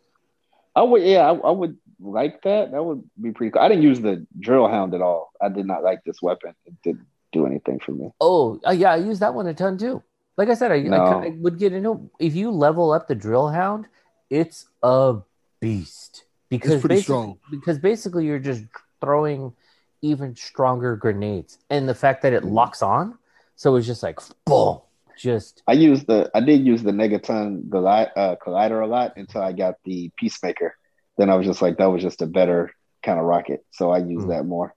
[0.75, 2.71] I would, yeah, I, I would like that.
[2.71, 3.61] That would be pretty cool.
[3.63, 5.31] I didn't use the drill hound at all.
[5.41, 6.53] I did not like this weapon.
[6.67, 8.11] It didn't do anything for me.
[8.19, 10.01] Oh, uh, yeah, I use that one a ton too.
[10.37, 11.21] Like I said, I, I, No.
[11.23, 13.85] I would get into if you level up the drill hound,
[14.29, 15.17] it's a
[15.59, 17.39] beast because pretty basically, strong.
[17.51, 18.63] because basically you're just
[19.01, 19.53] throwing
[20.01, 23.17] even stronger grenades, and the fact that it locks on,
[23.55, 24.79] so it's just like boom,
[25.17, 29.41] just I used the, I did use the Negatron Glide, uh, Collider a lot until
[29.41, 30.73] I got the Peacemaker.
[31.17, 32.71] Then I was just like, that was just a better
[33.03, 34.29] kind of rocket, so I use Mm.
[34.29, 34.73] that more.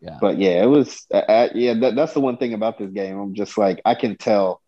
[0.00, 0.18] Yeah.
[0.20, 3.18] But yeah, it was, uh, uh, yeah, that, that's the one thing about this game.
[3.18, 4.60] I'm just like, I can tell,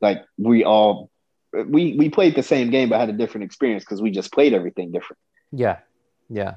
[0.00, 1.10] like we all,
[1.52, 4.52] we we played the same game, but had a different experience because we just played
[4.52, 5.18] everything different.
[5.50, 5.78] Yeah,
[6.28, 6.56] yeah.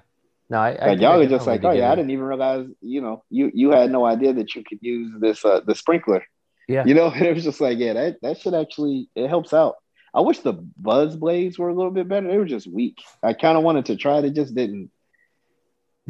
[0.49, 2.68] No, I, I Like y'all I are just like, oh yeah, I didn't even realize,
[2.82, 6.26] you know, you you had no idea that you could use this uh the sprinkler.
[6.68, 6.84] Yeah.
[6.86, 9.76] You know, and it was just like, yeah, that that should actually it helps out.
[10.14, 12.28] I wish the buzz blades were a little bit better.
[12.28, 13.02] They were just weak.
[13.24, 14.91] I kind of wanted to try it, it just didn't.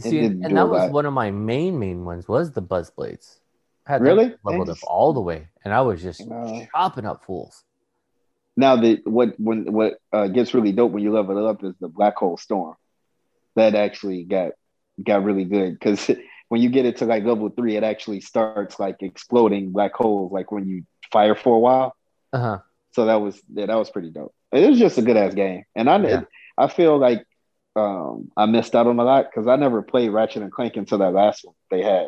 [0.01, 2.51] See, and, didn't and do a that was one of my main main ones was
[2.51, 3.39] the buzz blades.
[3.85, 4.35] Had Really?
[4.43, 6.67] leveled up all the way, and I was just No.
[6.71, 7.63] chopping up fools.
[8.57, 11.73] Now the what when what uh, gets really dope when you level it up is
[11.79, 12.75] the black hole storm.
[13.55, 14.51] That actually got
[15.03, 16.09] got really good because
[16.49, 20.31] when you get it to like level three, it actually starts like exploding black holes
[20.31, 21.95] like when you fire for a while.
[22.33, 22.57] Uh huh.
[22.91, 24.33] So that was yeah, that was pretty dope.
[24.51, 26.21] It was just a good ass game, and I Yeah.
[26.57, 27.25] I feel like
[27.76, 30.98] um, I missed out on a lot because I never played Ratchet and Clank until
[30.99, 32.07] that last one they had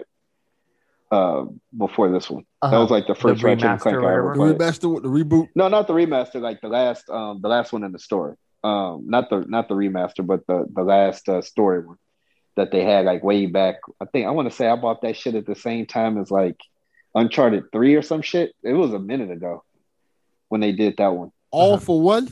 [1.12, 1.46] uh,
[1.78, 2.44] before this one.
[2.62, 2.82] That Uh-huh.
[2.82, 4.54] was like the first Ratchet and Clank or I ever whatever?
[4.54, 5.48] The remaster with the reboot.
[5.56, 8.36] No, not the remaster, like the last um the last one in the story.
[8.64, 11.98] Um not the not the remaster, but the the last uh, story one
[12.56, 13.76] that they had like way back.
[14.02, 16.30] I think I want to say I bought that shit at the same time as
[16.30, 16.58] like
[17.16, 18.54] Uncharted 3 or some shit.
[18.64, 19.64] It was a minute ago
[20.50, 21.32] when they did that one.
[21.52, 21.86] All Uh-huh.
[21.86, 22.28] for one.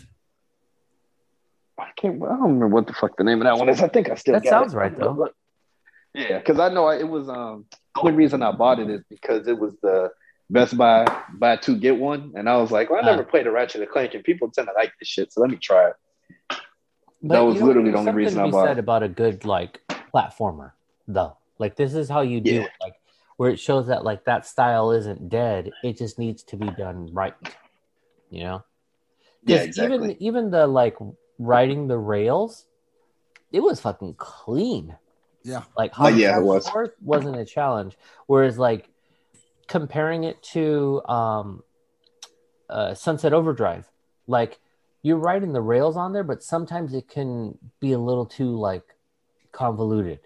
[1.81, 3.81] I can't I don't remember what the fuck the name of that one is.
[3.81, 4.77] I think I still That sounds it.
[4.77, 5.29] right, though.
[6.13, 9.01] Yeah, because I know I, it was um the only reason I bought it is
[9.09, 10.11] because it was the
[10.49, 13.31] Best Buy buy two get one, and I was like, well, I never Ah.
[13.31, 15.57] played a Ratchet and Clank, and people tend to like this shit, so let me
[15.57, 15.95] try it.
[17.23, 18.79] That was you know, literally the only reason I bought said it.
[18.79, 19.79] about a good like
[20.13, 20.71] platformer,
[21.07, 21.37] though.
[21.57, 22.61] Like this is how you do Yeah.
[22.63, 22.71] it.
[22.81, 22.95] Like
[23.37, 25.71] where it shows that like that style isn't dead.
[25.83, 27.35] It just needs to be done right.
[28.29, 28.63] You know.
[29.47, 30.97] 'Cause Even even the like
[31.41, 32.65] riding the rails,
[33.51, 34.95] it was fucking clean.
[35.43, 35.63] Yeah.
[35.77, 36.69] Like Oh, yeah, it was.
[37.01, 37.97] wasn't a challenge.
[38.27, 38.89] Whereas like
[39.67, 41.63] comparing it to um,
[42.69, 43.89] uh, Sunset Overdrive,
[44.27, 44.59] like
[45.01, 48.83] you're riding the rails on there, but sometimes it can be a little too like
[49.51, 50.19] convoluted.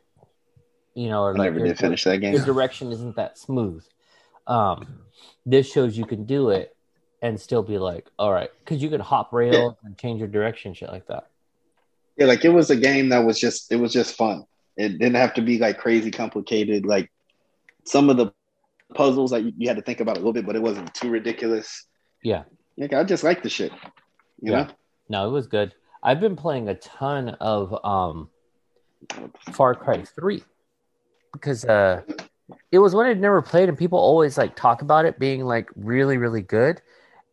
[0.96, 2.34] You know, or I like never your- did finish that game.
[2.34, 3.86] your direction isn't that smooth.
[4.48, 5.00] Um,
[5.46, 6.75] this shows you can do it
[7.26, 10.74] and still be like, all right, because you can hop rails and change your direction,
[10.74, 11.28] shit like that.
[12.18, 14.46] Yeah, like it was a game that was just it was just fun.
[14.78, 16.86] It didn't have to be like crazy complicated.
[16.86, 17.12] Like
[17.84, 18.32] some of the
[18.94, 21.10] puzzles that you, you had to think about a little bit, but it wasn't too
[21.10, 21.86] ridiculous.
[22.24, 22.44] Yeah.
[22.78, 23.72] Like I just like the shit.
[24.40, 24.70] You Yeah.
[25.10, 25.74] No, it was good.
[26.04, 28.30] I've been playing a ton of um.
[29.52, 30.44] Far Cry 3
[31.32, 32.02] because uh,
[32.72, 35.70] it was one I'd never played, and people always like talk about it being like
[35.76, 36.82] really, really good.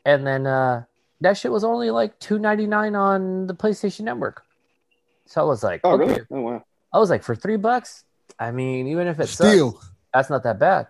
[0.04, 0.84] And then uh,
[1.20, 4.42] that shit was only like two ninety nine on the PlayStation Network.
[5.26, 6.06] So I was like, Oh okay.
[6.06, 6.20] really?
[6.30, 6.64] Oh wow.
[6.92, 8.04] I was like, for three bucks,
[8.38, 9.80] I mean, even if it's sucks, Still,
[10.12, 10.88] that's not that bad.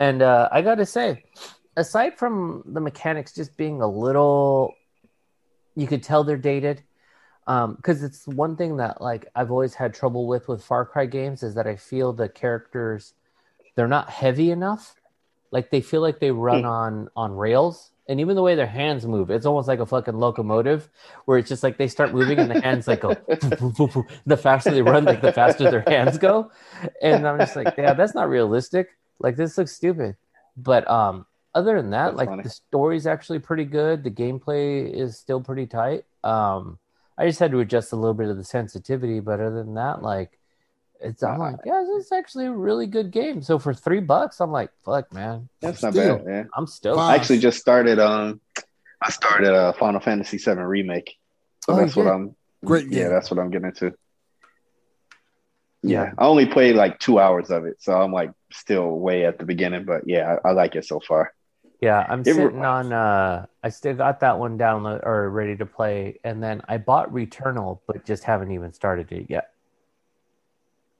[0.00, 1.24] And uh, I got to say,
[1.76, 4.74] aside from the mechanics just being a little,
[5.76, 6.82] you could tell they're dated.
[7.46, 11.42] Because it's one thing that like I've always had trouble with with Far Cry games
[11.42, 13.12] is that I feel the characters
[13.76, 14.96] they're not heavy enough.
[15.50, 16.66] Like they feel like they run Hmm.
[16.66, 20.14] on on rails, and even the way their hands move, it's almost like a fucking
[20.14, 20.90] locomotive,
[21.24, 23.10] where it's just like they start moving and the hands like go.
[24.26, 26.50] the faster they run, like the faster their hands go,
[27.02, 28.88] and I'm just like, yeah, that's not realistic.
[29.18, 30.16] Like this looks stupid.
[30.56, 32.42] But um, other than that, That's like funny.
[32.42, 34.02] the story's actually pretty good.
[34.04, 36.04] The gameplay is still pretty tight.
[36.22, 36.78] Um,
[37.16, 40.02] I just had to adjust a little bit of the sensitivity, but other than that,
[40.02, 40.38] like
[41.00, 43.42] it's I'm like, yeah, this is actually a really good game.
[43.42, 46.18] So for three bucks, I'm like, fuck, man, That's not Still.
[46.18, 46.26] bad.
[46.26, 46.44] Yeah.
[46.56, 46.96] I'm stoked.
[46.98, 47.12] Fine.
[47.12, 48.40] I actually just started um
[49.02, 51.16] I started a Final Fantasy VII remake.
[51.66, 52.06] So Oh, that's what.
[52.06, 52.34] I'm
[52.64, 53.10] Great Yeah, game.
[53.10, 53.92] that's what I'm getting into.
[55.82, 56.04] Yeah.
[56.04, 56.12] Yeah.
[56.16, 59.44] I only played like two hours of it, so I'm like still way at the
[59.44, 61.34] beginning, but yeah, I, I like it so far.
[61.80, 62.92] Yeah, I'm It sitting re- on.
[62.92, 67.12] uh I still got that one download or ready to play, and then I bought
[67.12, 69.50] Returnal, but just haven't even started it yet.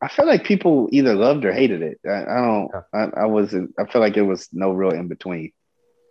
[0.05, 1.99] I feel like people either loved or hated it.
[2.07, 2.71] I, I don't.
[2.75, 2.81] Yeah.
[3.17, 3.75] I, I wasn't.
[3.79, 5.53] I feel like it was no real in between.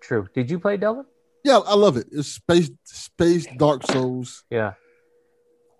[0.01, 0.27] True.
[0.33, 1.05] Did you play Delvin?
[1.45, 2.07] Yeah, I love it.
[2.11, 4.43] It's space, space, Dark Souls.
[4.49, 4.73] Yeah.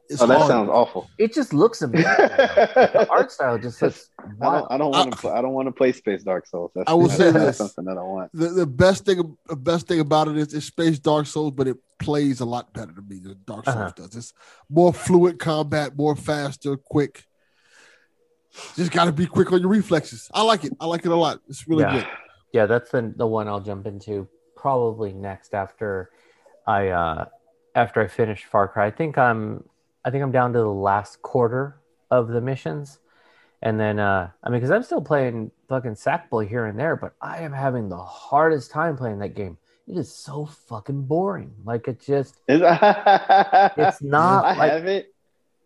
[0.09, 0.47] It's Oh, that hard.
[0.49, 1.09] sounds awful.
[1.17, 2.03] It just looks amazing.
[2.03, 4.09] the art style just looks
[4.41, 4.71] I don't.
[4.71, 5.17] I don't want to.
[5.17, 6.71] Play, I don't want to play Space Dark Souls.
[6.75, 7.57] That's, I will that's, say that's this.
[7.57, 8.29] something that I want.
[8.33, 11.67] the, the best thing the best thing about it is it's space dark souls but
[11.67, 13.91] it plays a lot better to me than dark souls Uh-huh.
[13.95, 14.33] does it's
[14.69, 17.23] more fluid combat more faster quick
[18.75, 21.15] just got to be quick on your reflexes i like it i like it a
[21.15, 21.91] lot it's really Yeah.
[21.91, 22.07] good
[22.53, 26.11] Yeah, that's the the one I'll jump into probably next after
[26.67, 27.25] I uh
[27.75, 28.85] after I finish Far Cry.
[28.87, 29.63] I think I'm
[30.05, 31.81] I think I'm down to the last quarter
[32.11, 32.99] of the missions.
[33.61, 37.13] And then uh I mean cuz I'm still playing fucking Sackboy here and there, but
[37.21, 39.57] I am having the hardest time playing that game.
[39.87, 41.55] It is so fucking boring.
[41.65, 42.61] Like it just It's,
[43.77, 45.12] it's not I like have it.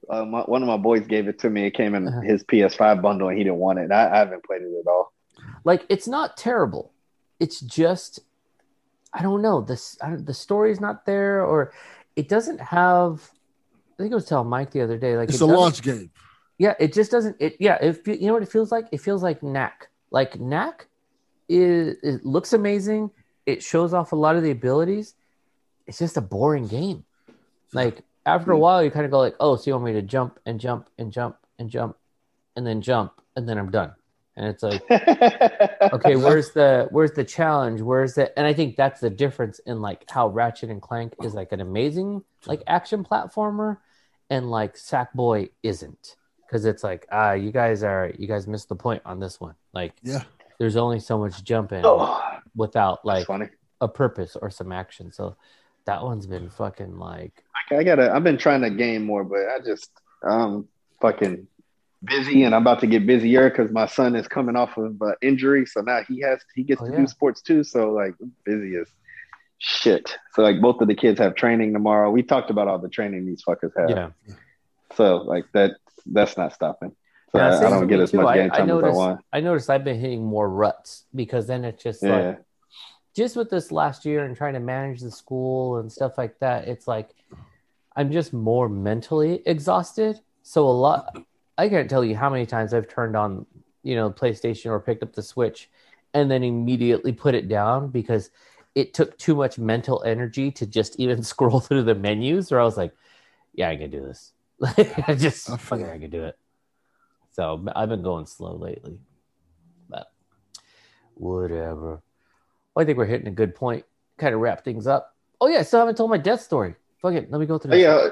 [0.10, 1.66] Uh, my, one of my boys gave it to me.
[1.66, 2.22] It came in Uh-huh.
[2.22, 3.92] his PS5 bundle, and he didn't want it.
[3.92, 5.14] I, I haven't played it at all.
[5.66, 6.94] like it's not terrible
[7.40, 8.20] it's just
[9.14, 11.72] i don't know this I don't, the story's not there or
[12.16, 13.30] it doesn't have
[13.94, 16.10] i think i was telling mike the other day like it's it a launch game
[16.58, 19.22] yeah it just doesn't it yeah if you know what it feels like it feels
[19.22, 20.88] like knack like knack
[21.50, 23.12] is it looks amazing
[23.46, 25.14] it shows off a lot of the abilities
[25.86, 27.04] it's just a boring game
[27.74, 30.02] like after a while you kind of go like oh so you want me to
[30.02, 31.98] jump and jump and jump and jump
[32.56, 33.94] and then jump and then i'm done.
[34.36, 34.84] And it's like
[35.94, 37.82] okay where's the where's the challenge?
[37.82, 41.34] Where's the and i think that's the difference in like how ratchet and clank is
[41.34, 43.78] like an amazing like action platformer
[44.30, 46.16] and like sackboy isn't.
[46.46, 49.56] Because it's like ah you guys are you guys missed the point on this one.
[49.74, 50.24] Like yeah.
[50.60, 52.22] there's only so much jumping oh,
[52.56, 53.28] without like
[53.82, 55.12] a purpose or some action.
[55.12, 55.36] So
[55.88, 57.34] that one's been fucking like
[57.72, 58.14] I gotta.
[58.14, 59.90] I've been trying to game more, but I just
[60.24, 60.68] um
[61.02, 61.48] fucking
[62.04, 65.14] busy, and I'm about to get busier because my son is coming off of uh,
[65.22, 67.00] injury, so now he has he gets Oh, to yeah.
[67.00, 67.64] do sports too.
[67.64, 68.14] So like
[68.46, 68.88] busy as
[69.58, 70.16] shit.
[70.34, 72.12] So like both of the kids have training tomorrow.
[72.12, 73.90] We talked about all the training these fuckers have.
[73.90, 74.10] yeah
[74.96, 75.72] So like that
[76.06, 76.96] that's not stopping.
[77.34, 78.18] So Yeah, I, I don't get as too.
[78.18, 79.20] much I- game I time as I want.
[79.34, 82.16] i noticed i've been hitting more ruts because then it's just Yeah.
[82.18, 82.40] like
[83.18, 86.68] just with this last year and trying to manage the school and stuff like that,
[86.68, 87.16] it's like
[87.96, 90.20] I'm just more mentally exhausted.
[90.44, 91.18] So a lot,
[91.58, 93.48] I can't tell you how many times I've turned on,
[93.82, 95.68] you know, PlayStation or picked up the Switch
[96.14, 98.30] and then immediately put it down because
[98.76, 102.52] it took too much mental energy to just even scroll through the menus.
[102.52, 102.94] Or I was like,
[103.56, 104.32] yeah, I can do this.
[104.60, 104.78] Like
[105.10, 106.38] I just, oh, fucking, I can do it.
[107.32, 109.00] So I've been going slow lately,
[109.90, 110.12] but
[111.16, 112.02] whatever.
[112.78, 113.86] Well, I think we're hitting a good point.
[114.20, 115.16] Kind of wrap things up.
[115.42, 116.76] Oh yeah, I still haven't told my death story.
[117.02, 117.72] Fuck it, let me go through.
[117.72, 117.82] This.
[117.82, 118.10] yeah,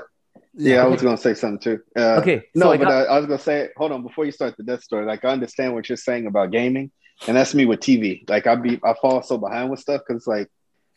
[0.55, 1.83] yeah, I was gonna say something too.
[1.95, 4.25] Uh, Okay, so no, I but got- I, I was gonna say, hold on, before
[4.25, 6.89] you start the death story, like I understand what you're saying about gaming,
[7.27, 8.27] and that's me with TV.
[8.27, 10.49] Like I be, I fall so behind with stuff because like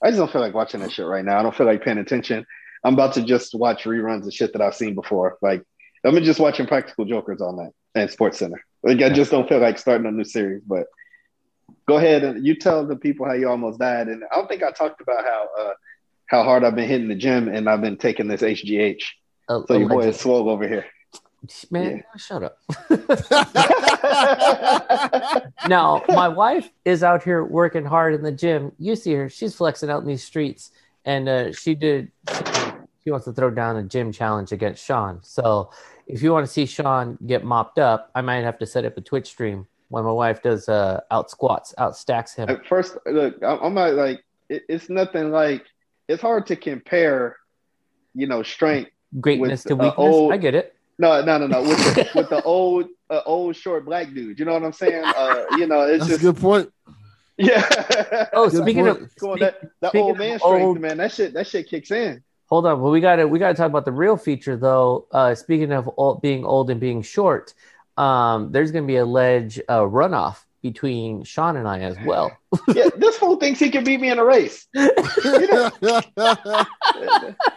[0.02, 1.38] I just don't feel like watching that shit right now.
[1.38, 2.46] I don't feel like paying attention.
[2.84, 5.36] I'm about to just watch reruns of shit that I've seen before.
[5.42, 5.62] Like
[6.06, 8.64] I'm just watching Practical Jokers all night and Sports Center.
[8.82, 10.62] Like I just don't feel like starting a new series.
[10.66, 10.86] But
[11.88, 14.06] go ahead and you tell the people how you almost died.
[14.08, 15.72] And I don't think I talked about how uh,
[16.26, 19.02] how hard I've been hitting the gym and I've been taking this HGH.
[19.48, 20.84] Uh, So your boy is swole over here.
[21.70, 22.58] man, shut up.
[25.68, 28.72] now, my wife is out here working hard in the gym.
[28.78, 30.70] You see her; she's flexing out in these streets,
[31.04, 32.12] and uh, she did.
[33.04, 35.20] She wants to throw down a gym challenge against Sean.
[35.22, 35.70] So,
[36.06, 38.98] if you want to see Sean get mopped up, I might have to set up
[38.98, 42.48] a Twitch stream when my wife does uh, out squats, out stacks him.
[42.48, 45.64] At first, look, I'm, I'm not like it, it's nothing like
[46.08, 47.36] it's hard to compare,
[48.14, 48.90] you know, strength.
[49.20, 49.94] Greatness with, to uh, weakness.
[50.14, 50.74] old- I get it.
[50.98, 51.62] No, no, no, no.
[51.62, 54.38] With the, with the old, uh, old short black dude.
[54.38, 55.04] You know what I'm saying?
[55.04, 56.72] Uh, you know, it's That's a just good point.
[57.36, 58.26] yeah.
[58.32, 59.02] Oh, Good speaking point.
[59.02, 60.96] of Come on, that, that speaking old man strength, old- man.
[60.96, 62.22] That shit, that shit kicks in.
[62.48, 65.06] Hold on, but we got to we got to talk about the real feature though.
[65.12, 67.52] Uh, speaking of old, being old and being short,
[67.98, 72.36] um, there's going to be a ledge uh, runoff between Sean and I as well.
[72.74, 74.66] Yeah, this fool thinks he can beat me in a race.
[74.74, 74.90] Ne-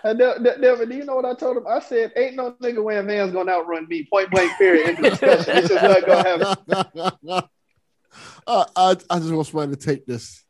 [0.03, 1.65] ne- never, do you know what I told him?
[1.68, 4.51] I said, "Ain't no nigga wearing Vans gonna outrun me." Point blank.
[4.57, 4.89] Period.
[4.89, 5.57] End of discussion.
[5.57, 7.15] It's just not gonna happen.
[8.47, 10.43] uh, I, I just want somebody to take this.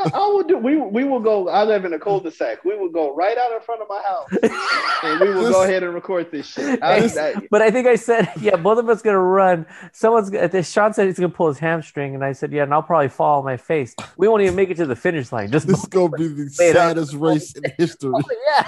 [0.00, 0.58] Hey, look, I, I will do.
[0.58, 1.48] We we will go.
[1.48, 2.64] I live in a cul-de-sac.
[2.64, 4.28] We will go right out in front of my house,
[5.02, 6.82] and we will This- go ahead and record this shit.
[6.82, 9.66] I, Hey, I- But I think I said, yeah, both of us gonna run.
[9.92, 12.72] Someone's gonna- this Sean said he's gonna pull his hamstring, and I said, yeah, and
[12.72, 13.94] I'll probably fall on my face.
[14.16, 15.50] We won't even make it to the finish line.
[15.50, 18.12] Just This is gonna be the saddest race in history.
[18.48, 18.66] yeah,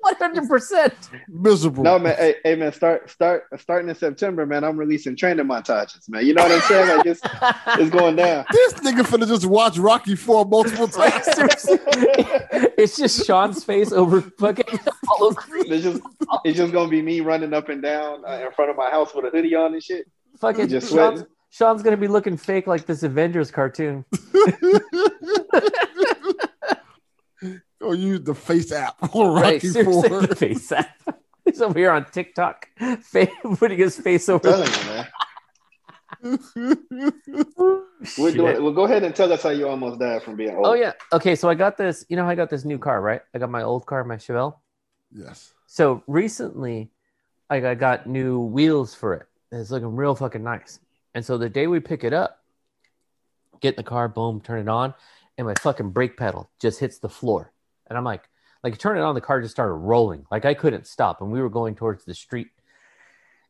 [0.00, 0.94] one hundred percent.
[1.28, 1.84] Miserable.
[1.84, 4.64] no man, hey, hey man, start start starting in September, man.
[4.64, 6.26] I'm releasing training montages, man.
[6.26, 6.96] You know what I'm saying?
[6.96, 7.20] Like it's
[7.78, 8.44] it's going down.
[8.52, 11.24] This nigga finna just watch Rocky Four multiple times.
[12.78, 15.66] it's just Sean's face over fucking Apollo Creed.
[15.70, 16.02] It's just
[16.44, 19.14] it's just gonna be me running up and down uh, in front of my house
[19.14, 20.06] with a hoodie on and shit.
[20.40, 21.24] Fucking Just Sean's.
[21.50, 24.04] Sean's gonna be looking fake like this Avengers cartoon.
[27.80, 30.22] Oh, or use the face app on Right, Rocky seriously, Four.
[30.22, 31.00] the face app.
[31.44, 32.68] He's over here on TikTok,
[33.58, 34.42] putting his face over.
[34.50, 35.08] telling you, man.
[38.18, 38.34] We're Shit.
[38.34, 38.62] doing.
[38.62, 40.66] Well, go ahead and tell us how you almost died from being oh, old.
[40.66, 40.92] Oh yeah.
[41.12, 42.04] Okay, so I got this.
[42.08, 43.22] You know, I got this new car, right?
[43.34, 44.56] I got my old car, my Chevelle.
[45.12, 45.52] yes.
[45.66, 46.90] So recently,
[47.48, 49.26] I got, got new wheels for it.
[49.52, 50.80] It's looking real fucking nice.
[51.14, 52.42] And so the day we pick it up,
[53.60, 54.94] get in the car, boom, turn it on,
[55.38, 57.52] and my fucking brake pedal just hits the floor.
[57.90, 58.22] And I'm like,
[58.64, 60.24] like turn it on, the car just started rolling.
[60.30, 62.48] Like I couldn't stop, and we were going towards the street.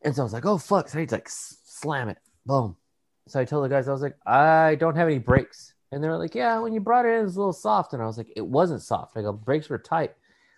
[0.03, 0.89] And so I was like, oh fuck!
[0.89, 2.77] So I like slam it, boom.
[3.29, 5.75] So I told the guys, I was like, I don't have any brakes.
[5.93, 7.93] And they're like, yeah, when you brought it in, it was a little soft.
[7.93, 9.17] And I was like, it wasn't soft.
[9.17, 10.15] I go, brakes were tight.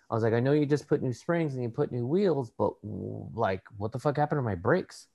[0.09, 2.51] I was like, I know you just put new springs and you put new wheels,
[2.57, 2.73] but
[3.33, 5.07] like, what the fuck happened to my brakes?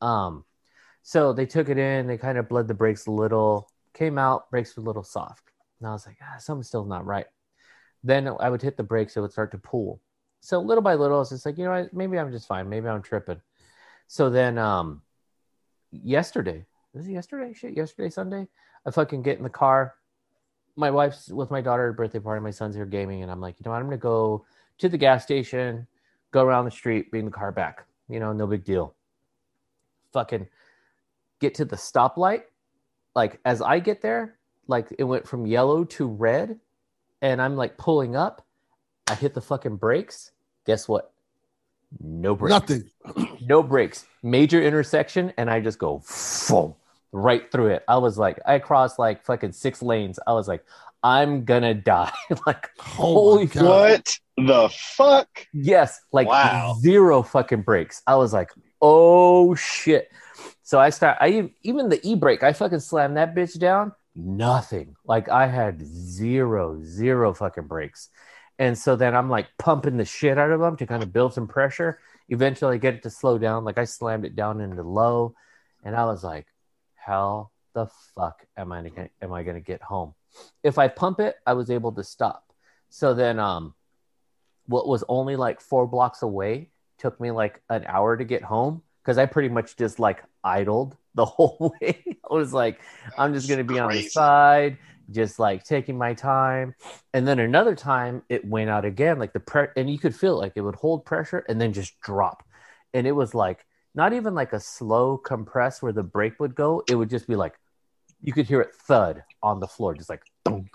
[0.00, 0.44] Um,
[1.02, 4.50] so they took it in, they kind of bled the brakes a little, came out,
[4.50, 5.50] brakes were a little soft.
[5.80, 7.26] And I was like, ah, something's still not right.
[8.04, 10.00] Then I would hit the brakes, it would start to pull.
[10.40, 12.68] So little by little, I was just like, you know what, maybe I'm just fine.
[12.68, 13.40] Maybe I'm tripping.
[14.08, 15.02] So then um
[15.90, 17.52] yesterday, was it yesterday?
[17.54, 18.48] Shit, yesterday, Sunday,
[18.84, 19.94] I fucking get in the car.
[20.76, 22.42] My wife's with my daughter at a birthday party.
[22.42, 23.78] My son's here gaming, and I'm like, you know what?
[23.78, 24.44] I'm gonna go
[24.78, 25.86] to the gas station,
[26.30, 27.86] go around the street, bring the car back.
[28.08, 28.94] You know, no big deal.
[30.12, 30.48] Fucking
[31.40, 32.42] get to the stoplight.
[33.14, 36.58] Like as I get there, like it went from yellow to red,
[37.22, 38.44] and I'm like pulling up.
[39.08, 40.32] I hit the fucking brakes.
[40.66, 41.12] Guess what?
[42.00, 42.90] No brakes Nothing.
[43.40, 46.02] no brakes, major intersection, and I just go
[46.48, 46.74] boom,
[47.12, 47.84] right through it.
[47.88, 50.18] I was like, I crossed like fucking six lanes.
[50.26, 50.64] I was like,
[51.02, 52.12] I'm gonna die.
[52.46, 53.66] like, Oh Holy my God.
[53.66, 55.28] What the fuck?
[55.52, 56.74] yes, like Wow.
[56.80, 58.02] zero fucking brakes.
[58.06, 58.50] I was like,
[58.80, 60.10] oh shit.
[60.62, 61.18] So I start.
[61.20, 62.42] I even the e brake.
[62.42, 63.92] I fucking slammed that bitch down.
[64.14, 64.96] Nothing.
[65.04, 68.10] Like I had zero, zero fucking breaks.
[68.58, 71.32] And so then I'm like pumping the shit out of them to kind of build
[71.34, 71.98] some pressure.
[72.28, 73.64] Eventually, I get it to slow down.
[73.64, 75.34] Like I slammed it down into low,
[75.82, 76.46] and I was like,
[76.94, 80.14] "How the fuck am I gonna am I gonna get home?"
[80.62, 82.52] If I pump it, I was able to stop.
[82.90, 83.74] So then, um,
[84.66, 88.82] what was only like four blocks away took me like an hour to get home
[89.02, 92.04] because I pretty much just like idled the whole way.
[92.30, 92.80] I was like,
[93.18, 94.78] I'm just gonna be on the side,
[95.10, 96.74] just like taking my time.
[97.12, 100.38] And then another time it went out again, like the pre and you could feel
[100.38, 102.44] it, like it would hold pressure and then just drop.
[102.94, 103.64] And it was like
[103.94, 107.36] not even like a slow compress where the brake would go, it would just be
[107.36, 107.54] like
[108.22, 110.68] you could hear it thud on the floor, just like thunk.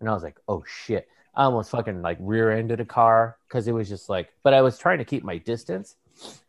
[0.00, 1.08] and I was like, oh shit.
[1.34, 4.62] I almost fucking like rear ended a car because it was just like, but I
[4.62, 5.96] was trying to keep my distance.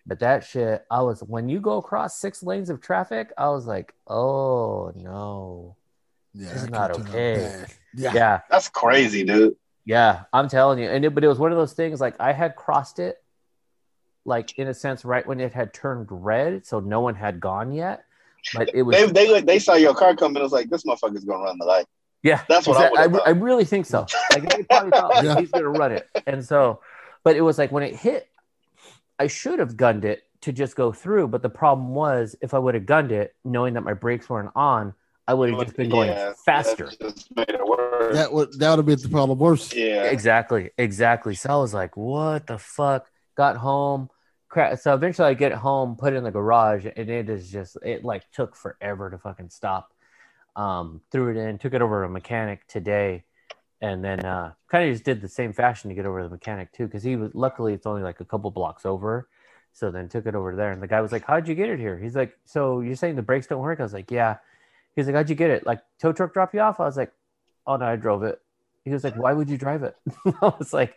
[0.05, 3.65] But that shit, I was when you go across six lanes of traffic, I was
[3.65, 5.75] like, oh no.
[6.33, 7.65] Yeah, This is not could turn out okay.
[7.95, 8.13] Yeah.
[8.13, 9.55] Yeah, That's crazy, dude.
[9.85, 10.87] yeah, I'm telling you.
[10.89, 13.17] And it, but it was one of those things like I had crossed it,
[14.23, 17.71] like in a sense, right when it had turned red, so no one had gone
[17.71, 18.03] yet.
[18.53, 20.39] But it was They they they saw your car coming.
[20.39, 21.85] It was like this motherfucker's gonna run the light.
[22.23, 24.05] Yeah, That's what I I, I, really think so.
[24.33, 25.39] Like they probably thought like, Yeah.
[25.39, 26.81] he's gonna run it, and so,
[27.23, 28.27] but it was like when it hit,
[29.19, 31.27] I should have gunned it to just go through.
[31.29, 34.51] But the problem was, if I would have gunned it, knowing that my brakes weren't
[34.55, 34.93] on,
[35.27, 36.85] I would have just been going Yeah, faster.
[36.85, 38.15] that just made it worse.
[38.15, 39.73] That would that would have been the problem worse.
[39.73, 40.03] yeah.
[40.03, 41.35] Exactly, exactly.
[41.35, 44.09] So I was like, "What the fuck?" Got home,
[44.49, 47.77] cra- so eventually I get home, put it in the garage, and it is just
[47.83, 49.93] it like took forever to fucking stop.
[50.55, 53.25] Um, threw it in, took it over to a mechanic today,
[53.81, 56.29] and then uh, kind of just did the same fashion to get over to the
[56.29, 59.27] mechanic too, because he was luckily it's only like a couple blocks over.
[59.73, 61.77] So then took it over there, and the guy was like, "How'd you get it
[61.77, 64.37] here?" He's like, "So you're saying the brakes don't work?" I was like, "Yeah."
[64.95, 65.67] He's like, "How'd you get it?
[65.67, 67.11] Like tow truck drop you off?" I was like,
[67.67, 68.41] "Oh no, I drove it."
[68.85, 69.95] He was like, "Why would you drive it?"
[70.41, 70.95] I was like,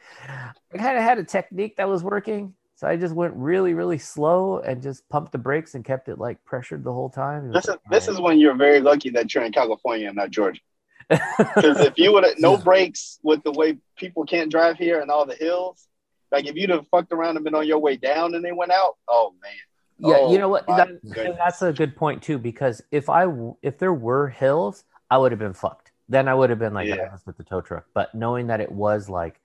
[0.73, 3.98] "I kind of had a technique that was working, so I just went really, really
[3.98, 7.65] slow and just pumped the brakes and kept it like pressured the whole time." This
[7.65, 10.62] is like, this is when you're very lucky that you're in California and not Georgia.
[11.11, 15.11] Because if you would have no brakes with the way people can't drive here and
[15.11, 15.89] all the hills,
[16.31, 18.73] like if you'd have fucked around and been on your way down and they went
[18.73, 19.53] out, oh man.
[19.99, 20.66] Yeah, Oh, you know what?
[20.69, 20.89] That,
[21.37, 22.39] that's a good point too.
[22.39, 23.27] Because if I
[23.62, 25.91] if there were hills, I would have been fucked.
[26.09, 27.09] Then I would have been like, Yeah.
[27.12, 27.85] "Ah, with the tow truck.
[27.93, 29.41] But knowing that it was like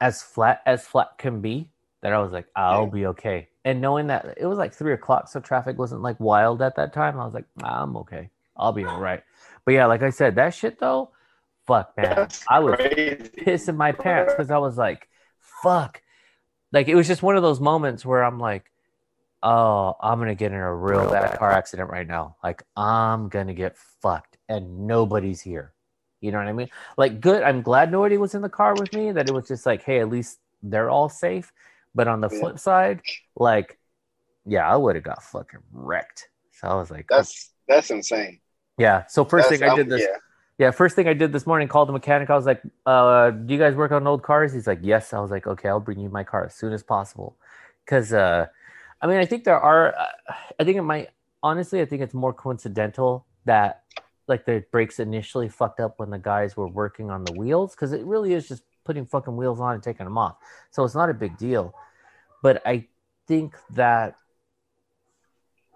[0.00, 1.70] as flat as flat can be,
[2.02, 2.90] that I was like, I'll Yeah.
[2.90, 3.48] be okay.
[3.64, 6.92] And knowing that it was like three o'clock, so traffic wasn't like wild at that
[6.92, 8.28] time, I was like, I'm okay.
[8.56, 9.22] I'll be all right.
[9.64, 11.10] But yeah, like I said, that shit though,
[11.66, 13.30] fuck man, That's I was crazy.
[13.38, 15.08] pissing my pants because I was like,
[15.62, 16.02] fuck.
[16.72, 18.70] Like it was just one of those moments where I'm like,
[19.42, 22.36] oh, I'm gonna get in a real bad car accident right now.
[22.42, 25.72] Like I'm gonna get fucked and nobody's here.
[26.20, 26.70] You know what I mean?
[26.96, 27.42] Like good.
[27.42, 29.12] I'm glad nobody was in the car with me.
[29.12, 31.52] That it was just like, hey, at least they're all safe.
[31.94, 32.40] But on the Yeah.
[32.40, 33.02] flip side,
[33.36, 33.78] like,
[34.46, 36.28] yeah, I would have got fucking wrecked.
[36.60, 38.40] So I was like, That's that's insane.
[38.78, 39.06] Yeah.
[39.06, 40.02] So first That's- thing I did this.
[40.02, 40.16] Yeah.
[40.56, 42.30] Yeah, first thing I did this morning, called the mechanic.
[42.30, 45.18] I was like, uh, "Do you guys work on old cars?" He's like, "Yes." I
[45.18, 47.36] was like, "Okay, I'll bring you my car as soon as possible."
[47.84, 48.46] Because, uh,
[49.02, 49.92] I mean, I think there are.
[49.98, 50.06] Uh,
[50.60, 51.10] I think it might.
[51.42, 53.82] Honestly, I think it's more coincidental that
[54.28, 57.92] like the brakes initially fucked up when the guys were working on the wheels because
[57.92, 60.36] it really is just putting fucking wheels on and taking them off.
[60.70, 61.74] So it's not a big deal.
[62.42, 62.86] But I
[63.26, 64.14] think that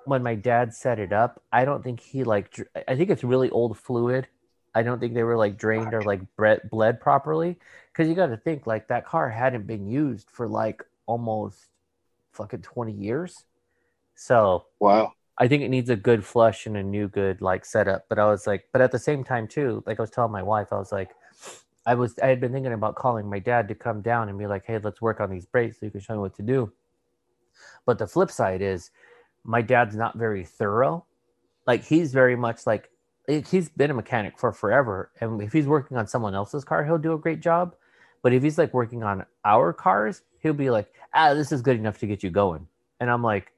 [0.09, 2.51] when my dad set it up, I don't think he like.
[2.51, 4.28] dr- I think it's really old fluid.
[4.74, 7.59] I don't think they were like drained or like bre- bled properly.
[7.93, 11.66] Because you got to think like that car hadn't been used for like almost
[12.32, 13.44] fucking twenty years.
[14.14, 15.12] So Wow.
[15.39, 18.06] I think it needs a good flush and a new good like setup.
[18.09, 20.43] But I was like, but at the same time too, like I was telling my
[20.43, 21.10] wife, I was like,
[21.86, 24.47] I was I had been thinking about calling my dad to come down and be
[24.47, 26.72] like, hey, let's work on these brakes so you can show me what to do.
[27.86, 28.90] But the flip side is
[29.49, 31.07] my dad's not very thorough.
[31.66, 32.91] Like he's very much like
[33.27, 35.11] he's been a mechanic for forever.
[35.23, 37.75] And if he's working on someone else's car, he'll do a great job.
[38.23, 41.77] But if he's like working on our cars, he'll be like, ah, this is good
[41.77, 42.69] enough to get you going.
[43.01, 43.53] And I'm like,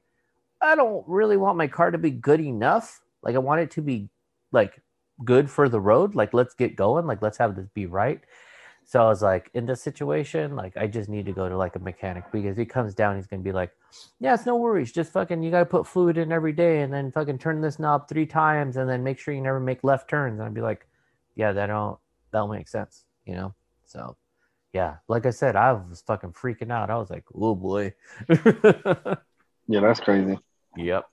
[0.61, 3.01] I don't really want my car to be good enough.
[3.21, 4.07] Like I want it to be
[4.53, 4.81] like
[5.25, 6.15] good for the road.
[6.15, 7.05] Like let's get going.
[7.05, 8.21] Like let's have this be right.
[8.91, 11.77] So I was like, in this situation, like I just need to go to like
[11.77, 13.71] a mechanic because he comes down, he's gonna be like,
[14.19, 14.91] Yeah, it's no worries.
[14.91, 18.09] Just fucking you gotta put fluid in every day and then fucking turn this knob
[18.09, 20.39] three times and then make sure you never make left turns.
[20.39, 20.87] And I'd be like,
[21.35, 21.99] Yeah, that don't
[22.31, 23.53] that'll make sense, you know?
[23.85, 24.17] So
[24.73, 26.89] yeah, like I said, I was fucking freaking out.
[26.89, 27.93] I was like, oh boy.
[28.27, 30.37] Yeah, that's crazy.
[30.77, 31.05] Yep.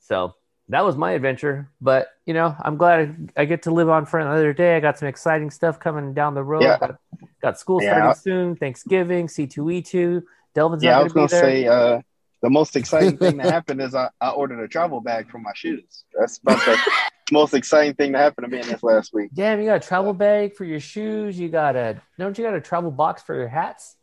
[0.00, 0.34] So
[0.68, 1.70] that was my adventure.
[1.80, 4.76] But you know, I'm glad I, I get to live on for another day.
[4.76, 6.62] I got some exciting stuff coming down the road.
[6.62, 6.78] Yeah.
[6.78, 6.96] Got,
[7.42, 7.90] got school Yeah.
[7.90, 8.56] starting soon.
[8.56, 10.22] Thanksgiving, C2E2.
[10.54, 11.64] Delvin's Yeah, I was gonna gonna be there.
[11.64, 12.00] say uh,
[12.42, 15.52] the most exciting thing that happened is I, I ordered a travel bag for my
[15.54, 16.04] shoes.
[16.18, 16.78] That's about the
[17.32, 19.30] most exciting thing that happened to me in this last week.
[19.32, 21.38] Damn, you got a travel bag for your shoes.
[21.38, 23.96] You got a don't you got a travel box for your hats?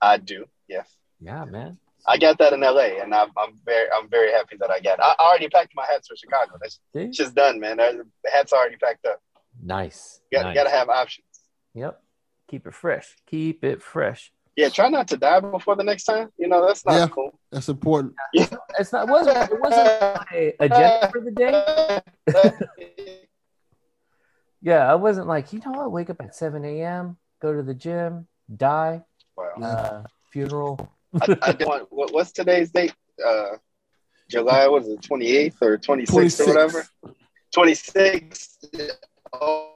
[0.00, 0.88] I do, yes.
[1.20, 1.78] Yeah, man.
[2.06, 4.94] I got that in LA, and I'm, I'm very I'm very happy that I got.
[4.98, 5.00] It.
[5.02, 6.52] I I already packed my hats for Chicago.
[6.60, 7.08] That's See?
[7.10, 7.76] just done, man.
[7.76, 9.20] The hats already packed up.
[9.62, 10.20] Nice.
[10.30, 10.54] You got, nice.
[10.56, 11.26] got to have options.
[11.74, 12.00] Yep.
[12.48, 13.16] Keep it fresh.
[13.26, 14.32] Keep it fresh.
[14.56, 16.28] Yeah, try not to die before the next time.
[16.38, 17.08] You know that's not Yeah.
[17.08, 17.38] cool.
[17.50, 18.14] That's important.
[18.34, 18.46] Yeah.
[18.78, 22.00] It's not wasn't it wasn't my agenda for the day.
[24.64, 27.74] Yeah, I wasn't like, you know what, wake up at 7 a.m., go to the
[27.74, 29.02] gym, die,
[29.36, 29.54] Wow.
[29.60, 30.88] uh, funeral.
[31.20, 32.94] I, I want, what, what's today's date?
[33.24, 33.56] Uh,
[34.30, 36.40] July was it 28th or 26th 26.
[36.40, 36.86] or whatever?
[37.54, 38.56] 26th.
[39.34, 39.68] Oh,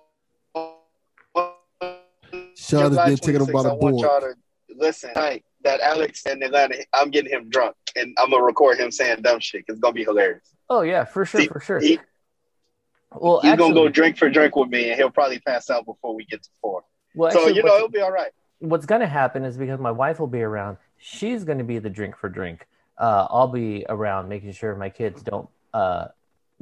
[2.57, 4.37] Sean has July been taken 26th, about I a want y'all board.
[4.69, 5.13] to listen.
[5.13, 9.23] Tonight, that Alex in Atlanta, I'm getting him drunk, and I'm gonna record him saying
[9.23, 9.65] dumb shit.
[9.69, 10.55] It's gonna be hilarious.
[10.71, 11.81] Oh, yeah, for sure, See, for sure.
[11.81, 11.99] He,
[13.13, 15.85] well, he's actually, gonna go drink for drink with me, and he'll probably pass out
[15.85, 16.85] before we get to four.
[17.15, 18.33] well, so actually, you know it'll be all right.
[18.61, 21.79] what's going to happen is because my wife will be around, she's going to be
[21.79, 22.67] the drink for drink.
[22.99, 26.07] Uh, I'll be around making sure my kids don't, uh,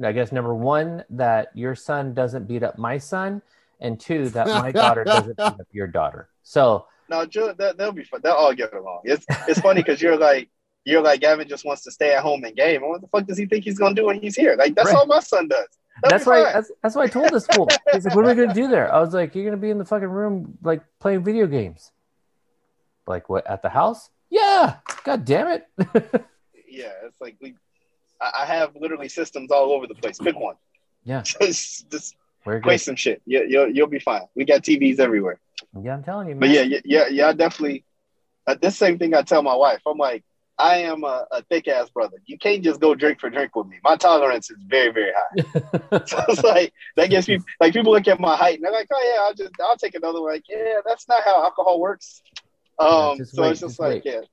[0.03, 3.41] I guess, number one, that your son doesn't beat up my son,
[3.79, 6.29] and two, that my daughter doesn't beat up your daughter.
[6.43, 8.19] So, No, Jill, that, they'll be fun.
[8.23, 9.01] They'll all get along.
[9.05, 10.49] It's it's funny because you're like
[10.83, 12.81] you're like Gavin just wants to stay at home and game.
[12.83, 14.55] And what the fuck does he think he's gonna do when he's here?
[14.57, 14.95] Like that's Right.
[14.97, 15.67] all my son does.
[16.03, 17.69] That'll that's be why that's, that's why I told this fool.
[17.93, 19.77] He's like, "What are we gonna do there?" I was like, "You're gonna be in
[19.77, 21.91] the fucking room, like playing video games."
[23.07, 24.09] Like what at the house?
[24.35, 24.75] Yeah.
[25.05, 25.67] God damn it.
[26.67, 27.55] yeah, it's like we.
[28.19, 30.17] I, have literally systems all over the place.
[30.17, 30.55] Pick one.
[31.03, 31.21] yeah.
[31.41, 33.21] just just play some shit.
[33.25, 34.23] You, you'll you'll be fine.
[34.35, 35.39] We got TVs everywhere.
[35.81, 36.41] Yeah, I'm telling you, man.
[36.41, 37.27] But yeah, yeah, yeah, yeah.
[37.29, 37.85] I definitely.
[38.47, 39.81] Uh, this same thing I tell my wife.
[39.87, 40.23] I'm like,
[40.57, 42.17] I am a, a thick ass brother.
[42.25, 43.77] You can't just go drink for drink with me.
[43.83, 46.03] My tolerance is very, very high.
[46.05, 48.87] so it's like that gets me like people look at my height and they're like,
[48.93, 50.33] oh yeah, I'll just I'll take another one.
[50.33, 52.21] Like, yeah, that's not how alcohol works.
[52.79, 54.25] Um, just so wait, it's just just like, wait.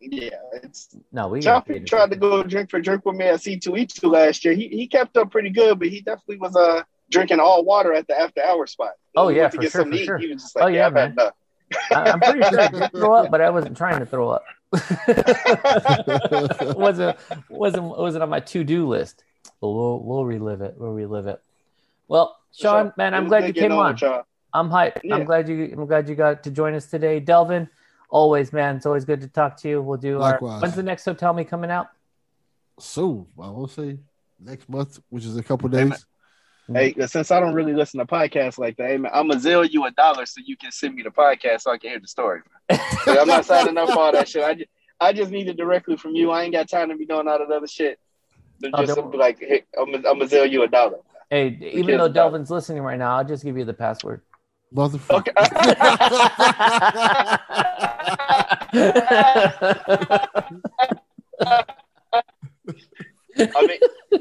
[0.00, 0.60] yeah, yeah.
[0.62, 4.44] It's no, we Choppy tried to go drink for drink with me at C2E2 last
[4.44, 4.54] year.
[4.54, 8.06] He he kept up pretty good, but he definitely was uh drinking all water at
[8.06, 8.92] the after hour spot.
[9.16, 10.18] Oh, yeah, for sure, for eat, sure.
[10.18, 11.16] He was just like, Oh, yeah, yeah, man.
[11.92, 14.44] I- I'm pretty sure I did throw up, but I wasn't trying to throw up.
[16.76, 17.18] wasn't
[17.50, 19.22] wasn't wasn't on my to do list.
[19.60, 20.74] But we'll we'll relive it.
[20.78, 21.40] We'll relive it.
[22.08, 23.98] Well, Sean, man, I'm glad you came on.
[24.54, 24.80] With y'all.
[24.80, 25.00] I'm hyped.
[25.04, 25.14] Yeah.
[25.16, 25.70] I'm glad you.
[25.76, 27.68] I'm glad you got to join us today, Delvin.
[28.10, 28.76] Always, man.
[28.76, 29.82] It's always good to talk to you.
[29.82, 30.38] We'll do our.
[30.38, 31.88] When's the next Hotel Me coming out?
[32.78, 33.98] So I will say
[34.40, 36.06] next month, which is a couple Hey, days.
[36.72, 39.68] Hey, since I don't really listen to podcasts like that, hey, man, I'm gonna Zelle
[39.70, 42.06] you a dollar so you can send me the podcast so I can hear the
[42.08, 42.40] story.
[42.70, 44.42] I'm not signing up for all that shit.
[44.44, 44.68] I just,
[45.00, 46.30] I just need it directly from you.
[46.30, 47.98] I ain't got time to be doing all that other shit.
[48.60, 50.98] So Oh, just don't- like, hey, I'm, gonna- I'm gonna Zelle you a dollar.
[51.30, 54.22] Hey, even though Delvin's listening right now, I'll just give you the password.
[54.74, 55.32] Motherfucker.
[63.38, 63.78] I mean,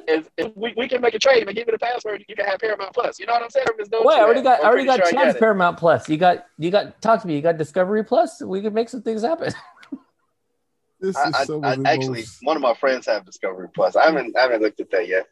[0.07, 2.45] if, if we, we can make a trade and give me the password, you can
[2.45, 3.19] have Paramount Plus.
[3.19, 3.67] You know what I'm saying?
[3.77, 4.59] There's no Wait, I already got.
[4.59, 5.37] I'm I already got sure I Chad's.
[5.37, 6.09] Paramount Plus.
[6.09, 6.45] You got.
[6.57, 7.01] You got.
[7.01, 7.35] Talk to me.
[7.35, 8.41] You got Discovery Plus.
[8.41, 9.53] We can make some things happen.
[11.01, 13.95] This I, is I, some I, of actually, one of my friends have Discovery Plus.
[13.95, 15.25] I haven't, I haven't looked at that yet,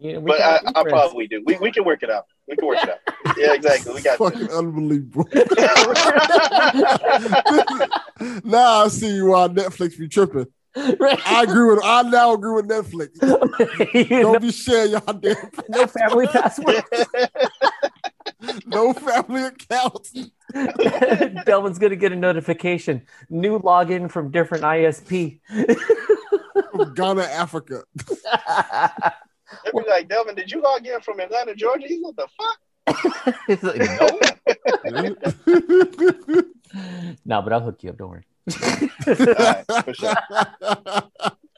[0.00, 1.42] You- we but can I, I probably do.
[1.46, 2.26] We, we can work it out.
[2.48, 2.98] We can work it out.
[3.36, 3.94] Yeah, exactly.
[3.94, 4.54] We got fucking this.
[4.54, 5.28] unbelievable.
[8.44, 10.46] now I see why Netflix be tripping.
[10.76, 11.82] I agree with.
[11.84, 13.16] I now agree with Netflix.
[13.94, 15.36] You Don't know, be sharing your damn.
[15.70, 16.84] no family password.
[18.66, 20.12] No family accounts.
[21.46, 23.02] Delvin's gonna get a notification.
[23.30, 25.40] New login from different ISP.
[26.72, 27.84] From Ghana, Africa.
[29.64, 31.86] They'd be like, Delvin, did you log in from Atlanta, Georgia?
[31.86, 32.58] He's what the fuck?
[33.48, 34.20] It's like, no.
[37.24, 37.98] no, but I'll hook you up.
[37.98, 38.24] Don't worry.
[39.06, 40.14] right, for sure.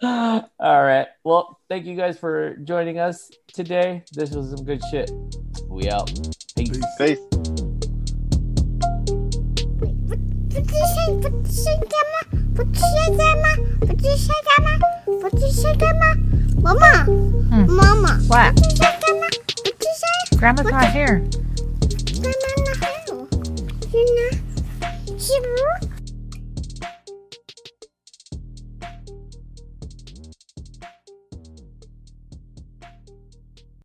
[0.03, 1.07] All right.
[1.25, 4.05] Well, thank you guys for joining us today.
[4.13, 5.11] This was some good shit.
[5.69, 6.11] We out.
[6.57, 6.79] Peace.
[6.99, 7.19] Peace.
[10.51, 12.38] Peace.
[12.59, 13.47] 不吃香蕉吗？
[13.83, 14.69] 不吃香蕉吗？
[15.21, 16.03] 不吃香蕉吗？
[16.61, 17.07] 妈妈，
[17.69, 19.23] 妈妈不吃香蕉吗？
[19.63, 20.39] 不吃香蕉。
[20.41, 21.23] ？Grandma not here.
[22.19, 22.79] Grandma not
[25.23, 25.87] here.